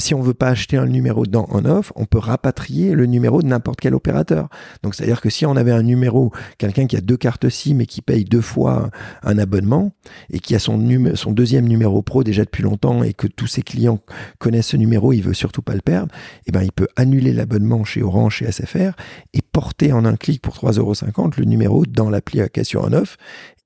si 0.00 0.14
on 0.14 0.20
veut 0.20 0.34
pas 0.34 0.48
acheter 0.48 0.76
un 0.76 0.86
numéro 0.86 1.26
dans 1.26 1.46
on-off, 1.50 1.92
on 1.96 2.04
peut 2.04 2.18
rapatrier 2.18 2.94
le 2.94 3.06
numéro 3.06 3.42
de 3.42 3.46
n'importe 3.46 3.80
quel 3.80 3.94
opérateur. 3.94 4.48
Donc, 4.82 4.94
c'est-à-dire 4.94 5.20
que 5.20 5.30
si 5.30 5.46
on 5.46 5.56
avait 5.56 5.72
un 5.72 5.82
numéro, 5.82 6.32
quelqu'un 6.58 6.86
qui 6.86 6.96
a 6.96 7.00
deux 7.00 7.16
cartes 7.16 7.48
SIM 7.48 7.80
et 7.80 7.86
qui 7.86 8.02
paye 8.02 8.24
deux 8.24 8.40
fois 8.40 8.90
un 9.22 9.38
abonnement 9.38 9.92
et 10.30 10.40
qui 10.40 10.54
a 10.54 10.58
son, 10.58 10.78
deuxième 10.78 11.66
numéro 11.66 12.02
pro 12.02 12.24
déjà 12.24 12.44
depuis 12.44 12.62
longtemps 12.62 13.02
et 13.02 13.14
que 13.14 13.26
tous 13.26 13.46
ses 13.46 13.62
clients 13.62 14.00
connaissent 14.38 14.68
ce 14.68 14.76
numéro, 14.76 15.12
il 15.12 15.22
veut 15.22 15.34
surtout 15.34 15.62
pas 15.62 15.74
le 15.74 15.80
perdre, 15.80 16.14
eh 16.46 16.52
ben, 16.52 16.62
il 16.62 16.72
peut 16.72 16.88
annuler 16.96 17.32
l'abonnement 17.32 17.84
chez 17.84 18.02
Orange, 18.02 18.36
chez 18.36 18.50
SFR 18.50 18.92
et 19.34 19.42
porter 19.42 19.92
en 19.92 20.04
un 20.04 20.16
clic 20.16 20.42
pour 20.42 20.54
3,50€ 20.54 21.38
le 21.38 21.44
numéro 21.44 21.86
dans 21.86 22.10
l'application 22.10 22.82
on-off. 22.84 23.16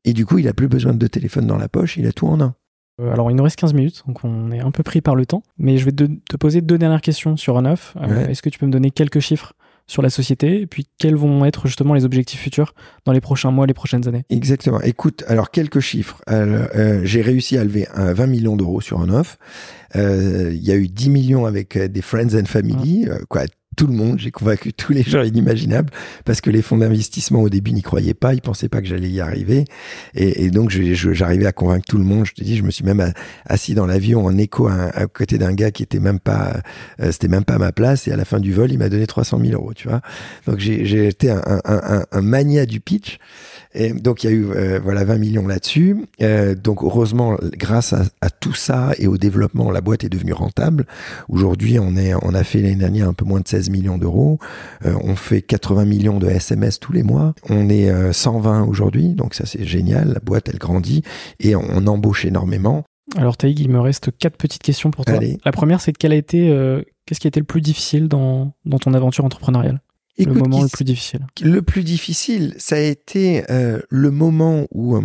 Et 0.05 0.13
du 0.13 0.27
coup, 0.27 0.39
il 0.39 0.49
a 0.49 0.53
plus 0.53 0.69
besoin 0.69 0.93
de 0.93 0.99
deux 0.99 1.09
téléphones 1.09 1.47
dans 1.47 1.57
la 1.57 1.69
poche, 1.69 1.97
il 1.97 2.07
a 2.07 2.13
tout 2.13 2.27
en 2.27 2.41
un. 2.41 2.55
Euh, 3.01 3.13
alors, 3.13 3.31
il 3.31 3.37
nous 3.37 3.43
reste 3.43 3.57
15 3.57 3.75
minutes, 3.75 4.03
donc 4.07 4.25
on 4.25 4.51
est 4.53 4.61
un 4.61 4.71
peu 4.71 4.83
pris 4.83 5.01
par 5.01 5.15
le 5.15 5.27
temps. 5.27 5.43
Mais 5.59 5.79
je 5.79 5.85
vais 5.85 5.93
te, 5.93 6.37
poser 6.37 6.61
deux 6.61 6.79
dernières 6.79 7.01
questions 7.01 7.37
sur 7.37 7.57
un 7.59 7.65
off. 7.65 7.97
Euh, 8.01 8.29
est-ce 8.29 8.43
que 8.43 8.49
tu 8.49 8.59
peux 8.59 8.67
me 8.67 8.73
donner 8.73 8.91
quelques 8.91 9.21
chiffres 9.21 9.55
sur 9.87 10.01
la 10.01 10.11
société? 10.11 10.61
Et 10.61 10.67
puis 10.67 10.87
quels 10.99 11.17
vont 11.17 11.45
être 11.45 11.67
justement 11.67 11.95
les 11.95 12.05
objectifs 12.05 12.41
futurs 12.41 12.75
dans 13.05 13.13
les 13.13 13.21
prochains 13.21 13.51
mois, 13.51 13.67
les 13.67 13.75
prochaines 13.75 14.07
années? 14.07 14.25
Exactement. 14.31 14.81
Écoute, 14.81 15.25
alors 15.27 15.51
quelques 15.51 15.81
chiffres. 15.81 16.23
Euh, 16.31 17.01
j'ai 17.05 17.23
réussi 17.23 17.59
à 17.59 17.65
lever 17.65 17.89
20 17.95 18.27
millions 18.27 18.57
d'euros 18.57 18.81
sur 18.81 19.01
un 19.01 19.09
off. 19.09 19.39
Il 19.95 20.63
y 20.63 20.71
a 20.71 20.77
eu 20.77 20.89
10 20.89 21.11
millions 21.11 21.47
avec 21.47 21.77
des 21.79 22.03
friends 22.03 22.35
and 22.35 22.47
family, 22.47 23.09
quoi, 23.29 23.43
tout 23.75 23.87
le 23.87 23.95
monde, 23.95 24.19
j'ai 24.19 24.31
convaincu 24.31 24.73
tous 24.73 24.93
les 24.93 25.03
gens 25.03 25.23
inimaginables 25.23 25.91
parce 26.25 26.41
que 26.41 26.51
les 26.51 26.63
fonds 26.63 26.79
d'investissement 26.79 27.43
au 27.43 27.49
début 27.49 27.73
n'y 27.73 27.83
croyaient 27.83 28.15
pas, 28.15 28.35
ils 28.35 28.41
pensaient 28.41 28.69
pas 28.69 28.81
que 28.81 28.87
j'allais 28.87 29.11
y 29.11 29.21
arriver 29.21 29.65
et, 30.15 30.51
donc 30.51 30.71
j'arrivais 30.71 31.47
à 31.47 31.53
convaincre 31.53 31.85
tout 31.89 31.99
le 31.99 32.05
monde. 32.05 32.27
Je 32.27 32.33
te 32.33 32.43
dis, 32.43 32.57
je 32.57 32.63
me 32.63 32.71
suis 32.71 32.85
même 32.85 33.13
assis 33.47 33.75
dans 33.75 33.87
l'avion 33.87 34.25
en 34.25 34.37
écho 34.39 34.69
à, 34.69 35.07
côté 35.07 35.39
d'un 35.39 35.53
gars 35.53 35.71
qui 35.71 35.83
était 35.83 36.01
même 36.01 36.21
pas, 36.21 36.61
euh, 37.01 37.13
c'était 37.13 37.29
même 37.29 37.45
pas 37.45 37.59
ma 37.59 37.73
place 37.73 38.09
et 38.09 38.13
à 38.13 38.17
la 38.17 38.25
fin 38.25 38.41
du 38.41 38.53
vol, 38.53 38.73
il 38.73 38.79
m'a 38.79 38.89
donné 38.89 39.07
300 39.07 39.41
000 39.41 39.53
euros, 39.53 39.75
tu 39.75 39.89
vois. 39.89 40.01
Donc 40.47 40.59
j'ai 40.59 41.07
été 41.07 41.31
un, 41.31 41.43
un, 41.65 42.05
un, 42.11 42.21
mania 42.23 42.67
du 42.67 42.81
pitch. 42.81 43.19
Et 43.75 43.93
donc 43.93 44.23
il 44.23 44.31
y 44.31 44.33
a 44.33 44.37
eu 44.37 44.51
euh, 44.51 44.81
voilà 44.83 45.05
20 45.05 45.19
millions 45.19 45.47
là-dessus. 45.47 46.07
Euh, 46.23 46.55
donc 46.55 46.83
heureusement, 46.83 47.37
grâce 47.57 47.93
à, 47.93 48.05
à, 48.21 48.31
tout 48.31 48.55
ça 48.55 48.93
et 48.99 49.07
au 49.07 49.19
développement, 49.19 49.71
la 49.71 49.81
boîte 49.81 50.05
est 50.05 50.09
devenue 50.09 50.33
rentable. 50.33 50.87
Aujourd'hui, 51.29 51.79
on 51.79 51.97
est, 51.97 52.15
on 52.15 52.35
a 52.35 52.45
fait 52.45 52.61
l'année 52.61 52.77
dernière 52.77 53.09
un 53.09 53.15
peu 53.15 53.25
moins 53.25 53.41
de 53.41 53.49
16 53.49 53.71
millions 53.71 53.99
d'euros. 53.99 54.39
Euh, 54.85 54.95
on 55.03 55.17
fait 55.17 55.43
80 55.43 55.85
millions 55.85 56.19
de 56.19 56.29
SMS 56.29 56.81
tous 56.81 56.93
les 56.93 57.03
mois. 57.03 57.35
On 57.49 57.69
est 57.69 58.13
120 58.13 58.63
euh, 58.63 58.67
aujourd'hui, 58.67 59.15
donc 59.15 59.35
ça 59.35 59.47
c'est 59.47 59.65
génial. 59.65 60.13
La 60.15 60.21
boîte 60.21 60.49
elle 60.49 60.59
grandit 60.59 61.03
et 61.41 61.57
on, 61.57 61.85
embauche 61.87 62.25
énormément. 62.25 62.85
Alors 63.17 63.37
Taïg, 63.37 63.61
il 63.61 63.69
me 63.69 63.81
reste 63.81 64.11
quatre 64.17 64.37
petites 64.37 64.63
questions 64.63 64.91
pour 64.91 65.05
toi. 65.05 65.19
La 65.45 65.53
première, 65.53 65.81
c'est 65.81 65.93
quel 65.93 66.13
a 66.13 66.17
été, 66.17 66.51
euh, 66.51 66.83
qu'est-ce 67.05 67.21
qui 67.21 67.27
a 67.27 67.29
été 67.29 67.41
le 67.41 67.47
plus 67.47 67.61
difficile 67.61 68.09
dans, 68.09 68.55
dans 68.65 68.79
ton 68.79 68.95
aventure 68.95 69.25
entrepreneuriale? 69.25 69.81
Le 70.19 70.33
moment 70.33 70.63
le 70.63 70.69
plus 70.69 70.85
difficile. 70.85 71.27
Le 71.43 71.63
plus 71.63 71.83
difficile, 71.83 72.55
ça 72.59 72.77
a 72.77 72.81
été 72.81 73.45
le 73.49 74.11
moment 74.11 74.67
où 74.71 74.97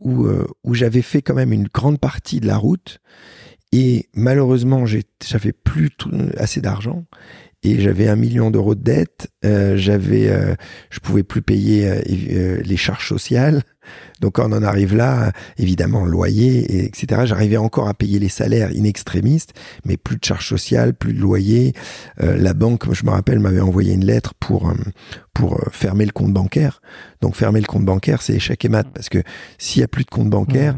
où, 0.00 0.26
où 0.64 0.74
j'avais 0.74 1.02
fait 1.02 1.22
quand 1.22 1.34
même 1.34 1.52
une 1.52 1.68
grande 1.68 1.98
partie 1.98 2.40
de 2.40 2.46
la 2.46 2.56
route 2.56 3.00
et 3.72 4.08
malheureusement 4.14 4.84
j'avais 4.86 5.52
plus 5.52 5.90
assez 6.36 6.60
d'argent 6.60 7.04
et 7.64 7.80
j'avais 7.80 8.08
un 8.08 8.16
million 8.16 8.50
d'euros 8.50 8.74
de 8.74 8.82
dette. 8.82 9.28
Euh, 9.44 9.76
j'avais, 9.76 10.28
euh, 10.28 10.54
je 10.90 11.00
pouvais 11.00 11.22
plus 11.22 11.40
payer 11.40 11.88
euh, 11.88 12.00
euh, 12.30 12.60
les 12.62 12.76
charges 12.76 13.08
sociales. 13.08 13.62
Donc 14.20 14.34
quand 14.34 14.50
on 14.50 14.56
en 14.56 14.62
arrive 14.62 14.94
là, 14.94 15.32
évidemment, 15.58 16.04
loyer, 16.04 16.84
etc. 16.84 17.22
J'arrivais 17.24 17.58
encore 17.58 17.88
à 17.88 17.94
payer 17.94 18.18
les 18.18 18.30
salaires 18.30 18.70
in 18.74 18.84
extremis, 18.84 19.42
mais 19.84 19.98
plus 19.98 20.16
de 20.16 20.24
charges 20.24 20.48
sociales, 20.48 20.94
plus 20.94 21.12
de 21.12 21.20
loyer. 21.20 21.74
la 22.18 22.54
banque, 22.54 22.90
je 22.94 23.04
me 23.04 23.10
rappelle, 23.10 23.40
m'avait 23.40 23.60
envoyé 23.60 23.92
une 23.92 24.06
lettre 24.06 24.32
pour 24.40 24.72
pour 25.34 25.60
fermer 25.70 26.06
le 26.06 26.12
compte 26.12 26.32
bancaire. 26.32 26.80
Donc 27.20 27.36
fermer 27.36 27.60
le 27.60 27.66
compte 27.66 27.84
bancaire, 27.84 28.22
c'est 28.22 28.32
échec 28.32 28.64
et 28.64 28.70
mat 28.70 28.86
parce 28.94 29.10
que 29.10 29.22
s'il 29.58 29.80
y 29.80 29.84
a 29.84 29.88
plus 29.88 30.04
de 30.04 30.10
compte 30.10 30.30
bancaire, 30.30 30.76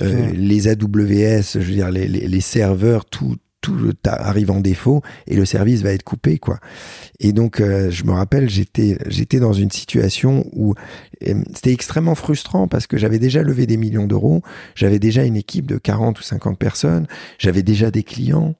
les 0.00 0.66
AWS, 0.66 1.42
je 1.54 1.58
veux 1.60 1.74
dire 1.74 1.92
les, 1.92 2.08
les, 2.08 2.26
les 2.26 2.40
serveurs, 2.40 3.04
tout 3.04 3.36
tout 3.60 3.92
arrive 4.04 4.50
en 4.50 4.60
défaut 4.60 5.02
et 5.26 5.34
le 5.34 5.44
service 5.44 5.82
va 5.82 5.92
être 5.92 6.04
coupé 6.04 6.38
quoi. 6.38 6.60
Et 7.18 7.32
donc 7.32 7.60
euh, 7.60 7.90
je 7.90 8.04
me 8.04 8.12
rappelle 8.12 8.48
j'étais 8.48 8.98
j'étais 9.08 9.40
dans 9.40 9.52
une 9.52 9.70
situation 9.70 10.46
où 10.52 10.74
c'était 11.20 11.72
extrêmement 11.72 12.14
frustrant 12.14 12.68
parce 12.68 12.86
que 12.86 12.96
j'avais 12.96 13.18
déjà 13.18 13.42
levé 13.42 13.66
des 13.66 13.76
millions 13.76 14.06
d'euros, 14.06 14.42
j'avais 14.74 14.98
déjà 14.98 15.24
une 15.24 15.36
équipe 15.36 15.66
de 15.66 15.78
40 15.78 16.20
ou 16.20 16.22
50 16.22 16.58
personnes, 16.58 17.06
j'avais 17.38 17.62
déjà 17.62 17.90
des 17.90 18.02
clients 18.02 18.54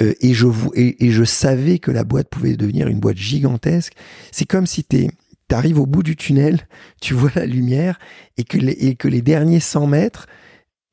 euh, 0.00 0.14
et 0.20 0.34
je 0.34 0.46
et, 0.74 1.06
et, 1.06 1.10
je 1.10 1.24
savais 1.24 1.78
que 1.78 1.90
la 1.90 2.02
boîte 2.04 2.28
pouvait 2.28 2.56
devenir 2.56 2.88
une 2.88 2.98
boîte 2.98 3.16
gigantesque. 3.16 3.92
C'est 4.32 4.46
comme 4.46 4.66
si 4.66 4.84
tu 4.84 5.08
arrives 5.50 5.78
au 5.78 5.86
bout 5.86 6.02
du 6.02 6.16
tunnel, 6.16 6.66
tu 7.00 7.14
vois 7.14 7.30
la 7.36 7.46
lumière 7.46 7.98
et 8.36 8.44
que 8.44 8.58
les, 8.58 8.72
et 8.72 8.96
que 8.96 9.06
les 9.06 9.22
derniers 9.22 9.60
100 9.60 9.86
mètres, 9.86 10.26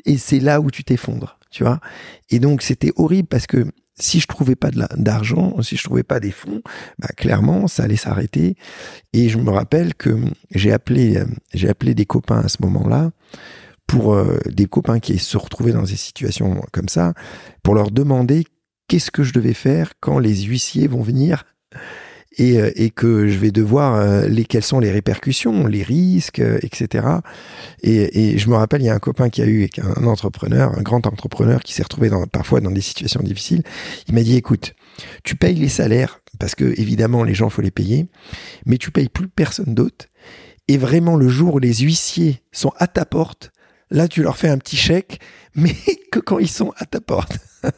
et 0.06 0.18
c'est 0.18 0.40
là 0.40 0.62
où 0.62 0.70
tu 0.70 0.84
t'effondres, 0.84 1.40
tu 1.52 1.64
vois. 1.64 1.80
Et 2.30 2.40
donc 2.40 2.62
c'était 2.62 2.92
horrible 2.96 3.28
parce 3.28 3.48
que 3.48 3.68
si 4.00 4.20
je 4.20 4.28
trouvais 4.28 4.56
pas 4.56 4.72
d'argent, 4.72 5.62
si 5.62 5.78
je 5.78 5.84
trouvais 5.84 6.04
pas 6.04 6.20
des 6.20 6.32
fonds, 6.32 6.62
bah, 6.98 7.10
clairement 7.16 7.68
ça 7.68 7.84
allait 7.84 7.98
s'arrêter. 7.98 8.56
Et 9.14 9.30
je 9.30 9.38
me 9.38 9.52
rappelle 9.52 9.94
que 9.94 10.18
j'ai 10.52 10.72
appelé, 10.72 11.22
j'ai 11.54 11.70
appelé 11.70 11.94
des 11.94 12.06
copains 12.06 12.40
à 12.40 12.48
ce 12.48 12.58
moment-là 12.62 13.12
pour 13.86 14.14
euh, 14.14 14.40
des 14.46 14.68
copains 14.68 15.00
qui 15.00 15.20
se 15.20 15.38
retrouvaient 15.38 15.74
dans 15.74 15.84
des 15.84 15.98
situations 15.98 16.62
comme 16.72 16.88
ça, 16.88 17.14
pour 17.62 17.76
leur 17.76 17.92
demander 17.92 18.46
qu'est-ce 18.88 19.12
que 19.12 19.24
je 19.24 19.34
devais 19.34 19.54
faire 19.54 19.94
quand 20.00 20.18
les 20.18 20.44
huissiers 20.44 20.88
vont 20.88 21.02
venir 21.02 21.44
et, 22.38 22.58
euh, 22.60 22.72
et 22.76 22.90
que 22.90 23.28
je 23.28 23.38
vais 23.38 23.52
devoir 23.52 23.96
euh, 23.96 24.28
les 24.28 24.46
quelles 24.46 24.64
sont 24.64 24.80
les 24.80 24.92
répercussions, 24.92 25.68
les 25.68 25.84
risques, 25.84 26.40
euh, 26.40 26.60
etc. 26.62 27.08
Et, 27.84 28.34
et, 28.34 28.38
je 28.38 28.50
me 28.50 28.56
rappelle, 28.56 28.82
il 28.82 28.86
y 28.86 28.90
a 28.90 28.94
un 28.94 29.00
copain 29.00 29.30
qui 29.30 29.42
a 29.42 29.46
eu 29.46 29.70
un 29.82 30.06
entrepreneur, 30.06 30.78
un 30.78 30.82
grand 30.82 31.06
entrepreneur 31.08 31.62
qui 31.62 31.74
s'est 31.74 31.84
retrouvé 31.84 32.10
dans, 32.10 32.26
parfois 32.28 32.62
dans 32.62 32.72
des 32.72 32.82
situations 32.82 33.22
difficiles. 33.22 33.64
Il 34.08 34.16
m'a 34.16 34.24
dit 34.24 34.36
écoute, 34.36 34.74
tu 35.24 35.36
payes 35.36 35.56
les 35.56 35.70
salaires 35.70 36.22
parce 36.40 36.56
que 36.56 36.80
évidemment 36.80 37.24
les 37.24 37.34
gens 37.34 37.50
faut 37.50 37.62
les 37.62 37.72
payer, 37.72 38.08
mais 38.66 38.78
tu 38.78 38.92
payes 38.92 39.10
plus 39.10 39.28
personne 39.28 39.74
d'autre. 39.74 40.08
Et 40.68 40.78
vraiment 40.78 41.18
le 41.18 41.28
jour 41.28 41.56
où 41.56 41.60
les 41.60 41.74
huissiers 41.74 42.42
sont 42.52 42.72
à 42.78 42.88
ta 42.88 43.04
porte, 43.06 43.52
là 43.92 44.08
tu 44.08 44.24
leur 44.24 44.38
fais 44.38 44.50
un 44.50 44.58
petit 44.58 44.78
chèque, 44.78 45.20
mais 45.56 45.76
que 46.12 46.20
quand 46.20 46.40
ils 46.40 46.50
sont 46.50 46.74
à 46.78 46.86
ta 46.86 47.00
porte. 47.00 47.38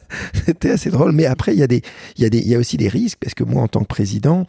C'était 0.46 0.70
assez 0.70 0.90
drôle. 0.90 1.12
Mais 1.12 1.26
après, 1.26 1.54
il 1.54 1.58
y, 1.58 1.62
a 1.62 1.66
des, 1.66 1.82
y 2.16 2.24
a 2.24 2.30
des, 2.30 2.40
y 2.40 2.54
a 2.54 2.58
aussi 2.58 2.76
des 2.76 2.88
risques, 2.88 3.18
parce 3.20 3.34
que 3.34 3.44
moi, 3.44 3.62
en 3.62 3.68
tant 3.68 3.80
que 3.80 3.86
président, 3.86 4.46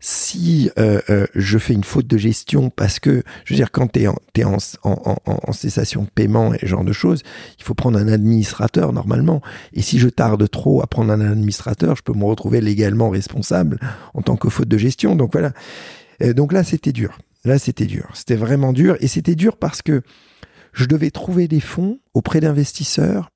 si 0.00 0.70
euh, 0.78 1.00
euh, 1.10 1.26
je 1.34 1.58
fais 1.58 1.74
une 1.74 1.84
faute 1.84 2.06
de 2.06 2.16
gestion 2.16 2.70
parce 2.70 2.98
que, 2.98 3.22
je 3.44 3.52
veux 3.52 3.56
dire, 3.56 3.70
quand 3.70 3.92
tu 3.92 4.00
es, 4.00 4.44
en, 4.44 5.52
cessation 5.52 6.04
de 6.04 6.08
paiement 6.08 6.54
et 6.54 6.58
ce 6.60 6.66
genre 6.66 6.84
de 6.84 6.92
choses, 6.92 7.22
il 7.58 7.64
faut 7.64 7.74
prendre 7.74 7.98
un 7.98 8.08
administrateur 8.08 8.94
normalement. 8.94 9.42
Et 9.74 9.82
si 9.82 9.98
je 9.98 10.08
tarde 10.08 10.48
trop 10.50 10.82
à 10.82 10.86
prendre 10.86 11.12
un 11.12 11.20
administrateur, 11.20 11.96
je 11.96 12.02
peux 12.02 12.14
me 12.14 12.24
retrouver 12.24 12.62
légalement 12.62 13.10
responsable 13.10 13.78
en 14.14 14.22
tant 14.22 14.36
que 14.36 14.48
faute 14.48 14.68
de 14.68 14.78
gestion. 14.78 15.16
Donc 15.16 15.32
voilà. 15.32 15.52
Euh, 16.22 16.32
donc 16.32 16.54
là, 16.54 16.64
c'était 16.64 16.92
dur. 16.92 17.18
Là, 17.44 17.58
c'était 17.58 17.86
dur. 17.86 18.08
C'était 18.14 18.36
vraiment 18.36 18.72
dur. 18.72 18.96
Et 19.00 19.06
c'était 19.06 19.34
dur 19.34 19.58
parce 19.58 19.82
que 19.82 20.02
je 20.72 20.86
devais 20.86 21.10
trouver 21.10 21.48
des 21.48 21.60
fonds 21.60 21.98
auprès 22.14 22.40
d'investisseurs 22.40 23.30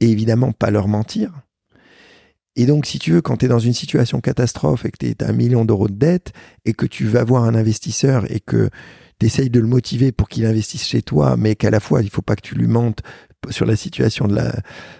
et 0.00 0.10
évidemment 0.10 0.52
pas 0.52 0.70
leur 0.70 0.88
mentir. 0.88 1.32
Et 2.56 2.64
donc, 2.64 2.86
si 2.86 2.98
tu 2.98 3.12
veux, 3.12 3.20
quand 3.20 3.36
tu 3.38 3.46
es 3.46 3.48
dans 3.48 3.58
une 3.58 3.74
situation 3.74 4.20
catastrophe 4.20 4.86
et 4.86 4.90
que 4.90 4.96
tu 4.96 5.24
as 5.24 5.28
un 5.28 5.32
million 5.32 5.64
d'euros 5.64 5.88
de 5.88 5.94
dette 5.94 6.32
et 6.64 6.72
que 6.72 6.86
tu 6.86 7.06
vas 7.06 7.22
voir 7.22 7.44
un 7.44 7.54
investisseur 7.54 8.30
et 8.32 8.40
que 8.40 8.70
tu 9.18 9.26
essayes 9.26 9.50
de 9.50 9.60
le 9.60 9.66
motiver 9.66 10.10
pour 10.10 10.28
qu'il 10.28 10.46
investisse 10.46 10.86
chez 10.86 11.02
toi, 11.02 11.36
mais 11.36 11.54
qu'à 11.54 11.70
la 11.70 11.80
fois, 11.80 12.02
il 12.02 12.08
faut 12.08 12.22
pas 12.22 12.34
que 12.34 12.42
tu 12.42 12.54
lui 12.54 12.66
mentes 12.66 13.02
sur 13.50 13.66
la 13.66 13.76
situation 13.76 14.26
de 14.26 14.40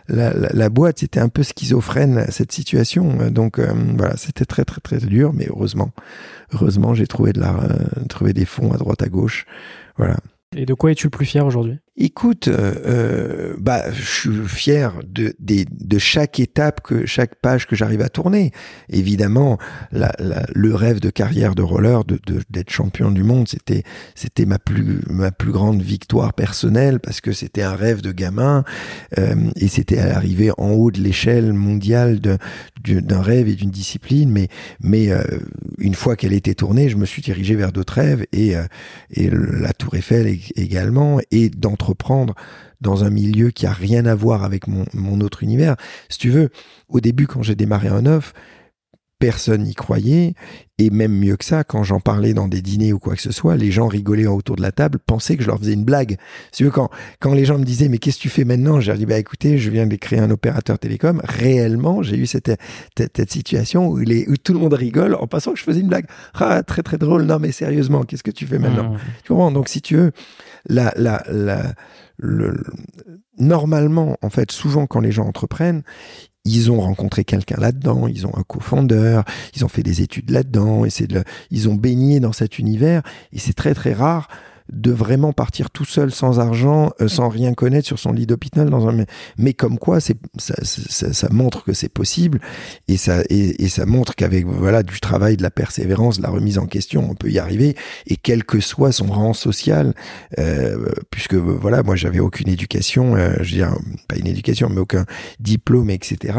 la, 0.08 0.68
boîte, 0.68 1.00
c'était 1.00 1.20
un 1.20 1.28
peu 1.28 1.42
schizophrène 1.42 2.26
cette 2.30 2.52
situation. 2.52 3.30
Donc 3.30 3.58
euh, 3.58 3.72
voilà, 3.96 4.16
c'était 4.16 4.44
très 4.44 4.64
très 4.64 4.80
très 4.80 4.98
dur, 4.98 5.32
mais 5.32 5.46
heureusement, 5.48 5.90
heureusement, 6.52 6.94
j'ai 6.94 7.06
trouvé 7.06 7.32
de 7.32 7.42
euh, 7.42 8.04
trouvé 8.08 8.32
des 8.32 8.44
fonds 8.44 8.72
à 8.72 8.76
droite 8.76 9.02
à 9.02 9.08
gauche. 9.08 9.46
Voilà. 9.96 10.16
Et 10.54 10.66
de 10.66 10.74
quoi 10.74 10.92
es-tu 10.92 11.06
le 11.06 11.10
plus 11.10 11.26
fier 11.26 11.44
aujourd'hui? 11.44 11.78
Écoute, 11.98 12.48
euh, 12.48 12.74
euh, 12.84 13.54
bah, 13.58 13.90
je 13.90 14.02
suis 14.02 14.48
fier 14.48 15.00
de, 15.06 15.34
de, 15.38 15.64
de, 15.70 15.98
chaque 15.98 16.40
étape, 16.40 16.82
que 16.82 17.06
chaque 17.06 17.36
page 17.36 17.66
que 17.66 17.74
j'arrive 17.74 18.02
à 18.02 18.10
tourner. 18.10 18.52
Évidemment, 18.90 19.56
la, 19.92 20.12
la, 20.18 20.44
le 20.54 20.74
rêve 20.74 21.00
de 21.00 21.08
carrière 21.08 21.54
de 21.54 21.62
roller, 21.62 22.04
de 22.04 22.18
d'être 22.50 22.70
champion 22.70 23.10
du 23.10 23.22
monde, 23.22 23.48
c'était 23.48 23.82
c'était 24.14 24.44
ma 24.44 24.58
plus 24.58 25.00
ma 25.08 25.30
plus 25.30 25.52
grande 25.52 25.80
victoire 25.80 26.34
personnelle 26.34 27.00
parce 27.00 27.22
que 27.22 27.32
c'était 27.32 27.62
un 27.62 27.74
rêve 27.74 28.02
de 28.02 28.12
gamin 28.12 28.64
euh, 29.18 29.34
et 29.56 29.68
c'était 29.68 29.98
arriver 29.98 30.50
en 30.58 30.72
haut 30.72 30.90
de 30.90 31.00
l'échelle 31.00 31.54
mondiale 31.54 32.20
d'un 32.20 33.22
rêve 33.22 33.48
et 33.48 33.54
d'une 33.54 33.70
discipline. 33.70 34.30
Mais 34.30 34.48
mais 34.80 35.10
euh, 35.10 35.22
une 35.78 35.94
fois 35.94 36.14
qu'elle 36.16 36.34
était 36.34 36.54
tournée, 36.54 36.90
je 36.90 36.96
me 36.96 37.06
suis 37.06 37.22
dirigé 37.22 37.54
vers 37.54 37.72
d'autres 37.72 37.94
rêves 37.94 38.26
et 38.32 38.54
euh, 38.54 38.64
et 39.10 39.30
la 39.30 39.72
Tour 39.72 39.94
Eiffel 39.94 40.38
également 40.56 41.20
et 41.30 41.48
d'entre 41.48 41.85
dans 42.80 43.04
un 43.04 43.10
milieu 43.10 43.50
qui 43.50 43.66
a 43.66 43.72
rien 43.72 44.06
à 44.06 44.14
voir 44.14 44.44
avec 44.44 44.66
mon, 44.66 44.84
mon 44.92 45.20
autre 45.20 45.42
univers. 45.42 45.76
Si 46.08 46.18
tu 46.18 46.30
veux, 46.30 46.50
au 46.88 47.00
début, 47.00 47.26
quand 47.26 47.42
j'ai 47.42 47.54
démarré 47.54 47.88
un 47.88 48.06
œuf, 48.06 48.32
personne 49.18 49.62
n'y 49.62 49.74
croyait. 49.74 50.34
Et 50.78 50.90
même 50.90 51.12
mieux 51.12 51.36
que 51.36 51.44
ça, 51.44 51.64
quand 51.64 51.82
j'en 51.84 52.00
parlais 52.00 52.34
dans 52.34 52.48
des 52.48 52.60
dîners 52.60 52.92
ou 52.92 52.98
quoi 52.98 53.16
que 53.16 53.22
ce 53.22 53.32
soit, 53.32 53.56
les 53.56 53.70
gens 53.70 53.88
rigolaient 53.88 54.26
autour 54.26 54.56
de 54.56 54.62
la 54.62 54.72
table, 54.72 54.98
pensaient 54.98 55.36
que 55.36 55.42
je 55.42 55.48
leur 55.48 55.58
faisais 55.58 55.72
une 55.72 55.84
blague. 55.84 56.18
Si 56.52 56.58
tu 56.58 56.64
veux, 56.64 56.70
quand, 56.70 56.90
quand 57.18 57.32
les 57.32 57.46
gens 57.46 57.58
me 57.58 57.64
disaient, 57.64 57.88
mais 57.88 57.96
qu'est-ce 57.96 58.18
que 58.18 58.22
tu 58.22 58.28
fais 58.28 58.44
maintenant? 58.44 58.78
J'ai 58.78 58.92
dit, 58.94 59.06
bah, 59.06 59.18
écoutez, 59.18 59.56
je 59.56 59.70
viens 59.70 59.86
de 59.86 59.96
créer 59.96 60.18
un 60.18 60.30
opérateur 60.30 60.78
télécom. 60.78 61.22
Réellement, 61.24 62.02
j'ai 62.02 62.18
eu 62.18 62.26
cette, 62.26 62.52
cette, 62.98 63.32
situation 63.32 63.88
où, 63.88 63.96
les, 63.96 64.28
où 64.28 64.36
tout 64.36 64.52
le 64.52 64.58
monde 64.58 64.74
rigole 64.74 65.14
en 65.14 65.26
pensant 65.26 65.52
que 65.52 65.58
je 65.58 65.64
faisais 65.64 65.80
une 65.80 65.88
blague. 65.88 66.06
Ah, 66.34 66.62
très, 66.62 66.82
très 66.82 66.98
drôle. 66.98 67.22
Non, 67.22 67.38
mais 67.38 67.52
sérieusement, 67.52 68.02
qu'est-ce 68.02 68.22
que 68.22 68.30
tu 68.30 68.46
fais 68.46 68.58
maintenant? 68.58 68.92
Mmh. 68.92 68.98
Tu 69.24 69.28
comprends? 69.28 69.50
Donc, 69.50 69.70
si 69.70 69.80
tu 69.80 69.96
veux, 69.96 70.12
normalement, 73.38 74.16
en 74.22 74.30
fait, 74.30 74.50
souvent 74.50 74.86
quand 74.86 75.00
les 75.00 75.12
gens 75.12 75.26
entreprennent, 75.26 75.82
ils 76.44 76.70
ont 76.70 76.80
rencontré 76.80 77.24
quelqu'un 77.24 77.56
là-dedans, 77.58 78.06
ils 78.06 78.26
ont 78.26 78.36
un 78.36 78.42
co-fondeur, 78.44 79.24
ils 79.54 79.64
ont 79.64 79.68
fait 79.68 79.82
des 79.82 80.00
études 80.02 80.30
là-dedans, 80.30 80.84
et 80.84 80.90
ils 81.50 81.68
ont 81.68 81.74
baigné 81.74 82.20
dans 82.20 82.32
cet 82.32 82.58
univers, 82.58 83.02
et 83.32 83.38
c'est 83.38 83.52
très 83.54 83.74
très 83.74 83.92
rare 83.92 84.28
de 84.72 84.90
vraiment 84.90 85.32
partir 85.32 85.70
tout 85.70 85.84
seul 85.84 86.10
sans 86.10 86.40
argent, 86.40 86.92
euh, 87.00 87.08
sans 87.08 87.28
rien 87.28 87.54
connaître 87.54 87.86
sur 87.86 87.98
son 87.98 88.12
lit 88.12 88.26
d'hôpital 88.26 88.68
dans 88.68 88.88
un 88.88 89.04
mais 89.38 89.52
comme 89.52 89.78
quoi 89.78 90.00
c'est 90.00 90.16
ça, 90.38 90.54
ça, 90.62 91.12
ça, 91.12 91.28
montre 91.30 91.64
que 91.64 91.72
c'est 91.72 91.88
possible 91.88 92.40
et 92.88 92.96
ça 92.96 93.22
et, 93.30 93.64
et 93.64 93.68
ça 93.68 93.86
montre 93.86 94.14
qu'avec 94.14 94.46
voilà 94.46 94.82
du 94.82 95.00
travail, 95.00 95.36
de 95.36 95.42
la 95.42 95.50
persévérance, 95.50 96.18
de 96.18 96.22
la 96.22 96.30
remise 96.30 96.58
en 96.58 96.66
question, 96.66 97.08
on 97.10 97.14
peut 97.14 97.30
y 97.30 97.38
arriver 97.38 97.76
et 98.06 98.16
quel 98.16 98.44
que 98.44 98.60
soit 98.60 98.92
son 98.92 99.06
rang 99.06 99.34
social, 99.34 99.94
euh, 100.38 100.92
puisque 101.10 101.34
voilà 101.34 101.82
moi 101.82 101.96
j'avais 101.96 102.20
aucune 102.20 102.48
éducation, 102.48 103.16
euh, 103.16 103.34
je 103.40 103.50
veux 103.50 103.58
dire 103.58 103.76
pas 104.08 104.16
une 104.16 104.26
éducation 104.26 104.68
mais 104.68 104.80
aucun 104.80 105.04
diplôme 105.40 105.90
etc. 105.90 106.38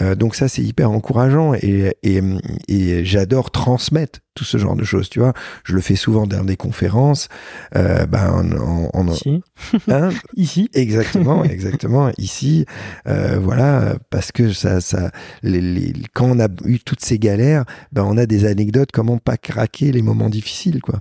Euh, 0.00 0.14
donc 0.14 0.34
ça 0.34 0.48
c'est 0.48 0.62
hyper 0.62 0.90
encourageant 0.90 1.54
et, 1.54 1.96
et, 2.02 2.20
et 2.68 3.04
j'adore 3.04 3.50
transmettre 3.50 4.20
tout 4.34 4.44
ce 4.44 4.58
genre 4.58 4.74
de 4.74 4.84
choses, 4.84 5.08
tu 5.08 5.20
vois. 5.20 5.32
Je 5.64 5.74
le 5.74 5.80
fais 5.80 5.94
souvent 5.94 6.26
dans 6.26 6.44
des 6.44 6.56
conférences. 6.56 7.28
Euh, 7.76 8.04
ben, 8.06 8.44
en, 8.92 9.08
ici. 9.08 9.42
Hein? 9.88 10.10
Ici. 10.36 10.68
Exactement, 10.74 11.44
exactement. 11.44 12.10
ici, 12.18 12.66
euh, 13.06 13.38
voilà, 13.40 13.96
parce 14.10 14.32
que 14.32 14.52
ça, 14.52 14.80
ça, 14.80 15.10
les, 15.42 15.60
les, 15.60 15.92
quand 16.12 16.26
on 16.26 16.40
a 16.40 16.48
eu 16.64 16.80
toutes 16.80 17.04
ces 17.04 17.18
galères, 17.18 17.64
ben, 17.92 18.02
on 18.04 18.16
a 18.16 18.26
des 18.26 18.44
anecdotes, 18.44 18.90
comment 18.92 19.18
pas 19.18 19.36
craquer 19.36 19.92
les 19.92 20.02
moments 20.02 20.30
difficiles, 20.30 20.80
quoi. 20.80 21.00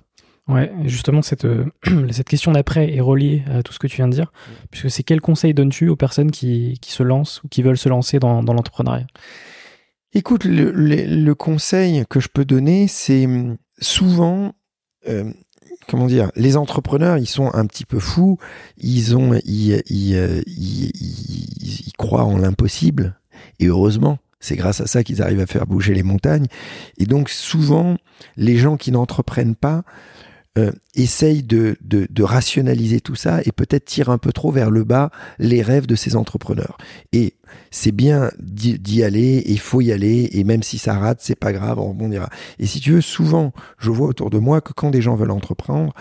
Ouais, 0.49 0.73
justement, 0.83 1.21
cette, 1.21 1.45
euh, 1.45 1.65
cette 2.11 2.27
question 2.27 2.51
d'après 2.51 2.93
est 2.93 3.01
reliée 3.01 3.43
à 3.49 3.63
tout 3.63 3.71
ce 3.71 3.79
que 3.79 3.87
tu 3.87 3.97
viens 3.97 4.07
de 4.07 4.13
dire, 4.13 4.31
puisque 4.71 4.91
c'est 4.91 5.03
quel 5.03 5.21
conseil 5.21 5.53
donnes-tu 5.53 5.87
aux 5.87 5.95
personnes 5.95 6.31
qui, 6.31 6.77
qui 6.81 6.91
se 6.91 7.03
lancent 7.03 7.41
ou 7.43 7.47
qui 7.47 7.61
veulent 7.61 7.77
se 7.77 7.89
lancer 7.89 8.19
dans, 8.19 8.43
dans 8.43 8.53
l'entrepreneuriat? 8.53 9.07
Écoute, 10.13 10.43
le, 10.43 10.71
le, 10.71 11.35
conseil 11.35 12.03
que 12.09 12.19
je 12.19 12.27
peux 12.27 12.45
donner, 12.45 12.87
c'est 12.87 13.25
hum, 13.25 13.57
souvent, 13.79 14.53
euh, 15.07 15.31
comment 15.87 16.07
dire, 16.07 16.29
les 16.35 16.57
entrepreneurs, 16.57 17.17
ils 17.17 17.25
sont 17.25 17.49
un 17.53 17.65
petit 17.65 17.85
peu 17.85 17.99
fous, 17.99 18.37
ils 18.77 19.15
ont, 19.15 19.39
ils, 19.45 19.81
ils, 19.87 20.15
euh, 20.15 20.41
ils, 20.45 20.91
ils 20.93 21.93
croient 21.97 22.25
en 22.25 22.37
l'impossible, 22.37 23.17
et 23.59 23.67
heureusement. 23.67 24.17
C'est 24.41 24.57
grâce 24.57 24.81
à 24.81 24.87
ça 24.87 25.05
qu'ils 25.05 25.21
arrivent 25.21 25.39
à 25.39 25.45
faire 25.45 25.65
bouger 25.65 25.93
les 25.93 26.03
montagnes. 26.03 26.47
Et 26.97 27.05
donc 27.05 27.29
souvent, 27.29 27.95
les 28.35 28.57
gens 28.57 28.75
qui 28.75 28.91
n'entreprennent 28.91 29.55
pas 29.55 29.85
euh, 30.57 30.71
essaye 30.93 31.41
de, 31.41 31.77
de, 31.81 32.07
de, 32.09 32.23
rationaliser 32.23 33.01
tout 33.01 33.15
ça 33.15 33.41
et 33.43 33.51
peut-être 33.51 33.85
tire 33.85 34.09
un 34.09 34.19
peu 34.19 34.31
trop 34.31 34.51
vers 34.51 34.69
le 34.69 34.83
bas 34.83 35.09
les 35.39 35.63
rêves 35.63 35.87
de 35.87 35.95
ces 35.95 36.15
entrepreneurs. 36.15 36.77
Et 37.11 37.33
c'est 37.71 37.91
bien 37.91 38.29
d'y 38.39 39.03
aller, 39.03 39.43
il 39.47 39.59
faut 39.59 39.81
y 39.81 39.91
aller, 39.91 40.29
et 40.33 40.43
même 40.43 40.61
si 40.61 40.77
ça 40.77 40.93
rate, 40.93 41.19
c'est 41.21 41.35
pas 41.35 41.53
grave, 41.53 41.79
on 41.79 41.89
rebondira. 41.89 42.29
Et 42.59 42.67
si 42.67 42.79
tu 42.79 42.91
veux, 42.91 43.01
souvent, 43.01 43.51
je 43.79 43.89
vois 43.89 44.07
autour 44.07 44.29
de 44.29 44.37
moi 44.37 44.61
que 44.61 44.73
quand 44.73 44.91
des 44.91 45.01
gens 45.01 45.15
veulent 45.15 45.31
entreprendre, 45.31 45.93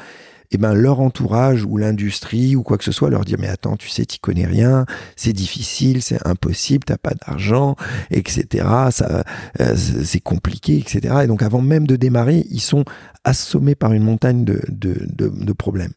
eh 0.53 0.59
ben 0.59 0.75
leur 0.75 1.01
entourage 1.01 1.65
ou 1.65 1.77
l'industrie 1.77 2.57
ou 2.57 2.62
quoi 2.62 2.79
que 2.79 2.85
ce 2.85 2.93
soit 2.93 3.11
leur 3.11 3.25
dire 3.25 3.38
mais 3.41 3.49
attends 3.49 3.77
tu 3.77 3.88
sais 3.88 4.05
tu 4.05 4.19
connais 4.19 4.47
rien 4.47 4.87
c'est 5.17 5.33
difficile 5.33 6.03
c'est 6.03 6.27
impossible 6.27 6.85
t'as 6.85 6.99
pas 6.99 7.15
d'argent 7.27 7.77
etc 8.11 8.65
ça 8.91 9.25
euh, 9.61 9.75
c'est 9.77 10.21
compliqué 10.21 10.79
etc 10.79 11.21
et 11.25 11.27
donc 11.27 11.43
avant 11.43 11.62
même 11.62 11.87
de 11.87 11.97
démarrer 11.97 12.47
ils 12.51 12.61
sont 12.61 12.85
assommés 13.25 13.75
par 13.75 13.93
une 13.93 14.03
montagne 14.03 14.45
de, 14.45 14.61
de, 14.69 15.07
de, 15.09 15.29
de 15.29 15.53
problèmes. 15.53 15.93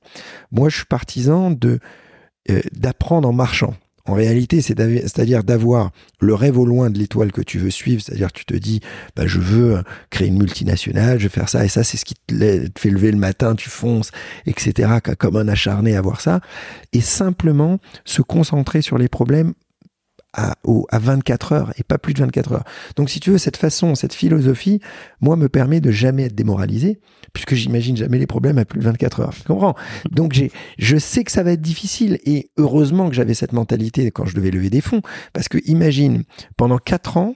Moi 0.51 0.69
je 0.69 0.77
suis 0.77 0.85
partisan 0.85 1.51
de 1.51 1.79
euh, 2.49 2.61
d'apprendre 2.73 3.27
en 3.27 3.33
marchant 3.33 3.73
En 4.05 4.13
réalité, 4.13 4.61
c'est-à-dire 4.61 5.43
d'avoir 5.43 5.91
le 6.19 6.35
rêve 6.35 6.59
au 6.59 6.65
loin 6.65 6.89
de 6.89 6.99
l'étoile 6.99 7.31
que 7.31 7.41
tu 7.41 7.57
veux 7.57 7.71
suivre, 7.71 8.01
c'est-à-dire 8.01 8.31
tu 8.31 8.45
te 8.45 8.53
dis, 8.53 8.79
bah, 9.15 9.25
je 9.25 9.39
veux 9.39 9.83
créer 10.11 10.27
une 10.27 10.37
multinationale, 10.37 11.17
je 11.17 11.23
vais 11.23 11.29
faire 11.29 11.49
ça, 11.49 11.65
et 11.65 11.69
ça, 11.69 11.83
c'est 11.83 11.97
ce 11.97 12.05
qui 12.05 12.13
te 12.13 12.79
fait 12.79 12.89
lever 12.89 13.11
le 13.11 13.17
matin, 13.17 13.55
tu 13.55 13.69
fonces, 13.69 14.11
etc., 14.45 14.99
comme 15.17 15.37
un 15.37 15.47
acharné 15.47 15.95
à 15.95 16.01
voir 16.01 16.21
ça, 16.21 16.41
et 16.93 17.01
simplement 17.01 17.79
se 18.03 18.21
concentrer 18.21 18.81
sur 18.81 18.97
les 18.97 19.07
problèmes 19.07 19.53
à, 20.35 20.55
à 20.89 20.99
24 20.99 21.53
heures 21.53 21.73
et 21.77 21.83
pas 21.83 21.97
plus 21.97 22.13
de 22.13 22.19
24 22.19 22.51
heures. 22.51 22.63
Donc 22.95 23.09
si 23.09 23.19
tu 23.19 23.31
veux, 23.31 23.37
cette 23.37 23.57
façon, 23.57 23.95
cette 23.95 24.13
philosophie, 24.13 24.81
moi, 25.21 25.35
me 25.35 25.49
permet 25.49 25.79
de 25.79 25.91
jamais 25.91 26.23
être 26.23 26.35
démoralisé, 26.35 26.99
puisque 27.33 27.55
j'imagine 27.55 27.95
jamais 27.95 28.19
les 28.19 28.27
problèmes 28.27 28.57
à 28.57 28.65
plus 28.65 28.79
de 28.79 28.83
24 28.83 29.19
heures. 29.21 29.33
Tu 29.33 29.43
comprends? 29.43 29.75
Donc 30.11 30.33
j'ai, 30.33 30.51
je 30.77 30.97
sais 30.97 31.23
que 31.23 31.31
ça 31.31 31.43
va 31.43 31.51
être 31.51 31.61
difficile 31.61 32.19
et 32.25 32.51
heureusement 32.57 33.09
que 33.09 33.15
j'avais 33.15 33.33
cette 33.33 33.53
mentalité 33.53 34.11
quand 34.11 34.25
je 34.25 34.35
devais 34.35 34.51
lever 34.51 34.69
des 34.69 34.81
fonds, 34.81 35.01
parce 35.33 35.47
que 35.47 35.57
imagine, 35.65 36.23
pendant 36.57 36.77
4 36.77 37.17
ans, 37.17 37.35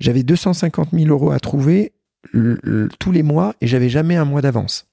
j'avais 0.00 0.22
250 0.22 0.90
000 0.92 1.06
euros 1.06 1.30
à 1.30 1.40
trouver 1.40 1.92
tous 2.98 3.12
les 3.12 3.22
mois 3.22 3.54
et 3.60 3.66
j'avais 3.66 3.88
jamais 3.88 4.16
un 4.16 4.24
mois 4.24 4.42
d'avance. 4.42 4.91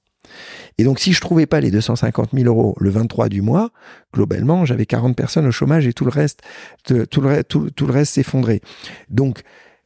Et 0.78 0.84
donc, 0.84 0.98
si 0.98 1.12
je 1.12 1.20
trouvais 1.20 1.46
pas 1.46 1.60
les 1.60 1.70
250 1.70 2.30
000 2.32 2.46
euros 2.46 2.74
le 2.78 2.90
23 2.90 3.28
du 3.28 3.42
mois, 3.42 3.70
globalement, 4.14 4.64
j'avais 4.64 4.86
40 4.86 5.16
personnes 5.16 5.46
au 5.46 5.52
chômage 5.52 5.86
et 5.86 5.92
tout 5.92 6.04
le 6.04 6.10
reste, 6.10 6.40
tout 6.84 7.20
le, 7.20 7.44
tout, 7.44 7.70
tout 7.70 7.86
le 7.86 7.92
reste 7.92 8.14
s'effondrait. 8.14 8.60
Donc, 9.08 9.42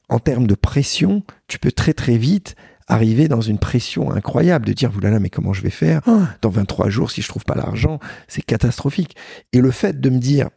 en 0.09 0.19
termes 0.19 0.47
de 0.47 0.55
pression, 0.55 1.23
tu 1.49 1.59
peux 1.59 1.73
très 1.73 1.95
très 1.95 2.17
vite 2.17 2.57
arriver 2.87 3.29
dans 3.29 3.41
une 3.41 3.59
pression 3.59 4.11
incroyable 4.11 4.67
de 4.67 4.73
dire 4.73 4.91
là 5.01 5.19
mais 5.19 5.31
comment 5.31 5.55
je 5.55 5.63
vais 5.63 5.71
faire 5.71 6.03
dans 6.43 6.51
23 6.51 6.91
jours 6.91 7.11
si 7.11 7.23
je 7.23 7.29
trouve 7.29 7.45
pas 7.45 7.55
l'argent? 7.55 7.99
C'est 8.29 8.43
catastrophique. 8.43 9.17
Et 9.53 9.61
le 9.61 9.71
fait 9.71 10.01
de 10.01 10.11
me 10.11 10.19
dire 10.19 10.51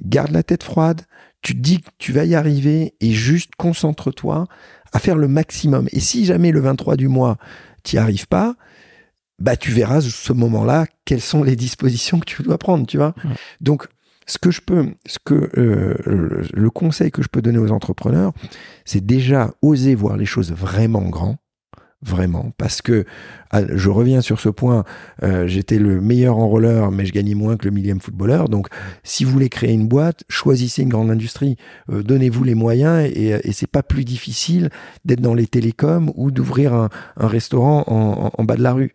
garde 0.00 0.30
la 0.30 0.42
tête 0.42 0.62
froide 0.62 1.02
tu 1.42 1.54
te 1.54 1.60
dis 1.60 1.80
que 1.80 1.88
tu 1.98 2.12
vas 2.12 2.24
y 2.24 2.34
arriver 2.34 2.94
et 3.00 3.12
juste 3.12 3.52
concentre-toi 3.56 4.46
à 4.92 4.98
faire 4.98 5.16
le 5.16 5.28
maximum. 5.28 5.88
Et 5.92 6.00
si 6.00 6.24
jamais 6.24 6.50
le 6.50 6.60
23 6.60 6.96
du 6.96 7.08
mois 7.08 7.36
tu 7.84 7.96
n'y 7.96 8.00
arrives 8.00 8.26
pas 8.26 8.56
bah 9.38 9.56
tu 9.56 9.70
verras 9.70 10.00
ce 10.00 10.32
moment-là 10.32 10.86
quelles 11.04 11.20
sont 11.20 11.42
les 11.42 11.56
dispositions 11.56 12.18
que 12.18 12.24
tu 12.24 12.42
dois 12.42 12.58
prendre, 12.58 12.86
tu 12.86 12.96
vois. 12.96 13.14
Donc 13.60 13.88
ce 14.26 14.38
que 14.38 14.50
je 14.50 14.60
peux, 14.60 14.88
ce 15.06 15.18
que 15.24 15.50
euh, 15.56 16.42
le, 16.52 16.70
conseil 16.70 17.10
que 17.10 17.22
je 17.22 17.28
peux 17.28 17.42
donner 17.42 17.58
aux 17.58 17.70
entrepreneurs, 17.70 18.32
c'est 18.84 19.04
déjà 19.04 19.52
oser 19.62 19.94
voir 19.94 20.16
les 20.16 20.26
choses 20.26 20.52
vraiment 20.52 21.08
grand, 21.08 21.36
vraiment, 22.02 22.52
parce 22.58 22.82
que 22.82 23.04
ah, 23.50 23.62
je 23.68 23.90
reviens 23.90 24.20
sur 24.20 24.40
ce 24.40 24.48
point. 24.48 24.84
Euh, 25.22 25.46
j'étais 25.46 25.78
le 25.78 26.00
meilleur 26.00 26.38
enrôleur, 26.38 26.90
mais 26.90 27.06
je 27.06 27.12
gagnais 27.12 27.34
moins 27.34 27.56
que 27.56 27.64
le 27.64 27.70
millième 27.70 28.00
footballeur. 28.00 28.48
Donc, 28.48 28.68
si 29.02 29.24
vous 29.24 29.30
voulez 29.30 29.48
créer 29.48 29.72
une 29.72 29.88
boîte, 29.88 30.24
choisissez 30.28 30.82
une 30.82 30.88
grande 30.88 31.10
industrie, 31.10 31.56
euh, 31.90 32.02
donnez-vous 32.02 32.44
les 32.44 32.54
moyens, 32.54 33.10
et, 33.14 33.38
et 33.42 33.52
c'est 33.52 33.70
pas 33.70 33.82
plus 33.82 34.04
difficile 34.04 34.70
d'être 35.04 35.20
dans 35.20 35.34
les 35.34 35.46
télécoms 35.46 36.12
ou 36.16 36.30
d'ouvrir 36.30 36.74
un, 36.74 36.88
un, 37.16 37.28
restaurant 37.28 37.84
en, 37.86 38.30
en, 38.36 38.44
bas 38.44 38.56
de 38.56 38.62
la 38.62 38.72
rue. 38.72 38.92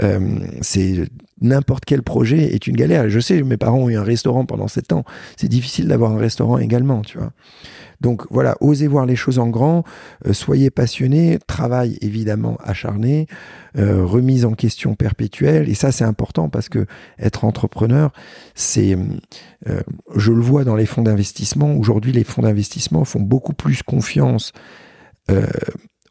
Euh, 0.00 0.38
c'est 0.60 1.08
n'importe 1.44 1.84
quel 1.84 2.02
projet 2.02 2.54
est 2.54 2.66
une 2.66 2.76
galère. 2.76 3.08
Je 3.08 3.20
sais, 3.20 3.42
mes 3.42 3.56
parents 3.56 3.78
ont 3.78 3.88
eu 3.88 3.96
un 3.96 4.02
restaurant 4.02 4.44
pendant 4.44 4.66
sept 4.66 4.92
ans. 4.92 5.04
C'est 5.36 5.48
difficile 5.48 5.86
d'avoir 5.86 6.12
un 6.12 6.18
restaurant 6.18 6.58
également, 6.58 7.02
tu 7.02 7.18
vois. 7.18 7.32
Donc 8.00 8.26
voilà, 8.30 8.56
osez 8.60 8.86
voir 8.86 9.06
les 9.06 9.16
choses 9.16 9.38
en 9.38 9.48
grand, 9.48 9.84
euh, 10.26 10.32
soyez 10.32 10.70
passionnés, 10.70 11.38
travail 11.46 11.96
évidemment 12.02 12.58
acharné, 12.62 13.26
euh, 13.78 14.04
remise 14.04 14.44
en 14.44 14.52
question 14.52 14.94
perpétuelle. 14.94 15.68
Et 15.68 15.74
ça, 15.74 15.92
c'est 15.92 16.04
important 16.04 16.48
parce 16.48 16.68
que 16.68 16.86
être 17.18 17.44
entrepreneur, 17.44 18.12
c'est, 18.54 18.96
euh, 19.68 19.80
je 20.16 20.32
le 20.32 20.40
vois 20.40 20.64
dans 20.64 20.76
les 20.76 20.86
fonds 20.86 21.02
d'investissement. 21.02 21.74
Aujourd'hui, 21.74 22.12
les 22.12 22.24
fonds 22.24 22.42
d'investissement 22.42 23.04
font 23.04 23.20
beaucoup 23.20 23.54
plus 23.54 23.82
confiance 23.82 24.52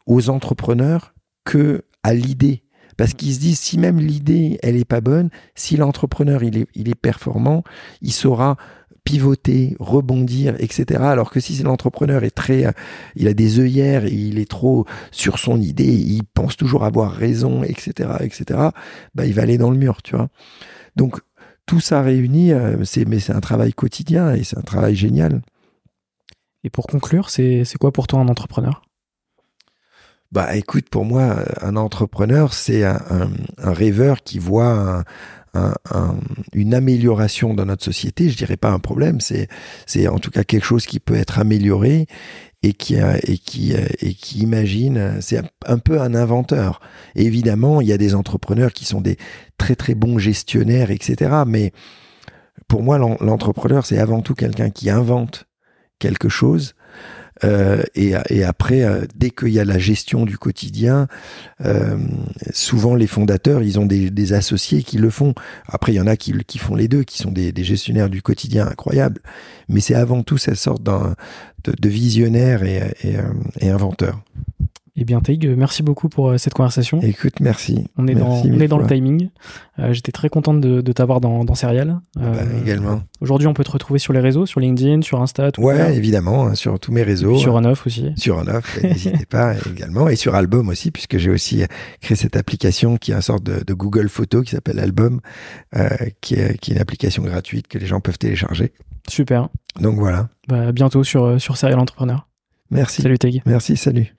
aux 0.06 0.28
entrepreneurs 0.28 1.14
que 1.44 1.84
à 2.02 2.14
l'idée 2.14 2.63
parce 2.96 3.14
qu'ils 3.14 3.34
se 3.34 3.40
disent, 3.40 3.60
si 3.60 3.78
même 3.78 3.98
l'idée, 3.98 4.58
elle 4.62 4.76
est 4.76 4.84
pas 4.84 5.00
bonne, 5.00 5.30
si 5.54 5.76
l'entrepreneur, 5.76 6.42
il 6.42 6.58
est, 6.58 6.94
performant, 6.94 7.64
il 8.00 8.12
saura 8.12 8.56
pivoter, 9.04 9.76
rebondir, 9.80 10.56
etc. 10.58 11.02
Alors 11.02 11.30
que 11.30 11.38
si 11.38 11.62
l'entrepreneur 11.62 12.24
est 12.24 12.30
très, 12.30 12.66
euh, 12.66 12.72
il 13.16 13.28
a 13.28 13.34
des 13.34 13.60
œillères 13.60 14.06
il 14.06 14.38
est 14.38 14.50
trop 14.50 14.86
sur 15.10 15.38
son 15.38 15.60
idée, 15.60 15.92
il 15.92 16.22
pense 16.24 16.56
toujours 16.56 16.84
avoir 16.84 17.12
raison, 17.12 17.62
etc., 17.62 18.10
etc. 18.20 18.70
Bah, 19.14 19.26
il 19.26 19.34
va 19.34 19.42
aller 19.42 19.58
dans 19.58 19.70
le 19.70 19.76
mur, 19.76 20.02
tu 20.02 20.16
vois. 20.16 20.28
Donc 20.96 21.20
tout 21.66 21.80
ça 21.80 22.00
réuni, 22.00 22.52
euh, 22.52 22.82
c'est 22.84 23.06
mais 23.06 23.20
c'est 23.20 23.34
un 23.34 23.40
travail 23.40 23.74
quotidien 23.74 24.34
et 24.34 24.42
c'est 24.42 24.56
un 24.58 24.62
travail 24.62 24.94
génial. 24.96 25.42
Et 26.62 26.70
pour 26.70 26.86
conclure, 26.86 27.28
c'est 27.28 27.64
quoi 27.78 27.92
pour 27.92 28.06
toi 28.06 28.20
un 28.20 28.28
entrepreneur? 28.28 28.82
Bah 30.34 30.56
écoute, 30.56 30.88
pour 30.90 31.04
moi, 31.04 31.44
un 31.62 31.76
entrepreneur, 31.76 32.52
c'est 32.52 32.82
un, 32.82 33.30
rêveur 33.58 34.24
qui 34.24 34.40
voit 34.40 35.04
un, 35.54 36.16
une 36.52 36.74
amélioration 36.74 37.54
dans 37.54 37.66
notre 37.66 37.84
société. 37.84 38.28
Je 38.28 38.36
dirais 38.36 38.56
pas 38.56 38.70
un 38.70 38.80
problème, 38.80 39.20
c'est 39.20 40.08
en 40.08 40.18
tout 40.18 40.32
cas 40.32 40.42
quelque 40.42 40.64
chose 40.64 40.86
qui 40.86 40.98
peut 40.98 41.14
être 41.14 41.38
amélioré 41.38 42.08
et 42.64 42.72
qui 42.72 42.96
et 42.96 43.38
qui 43.38 43.74
et 43.74 44.14
qui 44.14 44.40
imagine. 44.40 45.18
C'est 45.20 45.40
un 45.66 45.78
peu 45.78 46.00
un 46.00 46.16
inventeur. 46.16 46.80
évidemment, 47.14 47.80
il 47.80 47.86
y 47.86 47.92
a 47.92 47.98
des 47.98 48.16
entrepreneurs 48.16 48.72
qui 48.72 48.86
sont 48.86 49.00
des 49.00 49.16
très 49.56 49.76
très 49.76 49.94
bons 49.94 50.18
gestionnaires, 50.18 50.90
etc. 50.90 51.44
Mais 51.46 51.72
pour 52.66 52.82
moi, 52.82 52.98
l'entrepreneur, 52.98 53.86
c'est 53.86 53.98
avant 53.98 54.20
tout 54.20 54.34
quelqu'un 54.34 54.70
qui 54.70 54.90
invente 54.90 55.46
quelque 56.00 56.28
chose 56.28 56.74
euh, 57.42 57.82
et, 57.94 58.12
et, 58.28 58.44
après, 58.44 58.82
euh, 58.82 59.06
dès 59.16 59.30
qu'il 59.30 59.48
y 59.48 59.58
a 59.58 59.64
la 59.64 59.78
gestion 59.78 60.24
du 60.24 60.38
quotidien, 60.38 61.08
euh, 61.64 61.96
souvent 62.52 62.94
les 62.94 63.06
fondateurs, 63.06 63.62
ils 63.62 63.78
ont 63.80 63.86
des, 63.86 64.32
associés 64.32 64.82
qui 64.82 64.98
le 64.98 65.10
font. 65.10 65.34
Après, 65.66 65.92
il 65.92 65.96
y 65.96 66.00
en 66.00 66.06
a 66.06 66.16
qui, 66.16 66.32
qui 66.46 66.58
font 66.58 66.74
les 66.74 66.88
deux, 66.88 67.02
qui 67.02 67.18
sont 67.18 67.32
des, 67.32 67.52
gestionnaires 67.64 68.08
du 68.08 68.22
quotidien 68.22 68.66
incroyables. 68.66 69.20
Mais 69.68 69.80
c'est 69.80 69.94
avant 69.94 70.22
tout 70.22 70.38
cette 70.38 70.56
sorte 70.56 70.82
de, 70.82 71.88
visionnaire 71.88 72.62
et, 72.62 72.94
et, 73.02 73.16
et 73.60 73.70
inventeur. 73.70 74.20
Eh 74.96 75.04
bien, 75.04 75.20
Taïg, 75.20 75.48
merci 75.56 75.82
beaucoup 75.82 76.08
pour 76.08 76.28
euh, 76.30 76.38
cette 76.38 76.54
conversation. 76.54 77.00
Écoute, 77.02 77.40
merci. 77.40 77.88
On 77.96 78.06
est 78.06 78.14
dans, 78.14 78.42
on 78.44 78.60
est 78.60 78.68
dans 78.68 78.78
le 78.78 78.86
timing. 78.86 79.28
Euh, 79.80 79.92
J'étais 79.92 80.12
très 80.12 80.28
contente 80.28 80.60
de, 80.60 80.82
de 80.82 80.92
t'avoir 80.92 81.20
dans, 81.20 81.44
dans 81.44 81.56
Serial. 81.56 81.98
Euh, 82.20 82.32
bah, 82.32 82.42
également. 82.62 83.02
Aujourd'hui, 83.20 83.48
on 83.48 83.54
peut 83.54 83.64
te 83.64 83.72
retrouver 83.72 83.98
sur 83.98 84.12
les 84.12 84.20
réseaux, 84.20 84.46
sur 84.46 84.60
LinkedIn, 84.60 85.02
sur 85.02 85.20
Insta. 85.20 85.50
Tout 85.50 85.62
ouais, 85.62 85.96
évidemment, 85.96 86.46
hein, 86.46 86.54
sur 86.54 86.78
tous 86.78 86.92
mes 86.92 87.02
réseaux. 87.02 87.36
sur 87.38 87.54
Onoff 87.54 87.88
aussi. 87.88 88.12
Sur 88.16 88.36
Onoff, 88.36 88.80
n'hésitez 88.84 89.26
pas 89.26 89.54
également. 89.68 90.08
Et 90.08 90.14
sur 90.14 90.36
Album 90.36 90.68
aussi, 90.68 90.92
puisque 90.92 91.18
j'ai 91.18 91.30
aussi 91.30 91.64
créé 92.00 92.16
cette 92.16 92.36
application 92.36 92.96
qui 92.96 93.10
est 93.10 93.16
une 93.16 93.20
sorte 93.20 93.42
de, 93.42 93.64
de 93.64 93.74
Google 93.74 94.08
Photo 94.08 94.42
qui 94.42 94.52
s'appelle 94.52 94.78
Album, 94.78 95.20
euh, 95.76 95.88
qui, 96.20 96.34
est, 96.36 96.56
qui 96.58 96.70
est 96.70 96.74
une 96.76 96.80
application 96.80 97.24
gratuite 97.24 97.66
que 97.66 97.78
les 97.78 97.86
gens 97.86 98.00
peuvent 98.00 98.18
télécharger. 98.18 98.72
Super. 99.08 99.48
Donc 99.80 99.98
voilà. 99.98 100.28
Bah, 100.46 100.70
bientôt 100.70 101.02
sur, 101.02 101.40
sur 101.40 101.56
Serial 101.56 101.80
Entrepreneur. 101.80 102.28
Merci. 102.70 103.02
Salut 103.02 103.18
Taïg. 103.18 103.42
Merci, 103.44 103.76
salut. 103.76 104.14